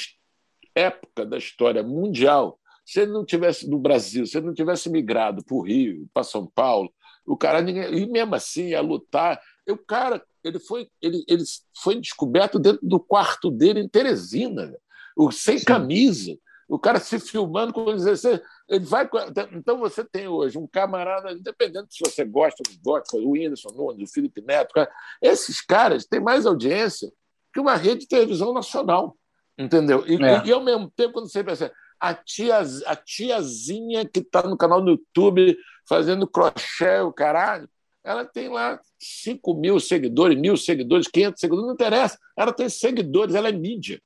[0.74, 5.44] época da história mundial, se ele não tivesse no Brasil, se ele não tivesse migrado
[5.44, 6.94] para o Rio, para São Paulo,
[7.26, 9.40] o cara ninguém, e mesmo assim ia lutar.
[9.68, 11.44] O cara ele foi ele, ele
[11.82, 14.76] foi descoberto dentro do quarto dele em Teresina,
[15.16, 15.66] o sem Sim.
[15.66, 16.38] camisa.
[16.68, 19.08] O cara se filmando com 16, ele vai.
[19.52, 23.70] Então você tem hoje um camarada, independente se você gosta ou não gosta, o Whindersson
[23.76, 24.74] Nunes, o Felipe Neto,
[25.22, 27.12] esses caras têm mais audiência
[27.54, 29.16] que uma rede de televisão nacional.
[29.58, 30.04] Entendeu?
[30.08, 30.48] E, é.
[30.48, 31.72] e, ao mesmo tempo, quando você pensa,
[32.04, 35.58] a, tia, a tiazinha que está no canal do YouTube
[35.88, 37.70] fazendo crochê, o caralho,
[38.04, 42.20] ela tem lá 5 mil seguidores, mil seguidores, 500 seguidores, não interessa.
[42.38, 44.02] Ela tem seguidores, ela é mídia.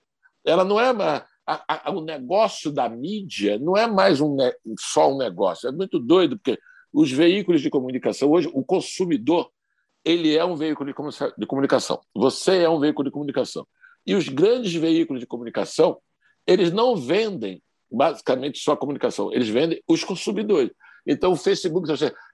[0.46, 4.38] Ela não é uma, a, a, o negócio da mídia não é mais um,
[4.80, 5.68] só um negócio.
[5.68, 6.60] É muito doido, porque
[6.94, 9.50] os veículos de comunicação, hoje, o consumidor,
[10.06, 10.94] ele é um veículo
[11.36, 12.00] de comunicação.
[12.16, 13.68] Você é um veículo de comunicação.
[14.06, 15.98] E os grandes veículos de comunicação,
[16.46, 17.62] eles não vendem
[17.92, 20.72] basicamente só a comunicação, eles vendem os consumidores.
[21.06, 21.88] Então, o Facebook,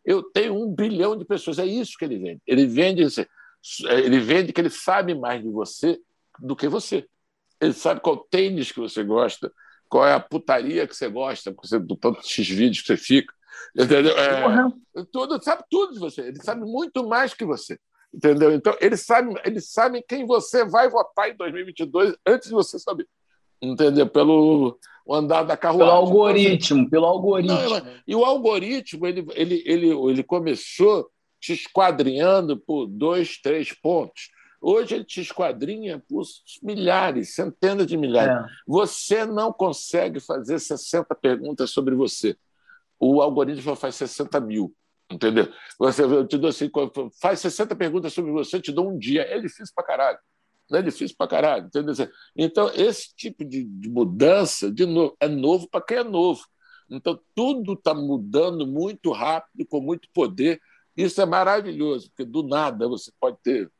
[0.03, 2.41] eu tenho um bilhão de pessoas, é isso que ele vende.
[2.47, 3.03] Ele vende,
[3.87, 5.99] ele vende que ele sabe mais de você
[6.39, 7.05] do que você.
[7.61, 9.51] Ele sabe qual tênis que você gosta,
[9.87, 13.31] qual é a putaria que você gosta, do tanto X vídeos que você fica.
[13.77, 14.17] Entendeu?
[14.17, 16.21] É, tudo, sabe tudo de você.
[16.21, 17.79] Ele sabe muito mais que você.
[18.11, 18.51] Entendeu?
[18.51, 23.07] Então, eles sabem, eles sabem quem você vai votar em 2022 antes de você saber.
[23.63, 24.07] Entendeu?
[24.07, 24.77] Pelo
[25.09, 25.87] andar da carruagem.
[25.87, 27.57] Pelo algoritmo, pelo algoritmo.
[27.57, 31.09] Não, e o algoritmo, ele, ele, ele, ele começou
[31.39, 34.29] te esquadrinhando por dois, três pontos.
[34.61, 36.23] Hoje ele te esquadrinha por
[36.61, 38.49] milhares, centenas de milhares.
[38.49, 38.55] É.
[38.67, 42.35] Você não consegue fazer 60 perguntas sobre você.
[42.99, 44.73] O algoritmo faz 60 mil.
[45.11, 45.51] Entendeu?
[45.77, 46.71] Você, eu te dou assim,
[47.21, 49.23] faz 60 perguntas sobre você, eu te dou um dia.
[49.23, 50.17] É difícil pra caralho.
[50.69, 51.65] Não é difícil pra caralho.
[51.67, 51.93] Entendeu?
[52.35, 56.43] Então, esse tipo de, de mudança, de novo, é novo para quem é novo.
[56.89, 60.59] Então, tudo está mudando muito rápido, com muito poder.
[60.95, 63.71] Isso é maravilhoso, porque do nada você pode ter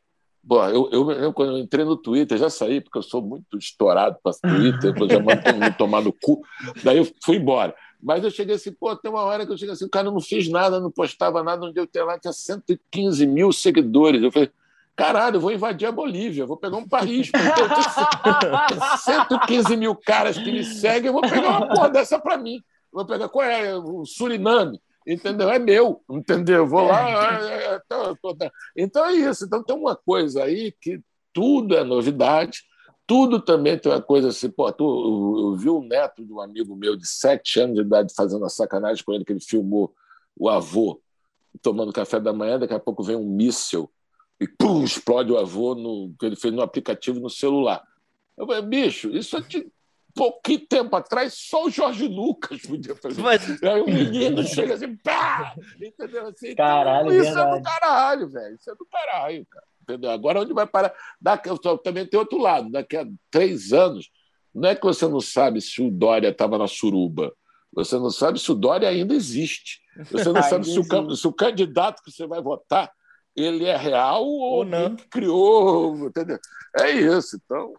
[0.45, 3.57] Bom, eu, eu, eu, quando eu entrei no Twitter, já saí, porque eu sou muito
[3.57, 6.41] estourado para Twitter, eu já mando tomar no cu.
[6.84, 7.73] Daí eu fui embora.
[8.01, 10.19] Mas eu cheguei assim, pô, tem uma hora que eu cheguei assim, o cara não
[10.19, 14.22] fiz nada, não postava nada, onde eu tenho lá tinha 115 mil seguidores.
[14.22, 14.51] Eu falei,
[14.95, 19.95] caralho, eu vou invadir a Bolívia, vou pegar um país, porque eu tenho 115 mil
[19.95, 22.56] caras que me seguem, eu vou pegar uma porra dessa para mim.
[22.56, 23.76] Eu vou pegar, qual é?
[23.76, 25.49] O Suriname entendeu?
[25.49, 26.65] É meu, entendeu?
[26.65, 27.10] Vou lá.
[27.10, 28.38] É, é, é tô, tô,
[28.76, 29.45] então é isso.
[29.45, 31.02] Então tem uma coisa aí que
[31.34, 32.64] tudo é novidade,
[33.06, 34.49] tudo também tem uma coisa assim.
[34.49, 37.82] Pô, tu, eu, eu vi o neto de um amigo meu de sete anos de
[37.82, 39.94] idade fazendo a sacanagem com ele, que ele filmou
[40.38, 41.02] o avô
[41.61, 43.90] tomando café da manhã, daqui a pouco vem um míssil
[44.39, 47.84] e pum, explode o avô no, que ele fez no aplicativo no celular.
[48.38, 49.68] Eu falei, bicho, isso é de
[50.14, 53.22] pouquinho tempo atrás, só o Jorge Lucas podia fazer.
[53.22, 53.64] Mas...
[53.64, 55.55] Aí o menino chega assim, pá!
[55.81, 56.27] Entendeu?
[56.27, 57.51] Assim, então, caralho, então, isso verdade.
[57.51, 58.55] é do caralho, velho.
[58.55, 59.65] Isso é do caralho, cara.
[59.81, 60.11] Entendeu?
[60.11, 60.93] Agora, onde vai parar?
[61.19, 61.49] Daqui,
[61.84, 62.69] também tem outro lado.
[62.72, 64.10] Daqui a três anos,
[64.53, 67.34] não é que você não sabe se o Dória estava na suruba.
[67.73, 69.81] Você não sabe se o Dória ainda existe.
[70.10, 72.91] Você não sabe se o, se o, candidato que você vai votar
[73.35, 74.95] ele é real ou, ou não.
[75.10, 76.07] criou.
[76.07, 76.39] Entendeu?
[76.77, 77.38] É isso.
[77.43, 77.73] Então,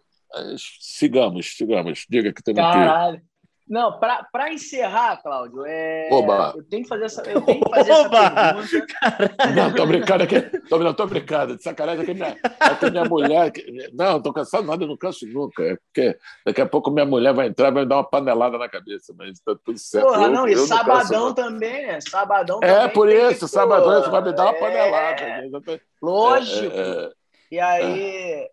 [0.79, 2.05] sigamos, sigamos.
[2.09, 3.19] Diga que temos Caralho.
[3.19, 3.34] Que...
[3.67, 6.07] Não, para encerrar, Cláudio, é...
[6.11, 9.55] eu tenho que fazer essa, eu tenho que fazer essa pergunta.
[9.55, 10.41] Não, tô brincando aqui.
[10.69, 11.57] Tô, não, tô brincando.
[11.57, 13.51] De sacanagem aqui, minha, aqui minha mulher.
[13.93, 15.63] Não, tô cansado nada, eu não canso nunca.
[15.63, 16.15] É porque
[16.45, 19.39] daqui a pouco minha mulher vai entrar e vai dar uma panelada na cabeça, mas
[19.39, 20.05] tá tudo certo.
[20.05, 21.99] Porra, eu, não, e sabadão também, né?
[22.01, 22.85] Sabadão é, também.
[22.85, 24.59] É, por isso, sabadão você vai me dar uma é...
[24.59, 25.81] panelada.
[25.99, 26.75] Lógico.
[26.75, 27.11] É, é,
[27.51, 28.49] e aí,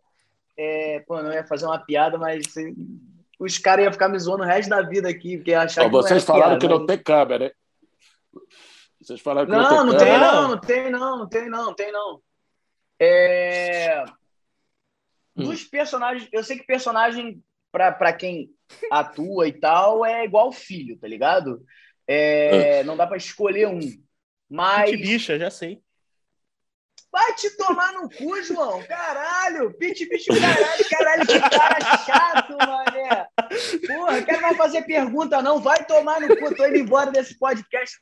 [0.57, 2.47] é, pô, não ia fazer uma piada, mas
[3.43, 6.25] os caras iam ficar me zoando o resto da vida aqui, porque achar que Vocês
[6.25, 6.79] falaram piada, que mas...
[6.79, 7.53] não tem câmera, hein?
[9.01, 11.75] Vocês falaram que não, não, não tem, não, não tem não, não tem não, não
[11.75, 12.23] tem não.
[13.01, 14.05] É...
[15.37, 15.45] Hum.
[15.45, 17.43] Dos personagens, eu sei que personagem
[17.73, 18.51] para quem
[18.91, 21.65] atua e tal é igual filho, tá ligado?
[22.07, 22.85] É, hum.
[22.87, 23.81] Não dá para escolher um.
[24.49, 24.91] Mas.
[24.91, 25.83] Que bicha, já sei.
[27.11, 28.83] Vai te tomar no cu, João.
[28.85, 29.75] Caralho.
[29.75, 30.89] Pit, bicho, caralho.
[30.89, 33.22] Caralho, que cara chato, mané.
[33.87, 35.61] Porra, quero mais fazer pergunta, não.
[35.61, 36.55] Vai tomar no cu.
[36.55, 37.99] Tô indo embora desse podcast.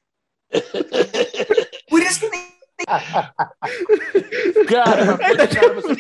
[1.89, 2.61] Por isso que nem
[4.67, 5.95] cara, cara você,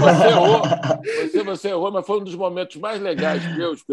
[0.00, 0.62] você, errou,
[1.04, 3.84] você, você errou, mas foi um dos momentos mais legais meus,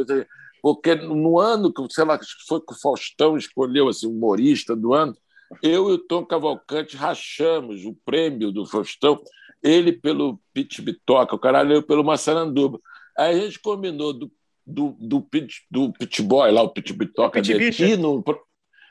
[0.61, 5.15] porque no ano que, sei lá, foi que o Faustão escolheu assim, humorista do ano,
[5.61, 9.19] eu e o Tom Cavalcante rachamos o prêmio do Faustão,
[9.63, 12.79] ele pelo Pit Bitoca, o caralho, eu pelo Massaranduba.
[13.17, 14.31] Aí a gente combinou do,
[14.67, 18.23] do, do, pit, do Pit Boy, lá, o Pit Bitoca, e no,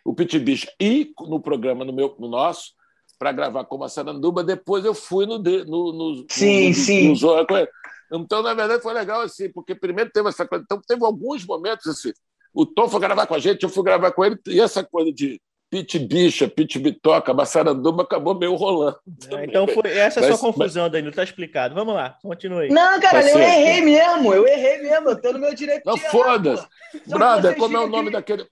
[0.04, 2.72] o Pit Bicho, e no programa no, meu, no nosso,
[3.18, 4.42] para gravar com o Massaranduba.
[4.42, 5.38] Depois eu fui no.
[5.38, 7.08] no, no sim, no, sim.
[7.10, 10.64] No então, na verdade, foi legal assim, porque primeiro teve essa coisa.
[10.64, 12.12] Então, teve alguns momentos assim.
[12.54, 15.12] O Tom foi gravar com a gente, eu fui gravar com ele, e essa coisa
[15.12, 15.40] de
[15.76, 18.98] Pit Bicha, Pit Bitoca, Massaranduba acabou meio rolando.
[19.30, 20.92] É, então foi essa é a sua confusão, mas...
[20.92, 21.74] Danilo, tá explicado.
[21.74, 22.68] Vamos lá, continue.
[22.70, 25.84] Não, cara, eu errei mesmo, eu errei mesmo, eu tô no meu direito.
[25.84, 26.66] Não foda-se.
[27.06, 28.46] Brother, como é o nome daquele.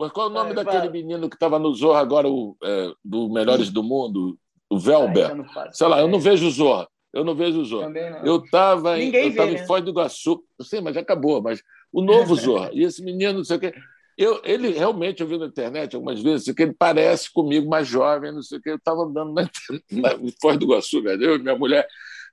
[0.00, 3.28] Mas qual é o nome daquele menino que estava no Zorra agora, o, é, do
[3.28, 4.38] Melhores do Mundo?
[4.70, 5.32] O Velber.
[5.72, 6.88] Sei lá, eu não vejo o Zorra.
[7.12, 7.90] Eu não vejo o Zorra.
[8.22, 9.66] Eu estava em, eu tava em né?
[9.66, 10.42] Foz do Iguaçu.
[10.60, 11.42] Sim, mas já acabou.
[11.42, 11.62] Mas
[11.92, 12.70] o novo Zorra.
[12.72, 13.74] E esse menino, não sei o quê.
[14.18, 18.32] Eu, ele realmente, eu vi na internet algumas vezes, que ele parece comigo mais jovem,
[18.32, 18.68] não sei o que.
[18.68, 19.42] Eu estava andando na,
[19.92, 20.10] na
[20.42, 21.22] Foz do Iguaçu, velho.
[21.22, 21.86] eu e minha mulher.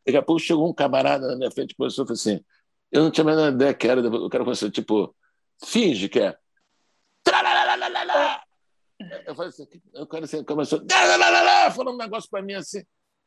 [0.03, 2.43] Daqui a pouco chegou um camarada na minha frente e começou a falar assim:
[2.91, 5.15] eu não tinha a menor ideia que era, eu quero você, tipo,
[5.63, 6.35] finge que é.
[9.27, 10.81] Eu falei assim, eu quero assim, começou,
[11.75, 12.83] falando um negócio para mim assim.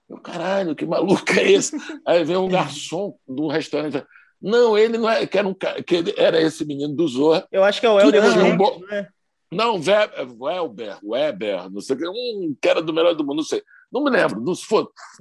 [0.08, 1.76] Eu, caralho, que maluco é esse?
[2.04, 4.04] Aí vem um garçom um restaurante
[4.40, 7.46] não, ele não é, que era, um, que ele era esse menino do Zorra.
[7.50, 8.80] Eu acho que é o Helder um bo...
[8.80, 9.08] não é?
[9.50, 13.42] Não, Weber, Weber, não sei o que, um que era do melhor do mundo, não
[13.42, 13.62] sei.
[13.90, 14.52] Não me lembro, não,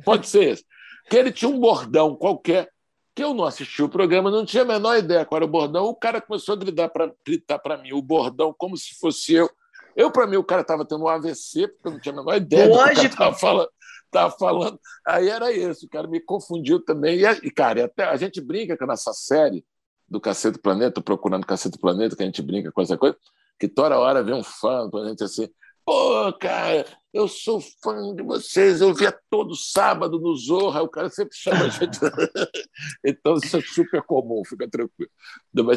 [0.03, 0.65] pode ser esse.
[1.09, 2.69] Que ele tinha um bordão qualquer,
[3.15, 5.85] que eu não assisti o programa, não tinha a menor ideia qual era o bordão.
[5.85, 9.49] O cara começou a gritar para gritar mim o bordão como se fosse eu.
[9.95, 12.35] Eu, para mim, o cara estava tendo um AVC, porque eu não tinha a menor
[12.35, 13.15] ideia Lógico.
[13.15, 13.69] do que falando.
[14.07, 14.79] Estava falando.
[15.05, 17.19] Aí era isso, o cara me confundiu também.
[17.43, 19.63] E, cara, até a gente brinca a nossa série
[20.09, 23.17] do Cacete Planeta, procurando Cacete Planeta, que a gente brinca com essa coisa,
[23.59, 25.49] que toda hora vem um fã a gente assim,
[25.85, 26.85] pô, cara,
[27.17, 31.65] eu sou fã de vocês, eu via todo sábado no Zorra, o cara sempre chama
[31.65, 31.97] a gente.
[33.03, 35.09] então isso é super comum, fica tranquilo.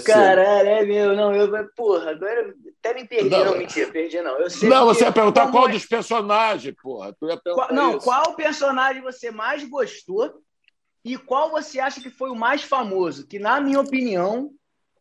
[0.04, 4.38] Caralho, é meu, não, eu, porra, agora até me perdi, não, não mentira, perdi não.
[4.38, 5.72] Eu sei não, você ia perguntar qual é...
[5.72, 7.16] dos personagens, porra.
[7.54, 8.04] Qual, não, isso.
[8.04, 10.42] qual personagem você mais gostou
[11.02, 13.26] e qual você acha que foi o mais famoso?
[13.26, 14.50] Que, na minha opinião,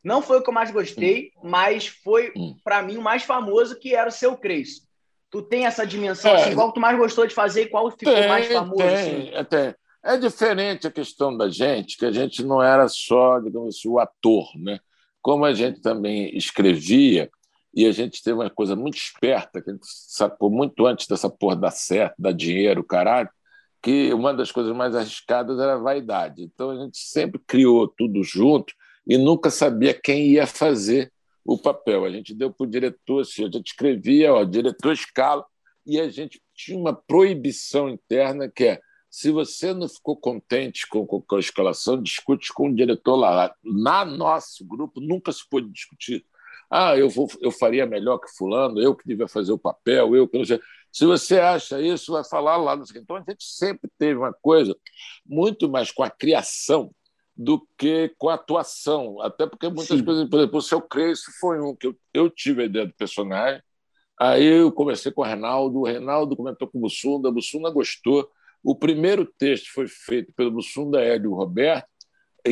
[0.02, 1.50] não foi o que eu mais gostei, hum.
[1.50, 2.56] mas foi, hum.
[2.64, 4.89] para mim, o mais famoso, que era o seu Crespo.
[5.32, 8.14] Tu tem essa dimensão, é, assim, qual tu mais gostou de fazer e qual ficou
[8.14, 8.78] tem, mais famoso?
[8.78, 9.30] Tem, assim?
[9.34, 9.76] é, tem.
[10.04, 14.00] É diferente a questão da gente, que a gente não era só, digamos assim, o
[14.00, 14.80] ator, né?
[15.22, 17.30] Como a gente também escrevia,
[17.74, 21.30] e a gente teve uma coisa muito esperta, que a gente sacou muito antes dessa
[21.30, 23.30] porra dar certo, dar dinheiro, caralho,
[23.82, 26.44] que uma das coisas mais arriscadas era a vaidade.
[26.44, 28.74] Então a gente sempre criou tudo junto
[29.06, 31.12] e nunca sabia quem ia fazer
[31.54, 32.06] o papel.
[32.06, 35.46] A gente deu para o diretor, assim, a gente escrevia, ó, diretor escala,
[35.86, 41.06] e a gente tinha uma proibição interna que é se você não ficou contente com,
[41.06, 43.52] com a escalação, discute com o diretor lá.
[43.64, 46.24] Na nosso grupo nunca se pôde discutir.
[46.70, 50.28] Ah, eu, vou, eu faria melhor que fulano, eu que devia fazer o papel, eu
[50.28, 50.60] que não sei.
[50.92, 52.80] Se você acha isso, vai falar lá.
[52.96, 54.76] Então, a gente sempre teve uma coisa
[55.26, 56.94] muito mais com a criação
[57.40, 59.22] do que com a atuação.
[59.22, 60.04] Até porque muitas Sim.
[60.04, 62.94] coisas, por exemplo, o seu Cresce foi um que eu, eu tive a ideia do
[62.94, 63.64] personagem.
[64.20, 68.30] Aí eu conversei com o Reinaldo, o Reinaldo comentou com o Bussunda, o Bussunda gostou.
[68.62, 71.88] O primeiro texto foi feito pelo Bussunda Hélio Roberto,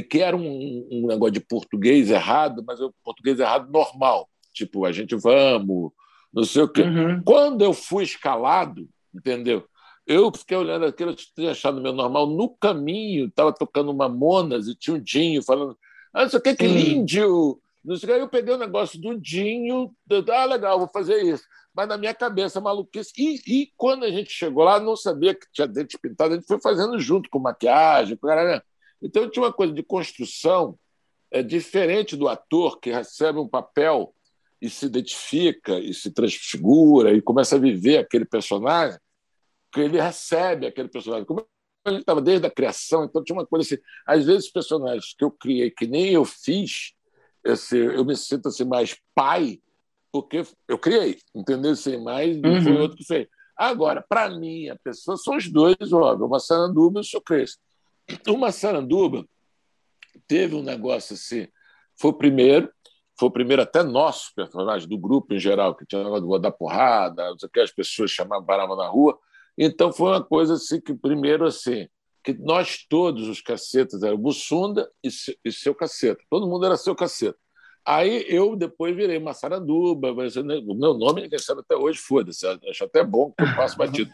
[0.10, 4.30] que era um, um negócio de português errado, mas é um português errado normal.
[4.54, 5.92] Tipo, a gente vamos,
[6.34, 6.84] não sei o quê.
[6.84, 7.22] Uhum.
[7.26, 9.68] Quando eu fui escalado, entendeu?
[10.08, 12.28] Eu fiquei olhando aquilo, tinha achado meu normal.
[12.28, 15.78] No caminho, estava tocando uma Monas e tinha um Dinho falando:
[16.14, 17.62] Ah, não sei o que, que lindo!
[17.84, 18.14] Não sei o que.
[18.14, 19.94] Aí eu peguei o negócio do Dinho,
[20.32, 21.44] ah, legal, vou fazer isso.
[21.76, 23.12] Mas na minha cabeça, maluquice.
[23.18, 26.48] E, e quando a gente chegou lá, não sabia que tinha dente pintado, a gente
[26.48, 28.64] foi fazendo junto com maquiagem, com cara,
[29.02, 30.80] Então tinha uma coisa de construção
[31.30, 34.14] é diferente do ator que recebe um papel
[34.62, 38.98] e se identifica e se transfigura e começa a viver aquele personagem,
[39.72, 41.26] que ele recebe aquele personagem.
[41.26, 41.46] Como
[41.86, 43.82] ele estava desde a criação, então tinha uma coisa assim.
[44.06, 46.94] Às vezes, personagens que eu criei, que nem eu fiz,
[47.72, 49.62] eu me sinto assim, mais pai,
[50.12, 51.72] porque eu criei, entendeu?
[51.72, 52.62] Assim, mais uhum.
[52.62, 53.28] foi outro que fez.
[53.56, 57.62] Agora, para mim, a pessoa são os dois, óbvio, uma saranduba e o seu Crespo.
[58.28, 59.26] Uma saranduba
[60.28, 61.48] teve um negócio assim,
[62.00, 62.72] foi o primeiro,
[63.18, 66.52] foi o primeiro até nosso personagem do grupo em geral, que tinha negócio de dar
[66.52, 69.18] porrada, não sei o que, as pessoas chamavam, paravam na rua.
[69.58, 71.88] Então foi uma coisa assim que, primeiro, assim,
[72.24, 75.10] que nós todos, os cacetas, eram Bussunda e,
[75.44, 76.22] e seu caceta.
[76.30, 77.38] Todo mundo era seu caceta.
[77.86, 82.84] Aí eu depois virei Massaranduba, mas o meu nome ninguém sabe até hoje, foda-se, acho
[82.84, 84.12] até bom que eu passo batido.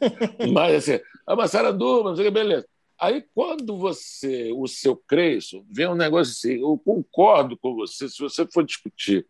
[0.54, 2.68] mas assim, a Massaranduba, não sei o que, beleza.
[3.00, 8.20] Aí, quando você, o seu Creison, vem um negócio assim, eu concordo com você, se
[8.20, 9.26] você for discutir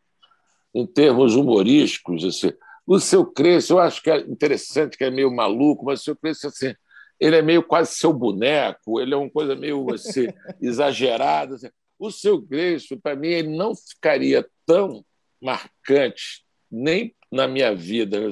[0.76, 2.52] em termos humorísticos, assim,
[2.86, 6.16] o seu Creison, eu acho que é interessante, que é meio maluco, mas o seu
[6.16, 6.74] Creison, assim,
[7.20, 10.28] ele é meio quase seu boneco, ele é uma coisa meio assim,
[10.62, 11.56] exagerada.
[11.56, 11.70] Assim.
[11.98, 15.06] O seu Creison, para mim, ele não ficaria tão
[15.42, 18.30] marcante, nem na minha vida,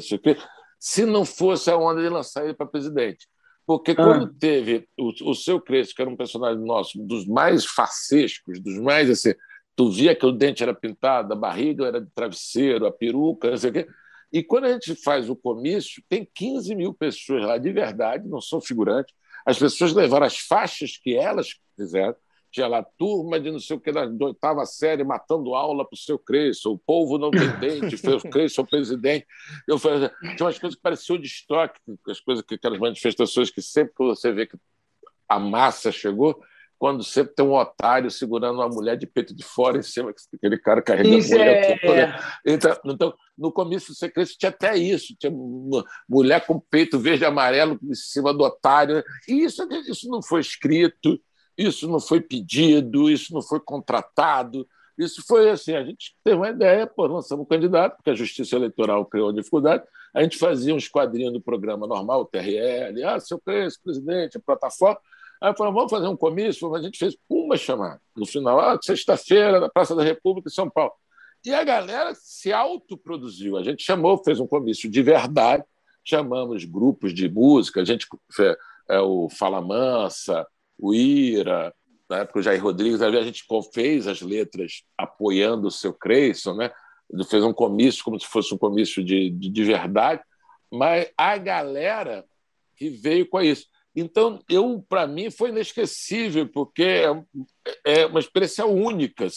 [0.80, 3.28] se não fosse a onda de lançar ele para presidente.
[3.66, 4.32] Porque quando ah.
[4.40, 9.10] teve o, o seu Crespo, que era um personagem nosso, dos mais facescos, dos mais
[9.10, 9.34] assim,
[9.76, 13.58] tu via que o dente era pintado, a barriga era de travesseiro, a peruca, não
[13.58, 13.88] sei o quê.
[14.32, 18.40] E quando a gente faz o comício, tem 15 mil pessoas lá de verdade, não
[18.40, 19.14] são figurantes.
[19.46, 22.16] As pessoas levaram as faixas que elas fizeram,
[22.52, 25.98] tinha lá turma de não sei o que, da oitava série, matando aula para o
[25.98, 29.26] seu Crespo, o povo não tem dente, foi o Crespo o presidente.
[29.68, 33.62] Eu falei, tinha umas coisas que pareciam de estoque, as coisas que aquelas manifestações que
[33.62, 34.58] sempre que você vê que
[35.28, 36.42] a massa chegou,
[36.82, 40.58] quando sempre tem um otário segurando uma mulher de peito de fora em cima, aquele
[40.58, 41.80] cara carregando isso mulher.
[41.84, 42.42] É...
[42.44, 45.32] Então, então, no começo do secreto tinha até isso, tinha
[46.10, 49.04] mulher com peito verde e amarelo em cima do otário.
[49.28, 51.22] E isso, isso não foi escrito,
[51.56, 54.68] isso não foi pedido, isso não foi contratado.
[54.98, 58.56] Isso foi assim: a gente teve uma ideia, pô, lançamos um candidato, porque a Justiça
[58.56, 59.84] Eleitoral criou dificuldade.
[60.16, 65.00] A gente fazia uns quadrinhos do programa normal, o TRL, ah, seu presidente, a plataforma.
[65.42, 68.00] Aí falou, vamos fazer um comício, a gente fez uma chamada.
[68.16, 70.94] No final, ah, sexta-feira, na Praça da República, em São Paulo.
[71.44, 73.58] E a galera se autoproduziu.
[73.58, 75.64] A gente chamou, fez um comício de verdade,
[76.06, 78.06] chamamos grupos de música, a gente
[78.88, 80.46] é, o Fala Mansa,
[80.78, 81.74] o Ira,
[82.08, 83.44] na época o Jair Rodrigues, a gente
[83.74, 86.72] fez as letras apoiando o seu Creyson, né?
[87.30, 90.22] Fez um comício como se fosse um comício de, de, de verdade,
[90.72, 92.26] mas a galera
[92.76, 93.68] que veio com isso.
[93.96, 99.28] Então, eu para mim foi inesquecível, porque é, é uma experiência única.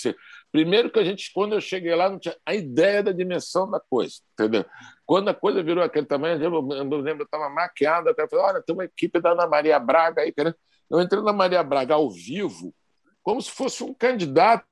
[0.53, 3.81] Primeiro que a gente, quando eu cheguei lá, não tinha a ideia da dimensão da
[3.81, 4.65] coisa, entendeu?
[5.05, 8.73] Quando a coisa virou aquele tamanho, eu lembro, eu estava maquiado, eu falei, olha, tem
[8.73, 10.55] uma equipe da Ana Maria Braga aí, querendo...
[10.89, 12.73] Eu entrei na Maria Braga ao vivo,
[13.23, 14.65] como se fosse um candidato.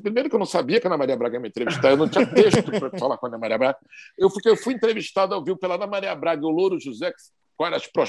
[0.00, 2.08] Primeiro que eu não sabia que a Ana Maria Braga ia me entrevistar, eu não
[2.08, 3.78] tinha texto para falar com a Ana Maria Braga.
[4.16, 7.12] Eu, fiquei, eu fui entrevistado ao vivo pela Ana Maria Braga e o Louro José,
[7.60, 8.02] quais as, pro,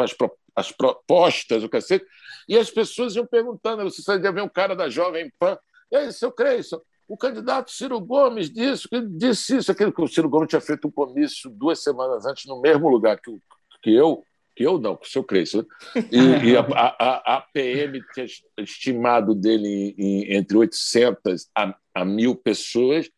[0.00, 2.06] as, pro, as propostas, o cacete,
[2.48, 5.58] e as pessoas iam perguntando, você sabia ver um cara da Jovem Pan,
[5.90, 10.28] e aí, seu Creyson, o candidato Ciro Gomes disse, disse isso, aquele que o Ciro
[10.28, 13.36] Gomes tinha feito um comício duas semanas antes no mesmo lugar que,
[13.82, 14.22] que eu,
[14.54, 15.64] que eu não, que o seu Creyson, né?
[16.12, 18.26] e, e a, a, a, PM tinha
[18.58, 23.10] estimado dele em, entre 800 a, a mil pessoas,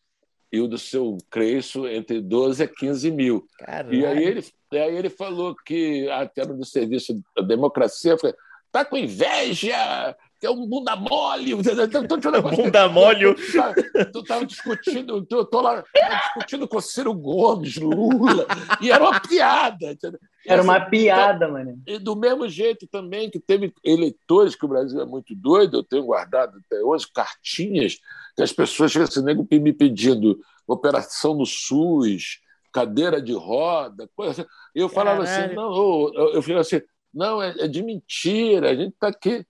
[0.50, 3.46] e o do seu Creyson entre 12 a 15 mil.
[3.58, 3.94] Caralho.
[3.94, 4.44] E aí ele,
[4.78, 8.14] aí ele falou que, até no serviço da democracia,
[8.66, 11.54] está com inveja, que é um bunda mole.
[12.56, 13.34] bunda mole.
[14.12, 15.84] Tu estava discutindo, eu tô lá
[16.24, 18.46] discutindo com Ciro Gomes, Lula,
[18.80, 19.92] e era uma piada.
[19.92, 20.18] Entendeu?
[20.46, 21.82] Era uma assim, piada, então, mano.
[21.86, 25.84] E do mesmo jeito também que teve eleitores, que o Brasil é muito doido, eu
[25.84, 27.98] tenho guardado até hoje cartinhas
[28.34, 32.40] que as pessoas chegam assim, me pedindo operação no SUS,
[32.72, 34.50] cadeira de roda, coisa assim.
[34.74, 35.46] Eu falava assim, Caralho.
[35.46, 36.80] assim, não, eu, eu falei assim,
[37.12, 39.46] não, é, é de mentira, a gente está aqui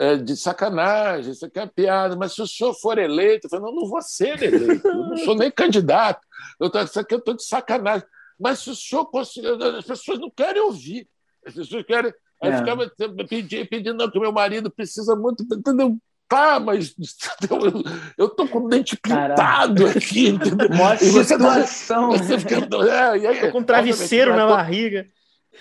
[0.00, 3.66] é, de sacanagem, isso aqui é piada, mas se o senhor for eleito, eu falei,
[3.66, 6.20] não, não vou ser eleito, eu não sou nem candidato,
[6.60, 8.06] eu tô, isso aqui eu estou de sacanagem.
[8.38, 11.08] Mas se o senhor conseguir, as pessoas não querem ouvir,
[11.46, 12.12] as pessoas querem.
[12.42, 12.58] Aí é.
[12.58, 12.90] ficava
[13.28, 15.96] pedindo, pedindo, não, que o meu marido precisa muito, entendeu?
[16.28, 16.94] Tá, mas
[18.16, 19.98] eu tô com o dente pintado Caraca.
[19.98, 20.68] aqui, entendeu?
[20.70, 22.12] Mostra situação.
[22.12, 25.06] Você fica, é, e aí, tô com um travesseiro na barriga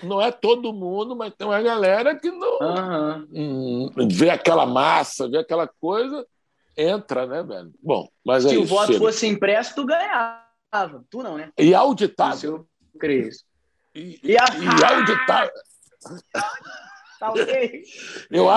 [0.02, 3.90] não é todo mundo, mas tem uma galera que não uhum.
[4.10, 6.26] vê aquela massa, vê aquela coisa,
[6.76, 7.72] entra, né, velho?
[7.82, 9.00] Bom, mas Se é o voto chega.
[9.00, 10.42] fosse impresso, tu ganhava.
[11.10, 11.52] Tu não, né?
[11.58, 12.44] E auditado.
[12.44, 12.68] Eu
[13.00, 13.30] creio.
[13.94, 14.46] E, e, a...
[14.46, 15.52] e auditado.
[18.32, 18.48] eu,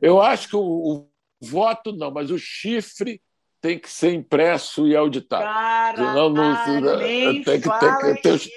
[0.00, 1.06] eu acho que o
[1.42, 3.20] voto não, mas o chifre
[3.60, 5.44] tem que ser impresso e auditado.
[5.44, 8.50] Cara, não, não, nem tem que, tem que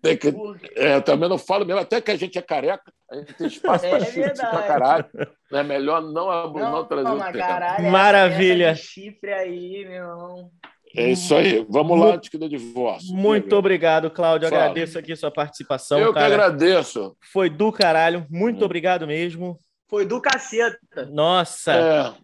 [0.00, 0.28] tem que,
[0.76, 3.46] é, eu também não falo mesmo, até que a gente é careca, a gente tem
[3.46, 5.04] espaço para é chifre para caralho.
[5.52, 8.74] É melhor não, não, não trazer não, o caralho, Maravilha.
[8.74, 10.50] Chifre aí, meu irmão.
[10.94, 11.64] É isso aí.
[11.70, 13.14] Vamos lá antes que do divórcio.
[13.14, 14.48] Muito obrigado, Cláudio.
[14.48, 14.62] Fala.
[14.62, 15.98] Agradeço aqui sua participação.
[15.98, 16.26] Eu cara.
[16.26, 17.16] que agradeço.
[17.32, 18.26] Foi do caralho.
[18.28, 18.64] Muito hum.
[18.64, 19.58] obrigado mesmo.
[19.92, 21.04] Foi do caceta.
[21.12, 21.70] Nossa.
[21.70, 22.14] É.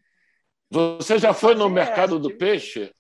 [0.71, 2.91] Você já foi no é, mercado do peixe?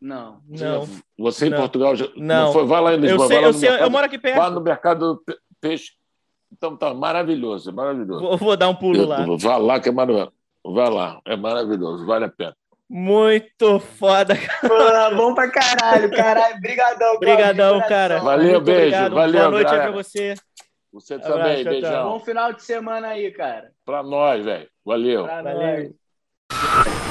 [0.00, 0.40] Não.
[0.48, 0.88] Não.
[1.16, 1.58] Você em não.
[1.58, 2.46] Portugal já não.
[2.46, 2.66] não foi?
[2.66, 3.26] Vai lá em Lisboa.
[3.26, 4.36] Eu, sei, eu, sei, mercado, eu moro aqui perto.
[4.36, 5.24] Vá no mercado do
[5.60, 5.92] peixe.
[6.50, 8.20] Então tá maravilhoso, maravilhoso.
[8.20, 9.24] Vou, vou dar um pulo eu, lá.
[9.38, 10.32] Vá lá que é maravilhoso.
[10.64, 12.56] Vá lá, é maravilhoso, vale a pena.
[12.90, 15.14] Muito foda, cara.
[15.14, 16.56] bom pra caralho, caralho.
[16.56, 18.18] Obrigadão, Obrigadão, cara.
[18.18, 18.80] Valeu, Muito beijo.
[18.80, 19.14] Obrigado.
[19.14, 20.34] Valeu, Boa noite aí pra você.
[20.92, 22.10] Você também, Abraço, beijão.
[22.10, 23.70] Bom final de semana aí, cara.
[23.82, 24.68] Pra nós, velho.
[24.84, 25.24] Valeu.
[25.24, 25.94] Pra Valeu.
[26.50, 27.02] Nós.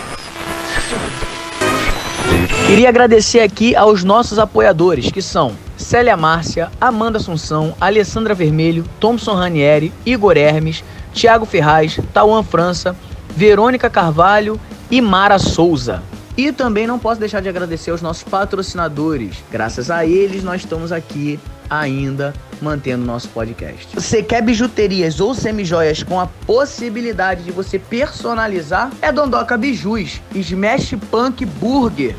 [2.68, 9.34] Queria agradecer aqui aos nossos apoiadores, que são Célia Márcia, Amanda Assunção, Alessandra Vermelho, Thompson
[9.34, 12.96] Ranieri, Igor Hermes, Thiago Ferraz, Tauan França,
[13.30, 14.60] Verônica Carvalho
[14.92, 16.04] e Mara Souza.
[16.38, 19.44] E também não posso deixar de agradecer aos nossos patrocinadores.
[19.52, 21.40] Graças a eles, nós estamos aqui
[21.72, 23.96] ainda mantendo nosso podcast.
[23.96, 28.92] Você quer bijuterias ou semijoias com a possibilidade de você personalizar?
[29.02, 32.14] É Dondoca Bijus, Smash Punk Burger.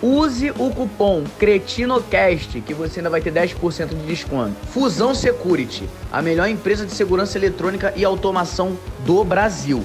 [0.00, 4.54] Use o cupom CRETINOCAST que você ainda vai ter 10% de desconto.
[4.68, 9.82] Fusão Security, a melhor empresa de segurança eletrônica e automação do Brasil.